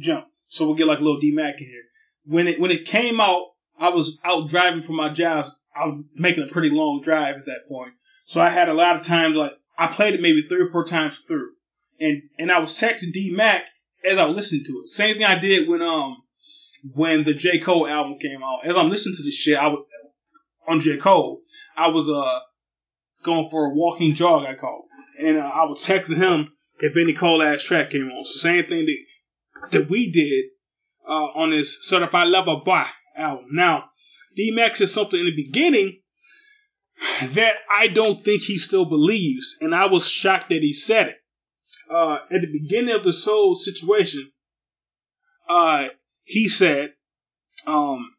jump. 0.00 0.26
So 0.48 0.66
we'll 0.66 0.76
get 0.76 0.86
like 0.86 0.98
a 0.98 1.02
little 1.02 1.20
D 1.20 1.32
Mac 1.34 1.54
in 1.58 1.66
here. 1.66 1.82
When 2.24 2.46
it 2.46 2.60
when 2.60 2.70
it 2.70 2.86
came 2.86 3.20
out, 3.20 3.44
I 3.78 3.90
was 3.90 4.18
out 4.24 4.48
driving 4.48 4.82
for 4.82 4.92
my 4.92 5.12
job. 5.12 5.46
I 5.74 5.86
was 5.86 6.04
making 6.14 6.44
a 6.48 6.52
pretty 6.52 6.70
long 6.70 7.00
drive 7.02 7.36
at 7.36 7.46
that 7.46 7.68
point, 7.68 7.92
so 8.24 8.40
I 8.40 8.50
had 8.50 8.68
a 8.68 8.74
lot 8.74 8.96
of 8.96 9.06
times 9.06 9.36
like 9.36 9.52
I 9.78 9.88
played 9.88 10.14
it 10.14 10.20
maybe 10.20 10.42
three 10.42 10.62
or 10.62 10.70
four 10.70 10.84
times 10.84 11.20
through, 11.20 11.50
and 11.98 12.22
and 12.38 12.50
I 12.50 12.58
was 12.58 12.72
texting 12.72 13.12
D 13.12 13.32
Mac 13.34 13.64
as 14.04 14.18
I 14.18 14.24
listened 14.24 14.66
to 14.66 14.82
it. 14.84 14.88
Same 14.88 15.16
thing 15.16 15.24
I 15.24 15.38
did 15.38 15.68
when 15.68 15.82
um 15.82 16.16
when 16.94 17.24
the 17.24 17.34
J 17.34 17.60
Cole 17.60 17.86
album 17.86 18.18
came 18.20 18.42
out. 18.42 18.66
As 18.66 18.76
I'm 18.76 18.88
listening 18.88 19.16
to 19.16 19.22
this 19.22 19.36
shit, 19.36 19.58
I 19.58 19.68
was 19.68 19.84
on 20.68 20.80
J 20.80 20.96
Cole. 20.96 21.42
I 21.76 21.88
was 21.88 22.08
uh 22.08 22.40
going 23.22 23.48
for 23.50 23.66
a 23.66 23.74
walking 23.74 24.14
jog, 24.14 24.44
I 24.44 24.54
call 24.54 24.86
and 25.20 25.38
uh, 25.38 25.40
I 25.40 25.64
was 25.64 25.84
texting 25.84 26.16
him 26.16 26.52
if 26.78 26.96
any 26.96 27.14
Cole 27.14 27.42
ass 27.42 27.62
track 27.62 27.90
came 27.90 28.08
on. 28.10 28.24
So 28.24 28.38
same 28.38 28.64
thing 28.66 28.86
that 28.86 29.70
that 29.72 29.90
we 29.90 30.10
did 30.10 30.46
uh, 31.06 31.38
on 31.38 31.50
this 31.50 31.80
Certified 31.82 32.28
Lover 32.28 32.56
Boy 32.64 32.84
album. 33.16 33.46
Now, 33.52 33.84
D 34.36 34.52
Max 34.52 34.80
is 34.80 34.92
something 34.92 35.18
in 35.18 35.26
the 35.26 35.44
beginning 35.44 36.00
that 37.32 37.54
I 37.70 37.88
don't 37.88 38.22
think 38.22 38.42
he 38.42 38.58
still 38.58 38.84
believes, 38.84 39.58
and 39.60 39.74
I 39.74 39.86
was 39.86 40.08
shocked 40.08 40.50
that 40.50 40.62
he 40.62 40.72
said 40.72 41.08
it 41.08 41.20
uh, 41.90 42.18
at 42.30 42.40
the 42.40 42.46
beginning 42.46 42.94
of 42.94 43.04
the 43.04 43.12
soul 43.12 43.54
situation, 43.54 44.30
uh, 45.48 45.84
he 46.24 46.48
said, 46.48 46.90
um, 47.66 48.14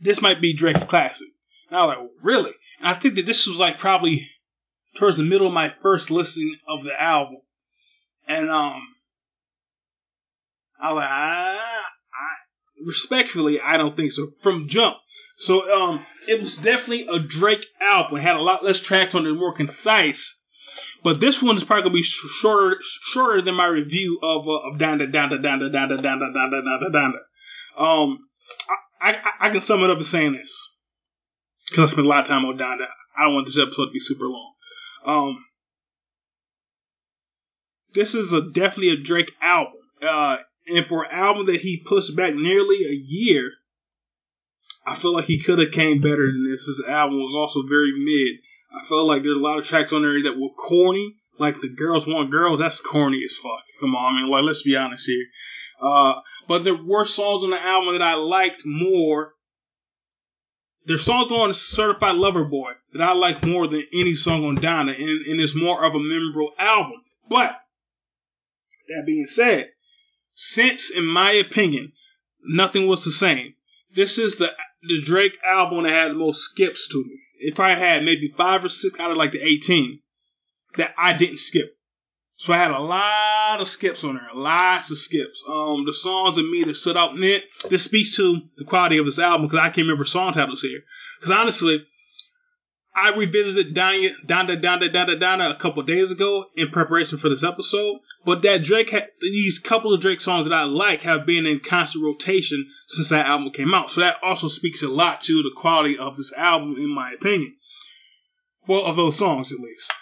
this 0.00 0.22
might 0.22 0.40
be 0.40 0.54
Drake's 0.54 0.84
classic. 0.84 1.28
And 1.70 1.78
I 1.78 1.84
was 1.84 1.96
like, 1.96 2.10
really? 2.22 2.52
I 2.82 2.94
think 2.94 3.16
that 3.16 3.26
this 3.26 3.46
was 3.46 3.60
like 3.60 3.78
probably 3.78 4.30
towards 4.96 5.18
the 5.18 5.24
middle 5.24 5.46
of 5.46 5.52
my 5.52 5.72
first 5.82 6.10
listening 6.10 6.56
of 6.66 6.84
the 6.84 6.98
album. 6.98 7.38
And, 8.26 8.50
um, 8.50 8.82
I 10.80 10.92
was 10.92 11.00
like, 11.00 11.10
I, 11.10 11.77
respectfully, 12.84 13.60
I 13.60 13.76
don't 13.76 13.96
think 13.96 14.12
so. 14.12 14.32
From 14.42 14.68
jump. 14.68 14.96
So, 15.36 15.70
um, 15.72 16.04
it 16.26 16.40
was 16.40 16.56
definitely 16.58 17.06
a 17.08 17.20
Drake 17.20 17.64
album. 17.80 18.18
It 18.18 18.22
had 18.22 18.36
a 18.36 18.42
lot 18.42 18.64
less 18.64 18.80
tracks 18.80 19.14
on 19.14 19.26
it, 19.26 19.32
more 19.32 19.54
concise. 19.54 20.40
But 21.02 21.20
this 21.20 21.42
one 21.42 21.56
is 21.56 21.64
probably 21.64 21.84
gonna 21.84 21.94
be 21.94 22.02
shorter, 22.02 22.76
shorter 22.82 23.42
than 23.42 23.54
my 23.54 23.66
review 23.66 24.18
of 24.22 24.46
uh, 24.46 24.68
of 24.68 24.78
Donda 24.78 25.12
Donda 25.12 25.40
Donda 25.40 25.72
Donda 25.72 25.98
Donda 26.00 26.32
Donda 26.34 26.62
Donda 26.62 26.90
Donda. 26.92 27.80
Um, 27.80 28.18
I, 29.00 29.12
I, 29.12 29.48
I 29.48 29.50
can 29.50 29.60
sum 29.60 29.82
it 29.82 29.90
up 29.90 29.98
as 29.98 30.08
saying 30.08 30.32
this 30.32 30.74
because 31.68 31.90
I 31.90 31.92
spent 31.92 32.06
a 32.06 32.10
lot 32.10 32.20
of 32.20 32.26
time 32.26 32.44
on 32.44 32.58
Donda. 32.58 32.86
I 33.16 33.24
don't 33.24 33.34
want 33.34 33.46
this 33.46 33.58
episode 33.58 33.86
to 33.86 33.92
be 33.92 34.00
super 34.00 34.26
long. 34.26 34.52
Um, 35.04 35.44
this 37.94 38.14
is 38.14 38.32
a 38.32 38.42
definitely 38.42 38.90
a 38.90 39.02
Drake 39.02 39.32
album. 39.40 39.80
Uh, 40.02 40.38
and 40.68 40.86
for 40.86 41.04
an 41.04 41.10
album 41.12 41.46
that 41.46 41.60
he 41.60 41.82
pushed 41.84 42.16
back 42.16 42.34
nearly 42.34 42.84
a 42.84 42.92
year, 42.92 43.50
I 44.86 44.94
feel 44.94 45.12
like 45.12 45.26
he 45.26 45.42
could 45.42 45.58
have 45.58 45.72
came 45.72 46.00
better 46.00 46.26
than 46.26 46.48
this. 46.50 46.66
His 46.66 46.84
album 46.88 47.18
was 47.18 47.34
also 47.36 47.62
very 47.62 47.92
mid. 47.92 48.40
I 48.72 48.88
felt 48.88 49.06
like 49.06 49.22
there's 49.22 49.36
a 49.36 49.40
lot 49.40 49.58
of 49.58 49.64
tracks 49.64 49.92
on 49.92 50.02
there 50.02 50.22
that 50.24 50.38
were 50.38 50.50
corny. 50.50 51.16
Like 51.38 51.60
the 51.60 51.68
girls 51.68 52.06
want 52.06 52.30
girls, 52.30 52.58
that's 52.58 52.80
corny 52.80 53.22
as 53.24 53.36
fuck. 53.36 53.62
Come 53.80 53.94
on, 53.94 54.14
I 54.14 54.22
mean, 54.22 54.30
like 54.30 54.44
let's 54.44 54.62
be 54.62 54.76
honest 54.76 55.06
here. 55.06 55.24
Uh, 55.80 56.14
but 56.48 56.64
there 56.64 56.74
were 56.74 57.04
songs 57.04 57.44
on 57.44 57.50
the 57.50 57.62
album 57.62 57.92
that 57.92 58.02
I 58.02 58.14
liked 58.14 58.62
more. 58.64 59.34
There's 60.86 61.04
songs 61.04 61.30
on 61.30 61.54
Certified 61.54 62.16
Lover 62.16 62.44
Boy 62.44 62.72
that 62.94 63.02
I 63.02 63.12
like 63.12 63.44
more 63.44 63.68
than 63.68 63.84
any 63.92 64.14
song 64.14 64.44
on 64.44 64.56
Donda, 64.56 64.98
and, 64.98 65.26
and 65.26 65.40
it's 65.40 65.54
more 65.54 65.84
of 65.84 65.94
a 65.94 65.98
memorable 66.00 66.52
album. 66.58 67.02
But 67.28 67.56
that 68.88 69.04
being 69.06 69.26
said, 69.26 69.68
since 70.38 70.90
in 70.90 71.04
my 71.06 71.32
opinion, 71.32 71.92
nothing 72.44 72.86
was 72.86 73.04
the 73.04 73.10
same. 73.10 73.54
This 73.90 74.18
is 74.18 74.36
the 74.36 74.52
the 74.82 75.02
Drake 75.02 75.36
album 75.44 75.82
that 75.82 75.92
had 75.92 76.10
the 76.10 76.14
most 76.14 76.42
skips 76.42 76.88
to 76.88 77.02
me 77.04 77.18
it 77.38 77.54
probably 77.54 77.82
had 77.82 78.04
maybe 78.04 78.32
five 78.36 78.64
or 78.64 78.68
six 78.68 78.98
out 78.98 79.10
of 79.10 79.16
like 79.16 79.32
the 79.32 79.42
18 79.42 80.00
that 80.76 80.94
I 80.98 81.12
didn't 81.12 81.38
skip. 81.38 81.74
So 82.36 82.52
I 82.52 82.58
had 82.58 82.70
a 82.70 82.78
lot 82.78 83.60
of 83.60 83.66
skips 83.66 84.04
on 84.04 84.14
there, 84.14 84.28
lots 84.34 84.90
of 84.90 84.96
skips. 84.96 85.42
Um, 85.48 85.84
the 85.84 85.92
songs 85.92 86.38
of 86.38 86.44
me 86.44 86.62
that 86.64 86.74
stood 86.74 86.96
out, 86.96 87.14
and 87.14 87.24
it, 87.24 87.44
this 87.68 87.84
speaks 87.84 88.16
to 88.16 88.40
the 88.56 88.64
quality 88.64 88.98
of 88.98 89.06
this 89.06 89.18
album 89.18 89.48
because 89.48 89.58
I 89.58 89.70
can't 89.70 89.78
remember 89.78 90.04
song 90.04 90.32
titles 90.32 90.62
here. 90.62 90.80
Because 91.18 91.32
honestly, 91.32 91.84
I 93.00 93.14
revisited 93.16 93.74
Donda, 93.74 94.10
Donda, 94.26 94.60
Donda, 94.60 94.92
Donda, 94.92 95.20
Donda 95.20 95.50
a 95.50 95.54
couple 95.58 95.82
days 95.84 96.10
ago 96.10 96.46
in 96.56 96.70
preparation 96.70 97.18
for 97.18 97.28
this 97.28 97.44
episode. 97.44 98.00
But 98.24 98.42
that 98.42 98.62
Drake, 98.62 98.90
ha- 98.90 99.06
these 99.20 99.60
couple 99.60 99.94
of 99.94 100.00
Drake 100.00 100.20
songs 100.20 100.48
that 100.48 100.54
I 100.54 100.64
like 100.64 101.02
have 101.02 101.24
been 101.24 101.46
in 101.46 101.60
constant 101.60 102.04
rotation 102.04 102.68
since 102.88 103.10
that 103.10 103.26
album 103.26 103.52
came 103.52 103.72
out. 103.72 103.90
So 103.90 104.00
that 104.00 104.16
also 104.22 104.48
speaks 104.48 104.82
a 104.82 104.88
lot 104.88 105.20
to 105.22 105.42
the 105.42 105.52
quality 105.54 105.96
of 105.98 106.16
this 106.16 106.32
album, 106.32 106.76
in 106.76 106.88
my 106.88 107.12
opinion. 107.12 107.54
Well, 108.66 108.84
of 108.84 108.96
those 108.96 109.16
songs 109.16 109.52
at 109.52 109.60
least. 109.60 109.92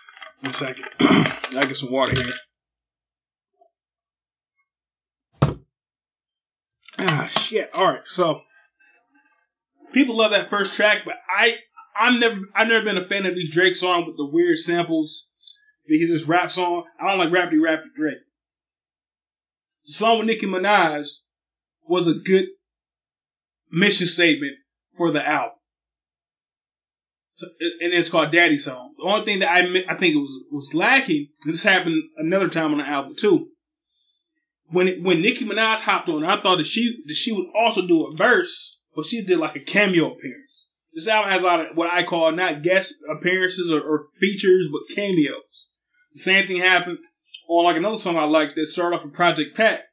One 0.41 0.55
second. 0.55 0.87
I 1.01 1.67
get 1.67 1.77
some 1.77 1.93
water 1.93 2.15
here. 2.15 2.35
Ah, 6.99 7.29
shit. 7.31 7.71
All 7.75 7.87
right. 7.87 8.01
So 8.07 8.41
people 9.93 10.17
love 10.17 10.31
that 10.31 10.51
first 10.51 10.75
track, 10.75 11.03
but 11.05 11.17
I 11.29 11.57
I'm 11.99 12.21
never 12.21 12.41
I've 12.55 12.69
never 12.69 12.85
been 12.85 12.99
a 12.99 13.09
fan 13.09 13.27
of 13.27 13.35
these 13.35 13.53
Drake 13.53 13.77
songs 13.77 14.07
with 14.07 14.17
the 14.17 14.27
weird 14.27 14.59
samples. 14.59 15.29
He's 15.87 16.11
just 16.11 16.29
rap 16.29 16.51
song. 16.51 16.85
I 17.01 17.09
don't 17.09 17.19
like 17.19 17.31
rappy 17.31 17.55
rappy 17.55 17.95
Drake. 17.95 18.19
The 19.87 19.93
song 19.93 20.19
with 20.19 20.27
Nicki 20.27 20.47
Minaj 20.47 21.07
was 21.87 22.09
a 22.09 22.15
good 22.15 22.47
mission 23.71 24.07
statement 24.07 24.55
for 24.97 25.13
the 25.13 25.25
album. 25.25 25.53
So, 27.37 27.47
and 27.61 27.93
it's 27.93 28.09
called 28.09 28.33
Daddy 28.33 28.57
Song. 28.57 28.95
The 28.97 29.05
only 29.05 29.25
thing 29.25 29.39
that 29.41 29.51
I 29.51 29.61
I 29.61 29.99
think 29.99 30.15
it 30.15 30.19
was 30.19 30.45
was 30.51 30.75
lacking. 30.75 31.29
This 31.45 31.63
happened 31.63 32.03
another 32.17 32.49
time 32.49 32.73
on 32.73 32.79
the 32.79 32.87
album 32.87 33.15
too. 33.17 33.49
When 34.69 34.89
it, 34.89 35.03
when 35.03 35.21
Nicki 35.21 35.45
Minaj 35.45 35.81
hopped 35.81 36.09
on, 36.09 36.25
I 36.25 36.41
thought 36.43 36.59
that 36.59 36.67
she 36.67 37.03
that 37.07 37.15
she 37.15 37.33
would 37.33 37.47
also 37.55 37.87
do 37.87 38.07
a 38.07 38.17
verse, 38.17 38.81
but 38.95 39.05
she 39.05 39.23
did 39.23 39.39
like 39.39 39.55
a 39.55 39.61
cameo 39.61 40.13
appearance. 40.13 40.73
This 40.97 41.09
album 41.09 41.31
has 41.31 41.45
a 41.45 41.47
lot 41.47 41.61
of 41.61 41.77
what 41.77 41.93
I 41.93 42.05
call 42.05 42.33
not 42.33 42.63
guest 42.63 42.95
appearances 43.07 43.71
or, 43.71 43.83
or 43.83 44.07
features, 44.19 44.69
but 44.73 44.97
cameos. 44.97 45.69
The 46.15 46.19
same 46.21 46.47
thing 46.47 46.57
happened 46.57 46.97
on 47.51 47.67
like 47.67 47.77
another 47.77 47.99
song 47.99 48.17
I 48.17 48.25
like 48.25 48.55
that 48.55 48.65
started 48.65 48.97
off 48.97 49.05
with 49.05 49.13
Project 49.13 49.55
Pat. 49.55 49.85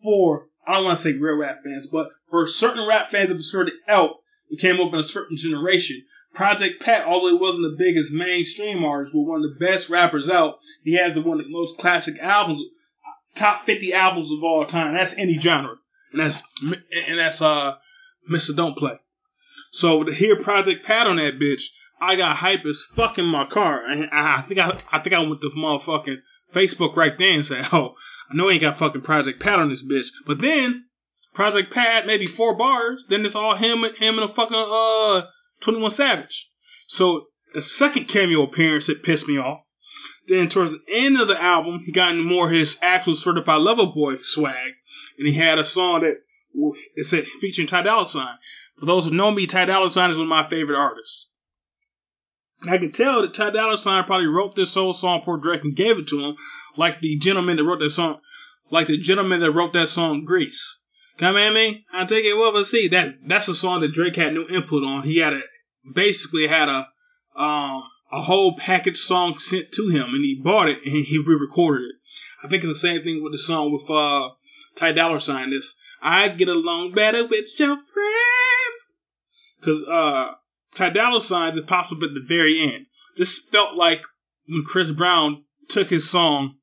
For 0.00 0.46
I 0.64 0.74
don't 0.74 0.84
want 0.84 0.98
to 0.98 1.02
say 1.02 1.14
real 1.14 1.34
rap 1.34 1.64
fans, 1.64 1.88
but 1.90 2.10
for 2.30 2.46
certain 2.46 2.86
rap 2.86 3.10
fans 3.10 3.32
a 3.32 3.42
certain 3.42 3.72
elk, 3.88 4.20
it 4.48 4.60
came 4.60 4.80
up 4.80 4.92
in 4.92 5.00
a 5.00 5.02
certain 5.02 5.36
generation. 5.36 6.04
Project 6.32 6.80
Pat, 6.80 7.04
although 7.04 7.36
he 7.36 7.42
wasn't 7.42 7.64
the 7.64 7.76
biggest 7.76 8.12
mainstream 8.12 8.84
artist, 8.84 9.12
but 9.12 9.22
one 9.22 9.42
of 9.44 9.50
the 9.50 9.66
best 9.66 9.90
rappers 9.90 10.30
out, 10.30 10.60
he 10.84 10.94
has 10.94 11.18
one 11.18 11.40
of 11.40 11.46
the 11.46 11.52
most 11.52 11.76
classic 11.76 12.20
albums, 12.20 12.62
top 13.34 13.66
50 13.66 13.92
albums 13.94 14.30
of 14.30 14.44
all 14.44 14.64
time. 14.64 14.94
That's 14.94 15.18
any 15.18 15.36
genre. 15.38 15.74
And 16.12 16.20
that's, 16.20 16.44
and 16.62 17.18
that's, 17.18 17.42
uh, 17.42 17.74
Mista 18.28 18.54
Don't 18.54 18.76
Play. 18.76 19.00
So 19.70 20.04
to 20.04 20.12
hear 20.12 20.36
Project 20.36 20.84
Pat 20.84 21.06
on 21.06 21.16
that 21.16 21.38
bitch, 21.38 21.64
I 22.00 22.16
got 22.16 22.36
hype 22.36 22.64
as 22.64 22.84
fuck 22.94 23.18
in 23.18 23.26
my 23.26 23.46
car. 23.46 23.84
And 23.84 24.08
I, 24.12 24.42
think 24.42 24.60
I, 24.60 24.80
I 24.92 25.00
think 25.00 25.14
I 25.14 25.20
went 25.20 25.40
to 25.40 25.50
motherfucking 25.50 26.18
Facebook 26.54 26.96
right 26.96 27.16
then 27.18 27.36
and 27.36 27.46
said, 27.46 27.68
"Oh, 27.72 27.94
I 28.30 28.36
know 28.36 28.48
I 28.48 28.52
ain't 28.52 28.62
got 28.62 28.78
fucking 28.78 29.02
Project 29.02 29.40
Pat 29.40 29.58
on 29.58 29.68
this 29.68 29.84
bitch." 29.84 30.08
But 30.26 30.40
then 30.40 30.84
Project 31.34 31.72
Pat, 31.72 32.06
maybe 32.06 32.26
four 32.26 32.56
bars, 32.56 33.06
then 33.08 33.24
it's 33.24 33.34
all 33.34 33.54
him, 33.54 33.84
him 33.84 34.18
and 34.18 34.30
a 34.30 34.34
fucking 34.34 34.56
uh 34.56 35.26
Twenty 35.60 35.80
One 35.80 35.90
Savage. 35.90 36.50
So 36.86 37.26
the 37.54 37.62
second 37.62 38.08
cameo 38.08 38.42
appearance 38.42 38.88
it 38.88 39.02
pissed 39.02 39.28
me 39.28 39.38
off. 39.38 39.60
Then 40.26 40.48
towards 40.48 40.72
the 40.72 40.82
end 40.92 41.18
of 41.20 41.28
the 41.28 41.42
album, 41.42 41.80
he 41.84 41.92
got 41.92 42.12
into 42.12 42.22
more 42.22 42.50
his 42.50 42.78
actual 42.82 43.14
certified 43.14 43.60
lover 43.60 43.86
boy 43.86 44.16
swag, 44.20 44.74
and 45.18 45.26
he 45.26 45.32
had 45.32 45.58
a 45.58 45.64
song 45.64 46.02
that 46.02 46.16
it 46.96 47.04
said 47.04 47.26
featuring 47.26 47.66
Ty 47.66 47.82
Dolla 47.82 48.06
Sign. 48.06 48.36
For 48.80 48.86
those 48.86 49.06
who 49.06 49.14
know 49.14 49.30
me, 49.30 49.46
Ty 49.46 49.66
Dolla 49.66 49.90
Sign 49.90 50.10
is 50.10 50.16
one 50.16 50.26
of 50.26 50.28
my 50.28 50.48
favorite 50.48 50.78
artists. 50.78 51.28
And 52.60 52.70
I 52.70 52.78
can 52.78 52.92
tell 52.92 53.22
that 53.22 53.34
Ty 53.34 53.50
Dolla 53.50 53.78
Sign 53.78 54.04
probably 54.04 54.26
wrote 54.26 54.54
this 54.54 54.74
whole 54.74 54.92
song 54.92 55.22
for 55.24 55.36
Drake 55.36 55.62
and 55.62 55.76
gave 55.76 55.98
it 55.98 56.08
to 56.08 56.20
him, 56.20 56.36
like 56.76 57.00
the 57.00 57.16
gentleman 57.18 57.56
that 57.56 57.64
wrote 57.64 57.80
that 57.80 57.90
song, 57.90 58.20
like 58.70 58.86
the 58.86 58.98
gentleman 58.98 59.40
that 59.40 59.52
wrote 59.52 59.72
that 59.72 59.88
song 59.88 60.24
Grease. 60.24 60.82
Come 61.18 61.36
at 61.36 61.52
me, 61.52 61.84
I 61.92 62.04
take 62.04 62.24
it 62.24 62.32
over. 62.32 62.62
See 62.64 62.88
that 62.88 63.16
that's 63.26 63.48
a 63.48 63.54
song 63.54 63.80
that 63.80 63.92
Drake 63.92 64.16
had 64.16 64.34
no 64.34 64.46
input 64.48 64.84
on. 64.84 65.02
He 65.02 65.18
had 65.18 65.32
a 65.32 65.42
basically 65.92 66.46
had 66.46 66.68
a 66.68 66.86
um 67.36 67.82
a 68.10 68.22
whole 68.22 68.56
package 68.56 68.96
song 68.96 69.38
sent 69.38 69.72
to 69.72 69.88
him, 69.88 70.14
and 70.14 70.24
he 70.24 70.40
bought 70.42 70.68
it 70.68 70.78
and 70.84 71.04
he 71.04 71.18
re-recorded 71.18 71.82
it. 71.82 71.96
I 72.42 72.48
think 72.48 72.62
it's 72.62 72.72
the 72.72 72.88
same 72.88 73.02
thing 73.02 73.22
with 73.22 73.32
the 73.32 73.38
song 73.38 73.72
with 73.72 73.90
uh, 73.90 74.30
Ty 74.76 74.92
Dolla 74.92 75.20
Sign. 75.20 75.50
This 75.50 75.76
I 76.00 76.28
get 76.28 76.48
along 76.48 76.92
better 76.92 77.26
with 77.26 77.48
your 77.58 77.76
friend 77.76 78.37
because 79.60 79.82
uh, 79.82 80.32
Ty 80.76 80.90
Dolla 80.90 81.20
Sign 81.20 81.56
is 81.56 81.64
pops 81.64 81.92
up 81.92 82.02
at 82.02 82.14
the 82.14 82.24
very 82.26 82.60
end. 82.60 82.86
This 83.16 83.46
felt 83.50 83.76
like 83.76 84.02
when 84.46 84.64
Chris 84.64 84.90
Brown 84.90 85.44
took 85.68 85.90
his 85.90 86.08
song, 86.08 86.56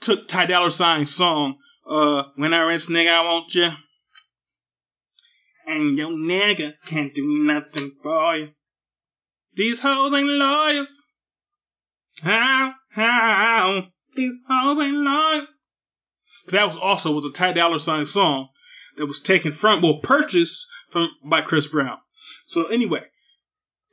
took 0.00 0.28
Ty 0.28 0.46
Dolla 0.46 0.70
Sign's 0.70 1.14
song, 1.14 1.56
uh, 1.88 2.24
"When 2.36 2.54
I 2.54 2.62
Rest 2.62 2.88
Nigga 2.88 3.10
I 3.10 3.24
Want 3.24 3.54
You," 3.54 3.70
and 5.66 5.96
your 5.96 6.10
nigga 6.10 6.74
can't 6.86 7.14
do 7.14 7.26
nothing 7.26 7.92
for 8.02 8.36
you. 8.36 8.48
These 9.54 9.80
hoes 9.80 10.12
ain't 10.12 10.28
lawyers. 10.28 11.08
How, 12.22 12.74
how, 12.90 13.88
these 14.14 14.32
hoes 14.48 14.78
ain't 14.78 14.96
lawyers. 14.96 15.48
That 16.48 16.66
was 16.66 16.76
also 16.76 17.12
was 17.12 17.24
a 17.24 17.32
Ty 17.32 17.52
Dolla 17.52 17.78
Sign 17.78 18.06
song 18.06 18.48
that 18.96 19.06
was 19.06 19.20
taken 19.20 19.52
from, 19.52 19.80
well, 19.82 19.98
purchased 19.98 20.66
from 20.94 21.10
by 21.22 21.42
Chris 21.42 21.66
Brown. 21.66 21.98
So 22.46 22.66
anyway, 22.66 23.02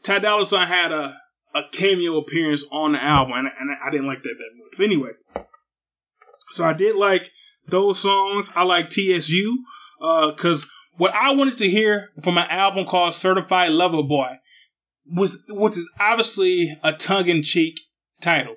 Ty 0.03 0.19
Dolla 0.19 0.45
Sign 0.45 0.67
had 0.67 0.91
a, 0.91 1.17
a 1.53 1.61
cameo 1.73 2.19
appearance 2.19 2.63
on 2.71 2.93
the 2.93 3.03
album, 3.03 3.33
and, 3.35 3.47
and 3.47 3.69
I 3.85 3.89
didn't 3.89 4.07
like 4.07 4.21
that 4.21 4.35
that 4.37 4.57
much. 4.57 4.77
But 4.77 4.83
anyway, 4.85 5.09
so 6.51 6.63
I 6.63 6.73
did 6.73 6.95
like 6.95 7.29
those 7.67 7.99
songs. 7.99 8.51
I 8.55 8.63
like 8.63 8.91
TSU 8.91 9.57
because 9.99 10.63
uh, 10.63 10.67
what 10.97 11.13
I 11.13 11.33
wanted 11.33 11.57
to 11.57 11.69
hear 11.69 12.09
from 12.23 12.37
an 12.37 12.47
album 12.49 12.85
called 12.85 13.15
Certified 13.15 13.71
Lover 13.71 14.03
Boy 14.03 14.37
was, 15.05 15.43
which 15.49 15.77
is 15.77 15.89
obviously 15.99 16.77
a 16.83 16.93
tongue 16.93 17.27
in 17.27 17.41
cheek 17.41 17.79
title. 18.21 18.55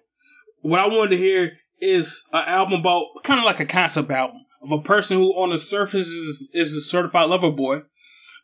What 0.60 0.80
I 0.80 0.88
wanted 0.88 1.16
to 1.16 1.22
hear 1.22 1.52
is 1.80 2.26
an 2.32 2.44
album 2.46 2.80
about 2.80 3.06
kind 3.22 3.40
of 3.40 3.46
like 3.46 3.60
a 3.60 3.66
concept 3.66 4.10
album 4.10 4.40
of 4.62 4.72
a 4.72 4.82
person 4.82 5.16
who 5.16 5.30
on 5.32 5.50
the 5.50 5.58
surface 5.58 6.08
is, 6.08 6.50
is 6.52 6.74
a 6.74 6.80
certified 6.80 7.28
lover 7.28 7.50
boy, 7.50 7.80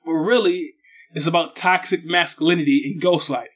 but 0.04 0.12
really 0.12 0.72
it's 1.12 1.26
about 1.26 1.56
toxic 1.56 2.04
masculinity 2.04 2.92
and 2.92 3.02
ghostlighting. 3.02 3.46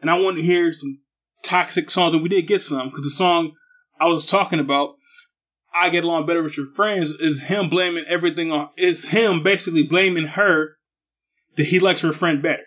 And 0.00 0.10
I 0.10 0.18
wanted 0.18 0.38
to 0.42 0.46
hear 0.46 0.72
some 0.72 1.00
toxic 1.42 1.90
songs, 1.90 2.14
and 2.14 2.22
we 2.22 2.28
did 2.28 2.46
get 2.46 2.60
some 2.60 2.88
because 2.88 3.04
the 3.04 3.10
song 3.10 3.52
I 4.00 4.06
was 4.06 4.26
talking 4.26 4.60
about, 4.60 4.96
I 5.74 5.90
get 5.90 6.04
along 6.04 6.26
better 6.26 6.42
with 6.42 6.56
your 6.56 6.66
friends, 6.66 7.12
is 7.12 7.42
him 7.42 7.68
blaming 7.68 8.04
everything 8.08 8.52
on, 8.52 8.70
is 8.76 9.06
him 9.06 9.42
basically 9.42 9.84
blaming 9.84 10.26
her 10.26 10.76
that 11.56 11.66
he 11.66 11.80
likes 11.80 12.02
her 12.02 12.12
friend 12.12 12.42
better. 12.42 12.64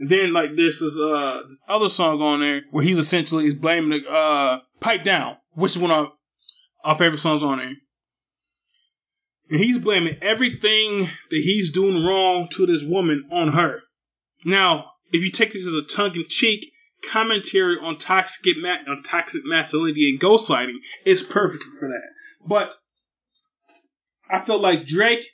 And 0.00 0.08
then 0.08 0.32
like 0.32 0.56
this 0.56 0.82
uh 0.82 1.42
this 1.46 1.62
other 1.68 1.88
song 1.88 2.20
on 2.20 2.40
there 2.40 2.62
where 2.72 2.84
he's 2.84 2.98
essentially 2.98 3.52
blaming 3.52 4.02
the 4.02 4.10
uh 4.10 4.58
pipe 4.80 5.04
down, 5.04 5.36
which 5.54 5.76
is 5.76 5.78
one 5.78 5.92
of 5.92 6.08
our 6.82 6.98
favorite 6.98 7.18
songs 7.18 7.42
on 7.42 7.58
there. 7.58 7.74
And 9.50 9.60
he's 9.60 9.78
blaming 9.78 10.16
everything 10.22 11.00
that 11.00 11.10
he's 11.30 11.72
doing 11.72 12.04
wrong 12.04 12.48
to 12.52 12.66
this 12.66 12.82
woman 12.82 13.28
on 13.30 13.48
her. 13.48 13.82
Now, 14.44 14.92
if 15.12 15.22
you 15.22 15.30
take 15.30 15.52
this 15.52 15.66
as 15.66 15.74
a 15.74 15.82
tongue 15.82 16.14
in 16.14 16.24
cheek 16.28 16.72
commentary 17.10 17.76
on 17.78 17.98
toxic 17.98 18.56
on 18.88 19.02
toxic 19.02 19.42
masculinity 19.44 20.10
and 20.10 20.20
ghostlighting, 20.20 20.78
it's 21.04 21.22
perfect 21.22 21.64
for 21.78 21.88
that. 21.88 22.08
But 22.46 22.72
I 24.30 24.40
feel 24.40 24.58
like 24.58 24.86
Drake 24.86 25.26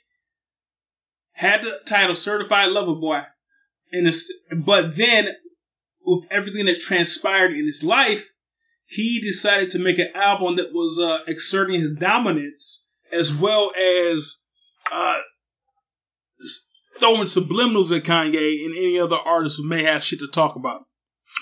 had 1.31 1.63
the 1.63 1.79
title 1.85 2.15
Certified 2.15 2.69
Lover 2.69 2.95
Boy 2.95 3.21
and 3.91 4.13
but 4.65 4.95
then 4.95 5.29
with 6.03 6.25
everything 6.31 6.65
that 6.65 6.79
transpired 6.79 7.51
in 7.51 7.65
his 7.65 7.83
life, 7.83 8.27
he 8.85 9.21
decided 9.21 9.71
to 9.71 9.79
make 9.79 9.99
an 9.99 10.11
album 10.15 10.57
that 10.57 10.73
was 10.73 10.99
uh, 10.99 11.19
exerting 11.27 11.79
his 11.79 11.95
dominance 11.95 12.80
as 13.11 13.33
well 13.33 13.71
as 13.75 14.41
uh, 14.91 15.17
throwing 16.99 17.23
subliminals 17.23 17.95
at 17.95 18.03
Kanye 18.03 18.65
and 18.65 18.75
any 18.75 18.99
other 18.99 19.17
artists 19.17 19.57
who 19.57 19.67
may 19.67 19.83
have 19.83 20.03
shit 20.03 20.19
to 20.19 20.27
talk 20.27 20.55
about, 20.55 20.85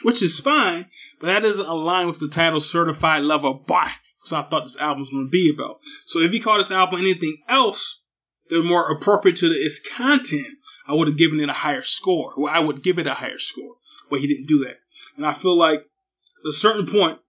which 0.03 0.21
is 0.21 0.39
fine, 0.39 0.85
but 1.19 1.27
that 1.27 1.43
doesn't 1.43 1.65
align 1.65 2.07
with 2.07 2.19
the 2.19 2.29
title 2.29 2.59
"Certified 2.59 3.23
Lover 3.23 3.53
Boy." 3.53 3.87
So 4.25 4.37
I 4.37 4.43
thought 4.43 4.65
this 4.65 4.77
album 4.77 4.99
was 4.99 5.09
going 5.09 5.27
to 5.27 5.31
be 5.31 5.51
about. 5.53 5.79
So 6.05 6.19
if 6.19 6.33
you 6.33 6.41
call 6.41 6.57
this 6.57 6.71
album 6.71 6.99
anything 6.99 7.37
else, 7.47 8.03
they're 8.49 8.61
more 8.61 8.91
appropriate 8.91 9.37
to 9.37 9.47
its 9.47 9.81
content 9.95 10.47
I 10.89 10.93
would 10.93 11.07
have 11.07 11.17
given 11.17 11.39
it 11.39 11.49
a 11.49 11.53
higher 11.53 11.83
score. 11.83 12.33
Well, 12.35 12.51
I 12.51 12.57
would 12.57 12.81
give 12.81 12.97
it 12.97 13.05
a 13.05 13.13
higher 13.13 13.37
score. 13.37 13.75
But 14.09 14.21
he 14.21 14.27
didn't 14.27 14.47
do 14.47 14.65
that. 14.65 14.77
And 15.15 15.25
I 15.25 15.35
feel 15.35 15.55
like 15.55 15.81
at 15.81 16.49
a 16.49 16.51
certain 16.51 16.91
point, 16.91 17.19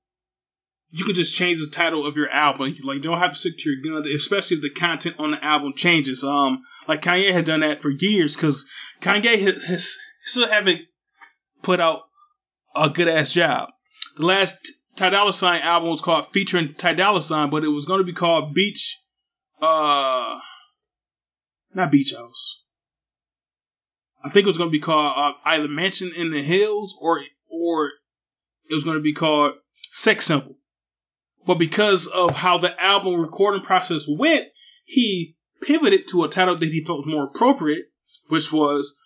you 0.92 1.04
can 1.04 1.14
just 1.14 1.36
change 1.36 1.58
the 1.60 1.70
title 1.70 2.06
of 2.06 2.16
your 2.16 2.28
album. 2.28 2.74
Like 2.82 2.96
you 2.96 3.02
don't 3.02 3.18
have 3.18 3.32
to 3.32 3.38
stick 3.38 3.58
to 3.58 3.70
your 3.70 4.00
gun, 4.00 4.10
especially 4.12 4.56
if 4.56 4.62
the 4.62 4.70
content 4.70 5.16
on 5.18 5.30
the 5.30 5.44
album 5.44 5.72
changes. 5.76 6.24
Um, 6.24 6.62
like 6.88 7.02
Kanye 7.02 7.32
has 7.32 7.44
done 7.44 7.60
that 7.60 7.80
for 7.80 7.90
years 7.90 8.34
because 8.34 8.68
Kanye 9.00 9.40
has, 9.40 9.64
has 9.64 9.96
still 10.24 10.48
haven't 10.48 10.80
put 11.62 11.80
out 11.80 12.02
a 12.74 12.88
good 12.90 13.08
ass 13.08 13.32
job. 13.32 13.68
The 14.16 14.26
last 14.26 14.70
Ty 14.96 15.10
Dolla 15.10 15.32
Sign 15.32 15.62
album 15.62 15.90
was 15.90 16.02
called 16.02 16.26
featuring 16.32 16.74
Ty 16.74 16.94
Dolla 16.94 17.22
Sign, 17.22 17.50
but 17.50 17.64
it 17.64 17.68
was 17.68 17.86
going 17.86 18.00
to 18.00 18.04
be 18.04 18.12
called 18.12 18.54
Beach, 18.54 19.00
uh, 19.62 20.38
not 21.74 21.92
Beach 21.92 22.12
House. 22.16 22.64
I 24.22 24.28
think 24.28 24.44
it 24.44 24.48
was 24.48 24.58
going 24.58 24.68
to 24.70 24.72
be 24.72 24.80
called 24.80 25.14
uh, 25.16 25.32
either 25.44 25.68
Mansion 25.68 26.12
in 26.14 26.30
the 26.30 26.42
Hills 26.42 26.96
or 27.00 27.22
or 27.48 27.86
it 28.68 28.74
was 28.74 28.84
going 28.84 28.96
to 28.96 29.02
be 29.02 29.14
called 29.14 29.54
Sex 29.74 30.26
Symbol. 30.26 30.56
But 31.46 31.58
because 31.58 32.06
of 32.06 32.36
how 32.36 32.58
the 32.58 32.80
album 32.80 33.20
recording 33.20 33.62
process 33.62 34.06
went, 34.08 34.48
he 34.84 35.36
pivoted 35.62 36.08
to 36.08 36.24
a 36.24 36.28
title 36.28 36.56
that 36.56 36.66
he 36.66 36.84
was 36.86 37.06
more 37.06 37.24
appropriate, 37.24 37.86
which 38.28 38.52
was 38.52 38.98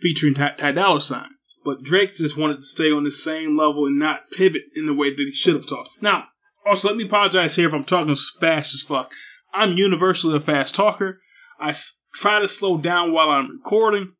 featuring 0.00 0.34
Ty, 0.34 0.50
Ty 0.50 0.72
Dolla 0.72 1.00
Sign. 1.00 1.30
But 1.64 1.82
Drake 1.82 2.14
just 2.14 2.36
wanted 2.36 2.56
to 2.56 2.66
stay 2.66 2.90
on 2.90 3.04
the 3.04 3.10
same 3.10 3.56
level 3.56 3.86
and 3.86 3.98
not 3.98 4.30
pivot 4.30 4.62
in 4.74 4.86
the 4.86 4.94
way 4.94 5.10
that 5.10 5.18
he 5.18 5.32
should 5.32 5.54
have 5.54 5.68
talked. 5.68 5.90
Now, 6.00 6.26
also 6.66 6.88
let 6.88 6.96
me 6.96 7.04
apologize 7.04 7.54
here 7.54 7.68
if 7.68 7.74
I'm 7.74 7.84
talking 7.84 8.14
fast 8.40 8.74
as 8.74 8.82
fuck. 8.82 9.12
I'm 9.52 9.76
universally 9.76 10.36
a 10.36 10.40
fast 10.40 10.74
talker. 10.74 11.20
I 11.60 11.72
try 12.14 12.40
to 12.40 12.48
slow 12.48 12.78
down 12.78 13.12
while 13.12 13.30
I'm 13.30 13.50
recording 13.50 14.14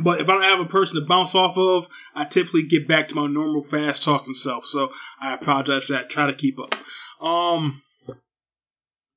but 0.00 0.20
if 0.20 0.28
I 0.28 0.32
don't 0.32 0.42
have 0.42 0.60
a 0.60 0.70
person 0.70 1.00
to 1.00 1.06
bounce 1.06 1.34
off 1.34 1.56
of, 1.56 1.88
I 2.14 2.24
typically 2.24 2.64
get 2.64 2.88
back 2.88 3.08
to 3.08 3.14
my 3.14 3.26
normal 3.26 3.62
fast 3.62 4.02
talking 4.02 4.34
self. 4.34 4.66
So 4.66 4.90
I 5.20 5.34
apologize 5.34 5.84
for 5.84 5.94
that. 5.94 6.10
Try 6.10 6.26
to 6.26 6.34
keep 6.34 6.58
up. 6.58 6.74
Um, 7.24 7.82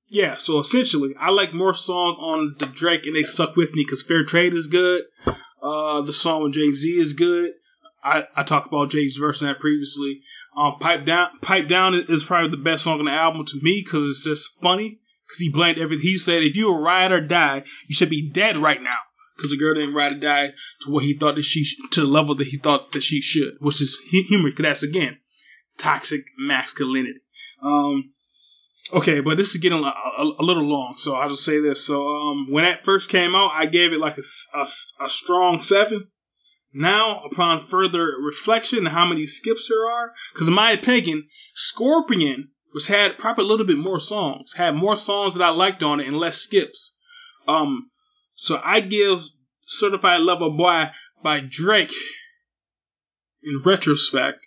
yeah. 0.07 0.38
So 0.38 0.59
essentially, 0.59 1.15
I 1.19 1.32
like 1.32 1.53
more 1.53 1.73
song 1.73 2.15
on 2.19 2.55
the 2.59 2.65
Drake 2.65 3.01
and 3.05 3.15
they 3.15 3.23
suck 3.23 3.55
with 3.55 3.71
me 3.73 3.84
because 3.86 4.03
Fair 4.03 4.23
Trade 4.23 4.53
is 4.53 4.67
good. 4.67 5.03
Uh, 5.61 6.01
the 6.01 6.13
song 6.13 6.43
with 6.43 6.53
Jay 6.53 6.71
Z 6.71 6.97
is 6.97 7.13
good. 7.13 7.51
I, 8.01 8.23
I 8.34 8.43
talked 8.43 8.67
about 8.67 8.91
Jay's 8.91 9.17
verse 9.17 9.41
in 9.41 9.47
that 9.47 9.59
previously. 9.59 10.21
Um, 10.57 10.77
Pipe 10.80 11.05
Down, 11.05 11.39
Pipe 11.41 11.67
Down 11.67 11.93
is 11.95 12.23
probably 12.23 12.51
the 12.51 12.63
best 12.63 12.86
song 12.86 12.99
on 12.99 13.05
the 13.05 13.11
album 13.11 13.45
to 13.45 13.59
me 13.61 13.82
because 13.84 14.09
it's 14.09 14.23
just 14.23 14.59
funny. 14.61 14.99
Because 15.27 15.39
he 15.39 15.51
blamed 15.51 15.77
everything. 15.77 16.01
He 16.01 16.17
said, 16.17 16.41
if 16.41 16.55
you 16.55 16.71
were 16.71 16.82
ride 16.82 17.11
or 17.11 17.21
die, 17.21 17.63
you 17.88 17.93
should 17.93 18.09
be 18.09 18.32
dead 18.32 18.57
right 18.57 18.82
now 18.82 18.97
because 19.39 19.51
the 19.51 19.57
girl 19.57 19.73
didn't 19.73 19.95
ride 19.95 20.11
or 20.11 20.19
die 20.19 20.53
to 20.81 20.91
what 20.91 21.03
he 21.03 21.13
thought 21.13 21.35
that 21.35 21.43
she 21.43 21.65
to 21.91 22.01
the 22.01 22.07
level 22.07 22.35
that 22.35 22.47
he 22.47 22.57
thought 22.57 22.91
that 22.91 23.03
she 23.03 23.21
should, 23.21 23.53
which 23.59 23.81
is 23.81 23.97
humor. 24.27 24.49
Because 24.49 24.63
that's 24.63 24.83
again 24.83 25.17
toxic 25.77 26.25
masculinity. 26.37 27.21
Um, 27.63 28.11
okay, 28.93 29.21
but 29.21 29.37
this 29.37 29.51
is 29.55 29.61
getting 29.61 29.83
a, 29.83 29.87
a, 29.87 30.35
a, 30.39 30.43
little 30.43 30.63
long, 30.63 30.95
so 30.97 31.15
I'll 31.15 31.29
just 31.29 31.45
say 31.45 31.59
this. 31.59 31.85
So 31.85 32.05
um, 32.05 32.51
when 32.51 32.65
that 32.65 32.85
first 32.85 33.09
came 33.09 33.33
out, 33.33 33.51
I 33.53 33.65
gave 33.65 33.93
it 33.93 33.99
like 33.99 34.17
a, 34.17 34.57
a, 34.57 35.05
a 35.05 35.09
strong 35.09 35.61
seven. 35.61 36.07
Now, 36.71 37.23
upon 37.23 37.65
further 37.65 38.11
reflection, 38.21 38.85
how 38.85 39.05
many 39.07 39.25
skips 39.25 39.69
there 39.69 39.89
are, 39.89 40.11
because 40.33 40.49
in 40.49 40.53
my 40.53 40.71
opinion, 40.71 41.27
Scorpion 41.55 42.49
was 42.73 42.85
had 42.85 43.17
probably 43.17 43.45
a 43.45 43.47
little 43.47 43.65
bit 43.65 43.79
more 43.79 43.99
songs, 43.99 44.53
had 44.53 44.75
more 44.75 44.95
songs 44.95 45.33
that 45.33 45.43
I 45.43 45.49
liked 45.49 45.81
on 45.81 45.99
it 45.99 46.07
and 46.07 46.17
less 46.17 46.37
skips. 46.37 46.97
Um, 47.47 47.89
so 48.41 48.57
I 48.63 48.79
give 48.79 49.21
Certified 49.65 50.21
Lover 50.21 50.49
Boy 50.49 50.91
by 51.21 51.41
Drake. 51.41 51.93
In 53.43 53.61
retrospect, 53.65 54.39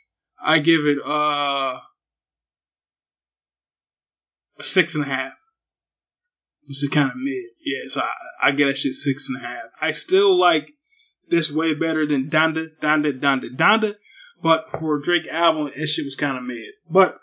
I 0.43 0.61
give 0.61 0.87
it 0.87 0.97
uh 0.99 1.79
a 4.59 4.65
six 4.65 4.95
and 4.95 5.05
a 5.05 5.09
half. 5.09 5.33
This 6.67 6.83
is 6.83 6.89
kind 6.89 7.11
of 7.11 7.17
mid. 7.17 7.45
Yeah, 7.61 7.89
so 7.89 8.01
I, 8.01 8.49
I 8.49 8.51
get 8.53 8.67
that 8.67 8.79
shit 8.79 8.95
six 8.95 9.29
and 9.29 9.45
a 9.45 9.47
half. 9.47 9.65
I 9.79 9.93
still 9.93 10.37
like 10.37 10.69
this 11.29 11.53
way 11.53 11.75
better 11.75 12.07
than 12.07 12.31
Donda, 12.31 12.69
Donda, 12.81 13.21
Donda, 13.21 13.55
Donda. 13.55 13.97
But 14.43 14.67
for 14.79 15.01
Drake 15.01 15.27
album, 15.31 15.71
this 15.77 15.95
shit 15.95 16.07
was 16.07 16.17
kind 16.17 16.39
of 16.39 16.45
mid. 16.45 16.73
But 16.91 17.19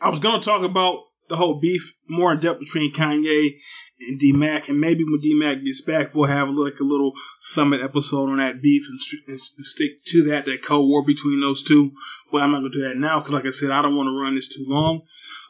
I 0.00 0.10
was 0.10 0.20
gonna 0.20 0.40
talk 0.40 0.62
about 0.62 1.00
the 1.28 1.36
whole 1.36 1.58
beef 1.58 1.92
more 2.08 2.32
in 2.32 2.38
depth 2.38 2.60
between 2.60 2.92
Kanye 2.92 3.58
and 4.00 4.18
D 4.18 4.32
Mac, 4.32 4.68
and 4.68 4.80
maybe 4.80 5.04
when 5.04 5.20
D 5.20 5.34
Mac 5.34 5.62
gets 5.62 5.82
back, 5.82 6.14
we'll 6.14 6.28
have 6.28 6.48
like 6.48 6.80
a 6.80 6.84
little 6.84 7.12
summit 7.40 7.80
episode 7.82 8.28
on 8.28 8.38
that 8.38 8.60
beef 8.60 8.84
and, 8.88 9.00
and 9.28 9.40
stick 9.40 10.04
to 10.06 10.30
that 10.30 10.46
that 10.46 10.62
cold 10.62 10.88
war 10.88 11.04
between 11.04 11.40
those 11.40 11.62
two. 11.62 11.92
But 12.32 12.42
I'm 12.42 12.52
not 12.52 12.58
gonna 12.58 12.70
do 12.70 12.88
that 12.88 12.96
now 12.96 13.20
because, 13.20 13.32
like 13.32 13.46
I 13.46 13.50
said, 13.50 13.70
I 13.70 13.82
don't 13.82 13.96
want 13.96 14.08
to 14.08 14.20
run 14.20 14.34
this 14.34 14.48
too 14.48 14.64
long. 14.66 15.02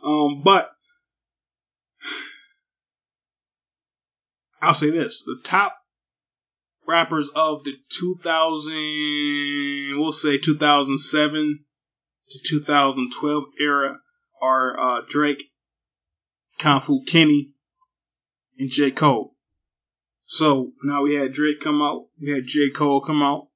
Um, 0.05 0.43
but 0.45 0.71
I'll 4.61 4.75
say 4.75 4.91
this: 4.91 5.25
the 5.25 5.41
top 5.43 5.77
rappers 6.87 7.31
of 7.35 7.65
the 7.65 7.73
2000, 7.91 9.99
we'll 9.99 10.13
say 10.13 10.37
2007 10.37 11.65
to 12.29 12.39
2012 12.47 13.45
era 13.59 13.99
are 14.43 14.81
uh, 14.81 15.01
Drake, 15.09 15.45
Kung 16.59 16.83
Fu 16.83 17.03
Kenny, 17.05 17.54
and 18.59 18.71
J. 18.71 18.91
Cole. 18.91 19.35
So 20.23 20.73
now 20.83 21.03
we 21.03 21.15
had 21.15 21.33
Drake 21.33 21.61
come 21.63 21.83
out, 21.83 22.07
we 22.21 22.31
had 22.31 22.45
J. 22.47 22.71
Cole 22.71 23.03
come 23.03 23.23
out. 23.23 23.49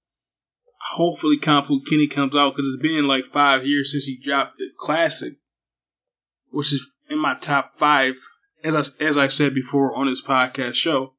Hopefully, 0.92 1.38
Kung 1.38 1.64
Fu 1.64 1.80
Kenny 1.82 2.06
comes 2.06 2.36
out 2.36 2.54
because 2.54 2.72
it's 2.72 2.82
been 2.82 3.08
like 3.08 3.26
five 3.26 3.66
years 3.66 3.92
since 3.92 4.04
he 4.04 4.18
dropped 4.18 4.58
the 4.58 4.66
classic, 4.78 5.34
which 6.50 6.72
is 6.72 6.88
in 7.10 7.18
my 7.18 7.34
top 7.34 7.78
five, 7.78 8.14
as 8.62 8.96
I, 9.00 9.04
as 9.04 9.18
I 9.18 9.26
said 9.28 9.54
before 9.54 9.96
on 9.96 10.06
this 10.06 10.22
podcast 10.22 10.74
show. 10.74 11.14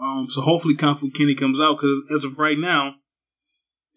Um, 0.00 0.26
so 0.28 0.42
hopefully, 0.42 0.76
Kung 0.76 0.96
Fu 0.96 1.10
Kenny 1.10 1.34
comes 1.34 1.60
out 1.60 1.78
because 1.80 2.02
as 2.14 2.24
of 2.24 2.38
right 2.38 2.58
now, 2.58 2.94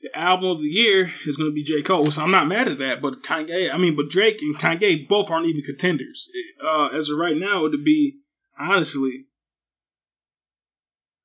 the 0.01 0.17
album 0.17 0.51
of 0.51 0.59
the 0.59 0.67
year 0.67 1.09
is 1.25 1.37
going 1.37 1.49
to 1.49 1.55
be 1.55 1.63
J. 1.63 1.81
Cole. 1.81 2.11
So 2.11 2.21
I'm 2.21 2.31
not 2.31 2.47
mad 2.47 2.67
at 2.67 2.79
that. 2.79 3.01
But 3.01 3.23
Kanye, 3.23 3.73
I 3.73 3.77
mean, 3.77 3.95
but 3.95 4.09
Drake 4.09 4.41
and 4.41 4.55
Kanye 4.57 5.07
both 5.07 5.31
aren't 5.31 5.47
even 5.47 5.63
contenders. 5.63 6.29
Uh, 6.61 6.87
as 6.89 7.09
of 7.09 7.17
right 7.17 7.37
now, 7.37 7.59
it 7.65 7.71
would 7.71 7.85
be 7.85 8.19
honestly 8.59 9.25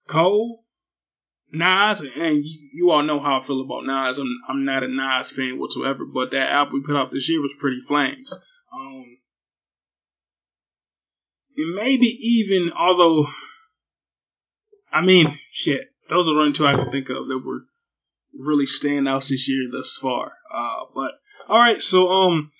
Cole, 0.08 0.64
Nas, 1.52 2.00
and 2.00 2.44
you, 2.44 2.70
you, 2.72 2.90
all 2.90 3.02
know 3.02 3.20
how 3.20 3.40
I 3.40 3.44
feel 3.44 3.60
about 3.60 3.84
Nas. 3.84 4.18
I'm, 4.18 4.38
I'm 4.48 4.64
not 4.64 4.82
a 4.82 4.88
Nas 4.88 5.30
fan 5.30 5.58
whatsoever, 5.58 6.04
but 6.04 6.32
that 6.32 6.50
album 6.50 6.74
we 6.74 6.82
put 6.82 6.96
out 6.96 7.10
this 7.10 7.28
year 7.28 7.40
was 7.40 7.54
pretty 7.58 7.80
flames. 7.86 8.32
Um, 8.72 9.18
and 11.56 11.74
maybe 11.74 12.06
even, 12.06 12.72
although, 12.72 13.26
I 14.92 15.02
mean, 15.02 15.38
shit, 15.52 15.82
those 16.08 16.26
are 16.26 16.34
the 16.34 16.40
only 16.40 16.52
two 16.52 16.66
I 16.66 16.74
can 16.74 16.90
think 16.90 17.10
of 17.10 17.28
that 17.28 17.42
were 17.44 17.64
really 18.38 18.66
standouts 18.66 19.28
this 19.28 19.48
year 19.48 19.68
thus 19.70 19.98
far. 20.00 20.32
Uh, 20.52 20.84
but 20.94 21.12
all 21.48 21.58
right, 21.58 21.82
so 21.82 22.10
um, 22.10 22.50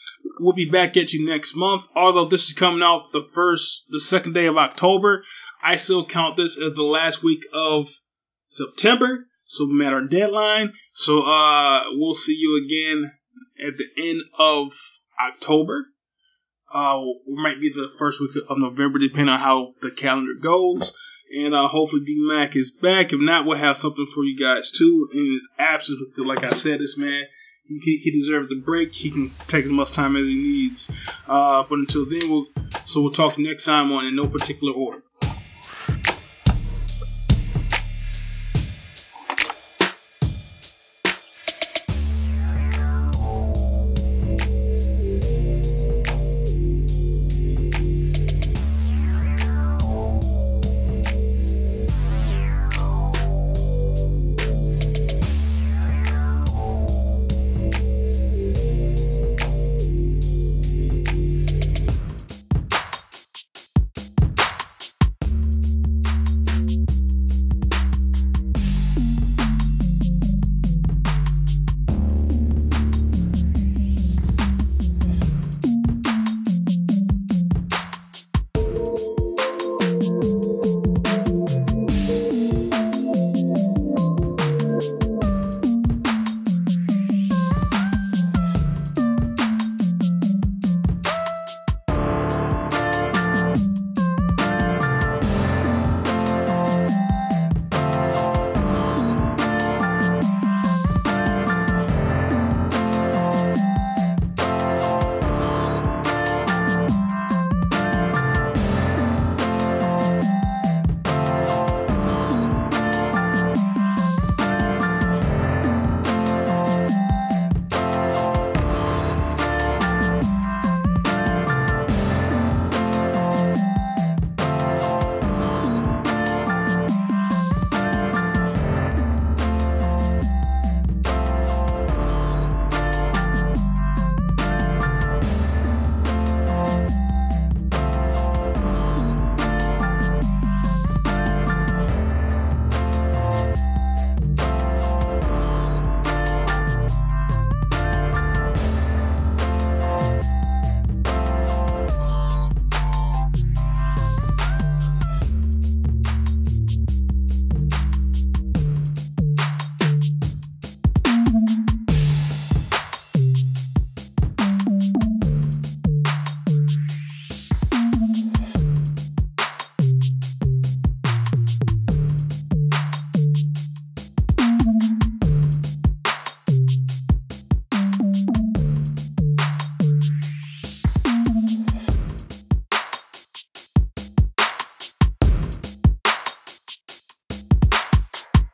we'll 0.41 0.55
be 0.55 0.71
back 0.71 0.97
at 0.97 1.13
you 1.13 1.27
next 1.27 1.55
month. 1.57 1.85
Although 1.95 2.27
this 2.27 2.49
is 2.49 2.55
coming 2.55 2.83
out 2.83 3.13
the 3.13 3.29
first, 3.35 3.87
the 3.91 4.01
second 4.01 4.33
day 4.33 4.47
of 4.47 4.57
October, 4.57 5.25
I 5.63 5.77
still 5.77 6.07
count 6.07 6.37
this 6.37 6.57
as 6.57 6.75
the 6.75 6.83
last 6.83 7.23
week 7.23 7.41
of 7.53 7.89
September. 8.49 9.27
So 9.45 9.67
we 9.67 9.75
met 9.75 9.93
our 9.93 10.05
deadline. 10.05 10.73
So 10.93 11.23
uh, 11.23 11.85
we'll 11.93 12.15
see 12.15 12.37
you 12.39 12.65
again 12.65 13.13
at 13.67 13.75
the 13.77 14.11
end 14.11 14.23
of 14.39 14.73
October. 15.21 15.87
Uh, 16.73 17.01
it 17.27 17.35
might 17.35 17.61
be 17.61 17.71
the 17.71 17.89
first 17.99 18.21
week 18.21 18.31
of 18.49 18.59
November, 18.59 18.99
depending 18.99 19.31
on 19.31 19.41
how 19.41 19.75
the 19.81 19.91
calendar 19.91 20.35
goes. 20.41 20.93
And 21.35 21.55
uh, 21.55 21.69
hopefully 21.69 22.03
D 22.05 22.17
Mac 22.19 22.57
is 22.57 22.71
back. 22.71 23.13
If 23.13 23.21
not, 23.21 23.47
we'll 23.47 23.59
have 23.59 23.77
something 23.77 24.07
for 24.15 24.25
you 24.25 24.39
guys 24.39 24.71
too 24.71 25.09
in 25.13 25.33
his 25.33 25.49
absence. 25.59 25.99
Because, 25.99 26.27
like 26.27 26.45
I 26.45 26.55
said, 26.55 26.81
this 26.81 26.99
man 26.99 27.25
he, 27.69 27.99
he 27.99 28.11
deserves 28.11 28.49
the 28.49 28.57
break. 28.57 28.93
He 28.93 29.11
can 29.11 29.31
take 29.47 29.65
as 29.65 29.71
much 29.71 29.93
time 29.93 30.17
as 30.17 30.29
he 30.29 30.35
needs. 30.35 30.91
Uh, 31.27 31.65
but 31.69 31.79
until 31.79 32.09
then, 32.09 32.31
we'll 32.31 32.47
so 32.85 33.03
we'll 33.03 33.13
talk 33.13 33.39
next 33.39 33.65
time 33.65 33.93
on 33.93 34.07
in 34.07 34.17
no 34.17 34.27
particular 34.27 34.73
order. 34.73 35.03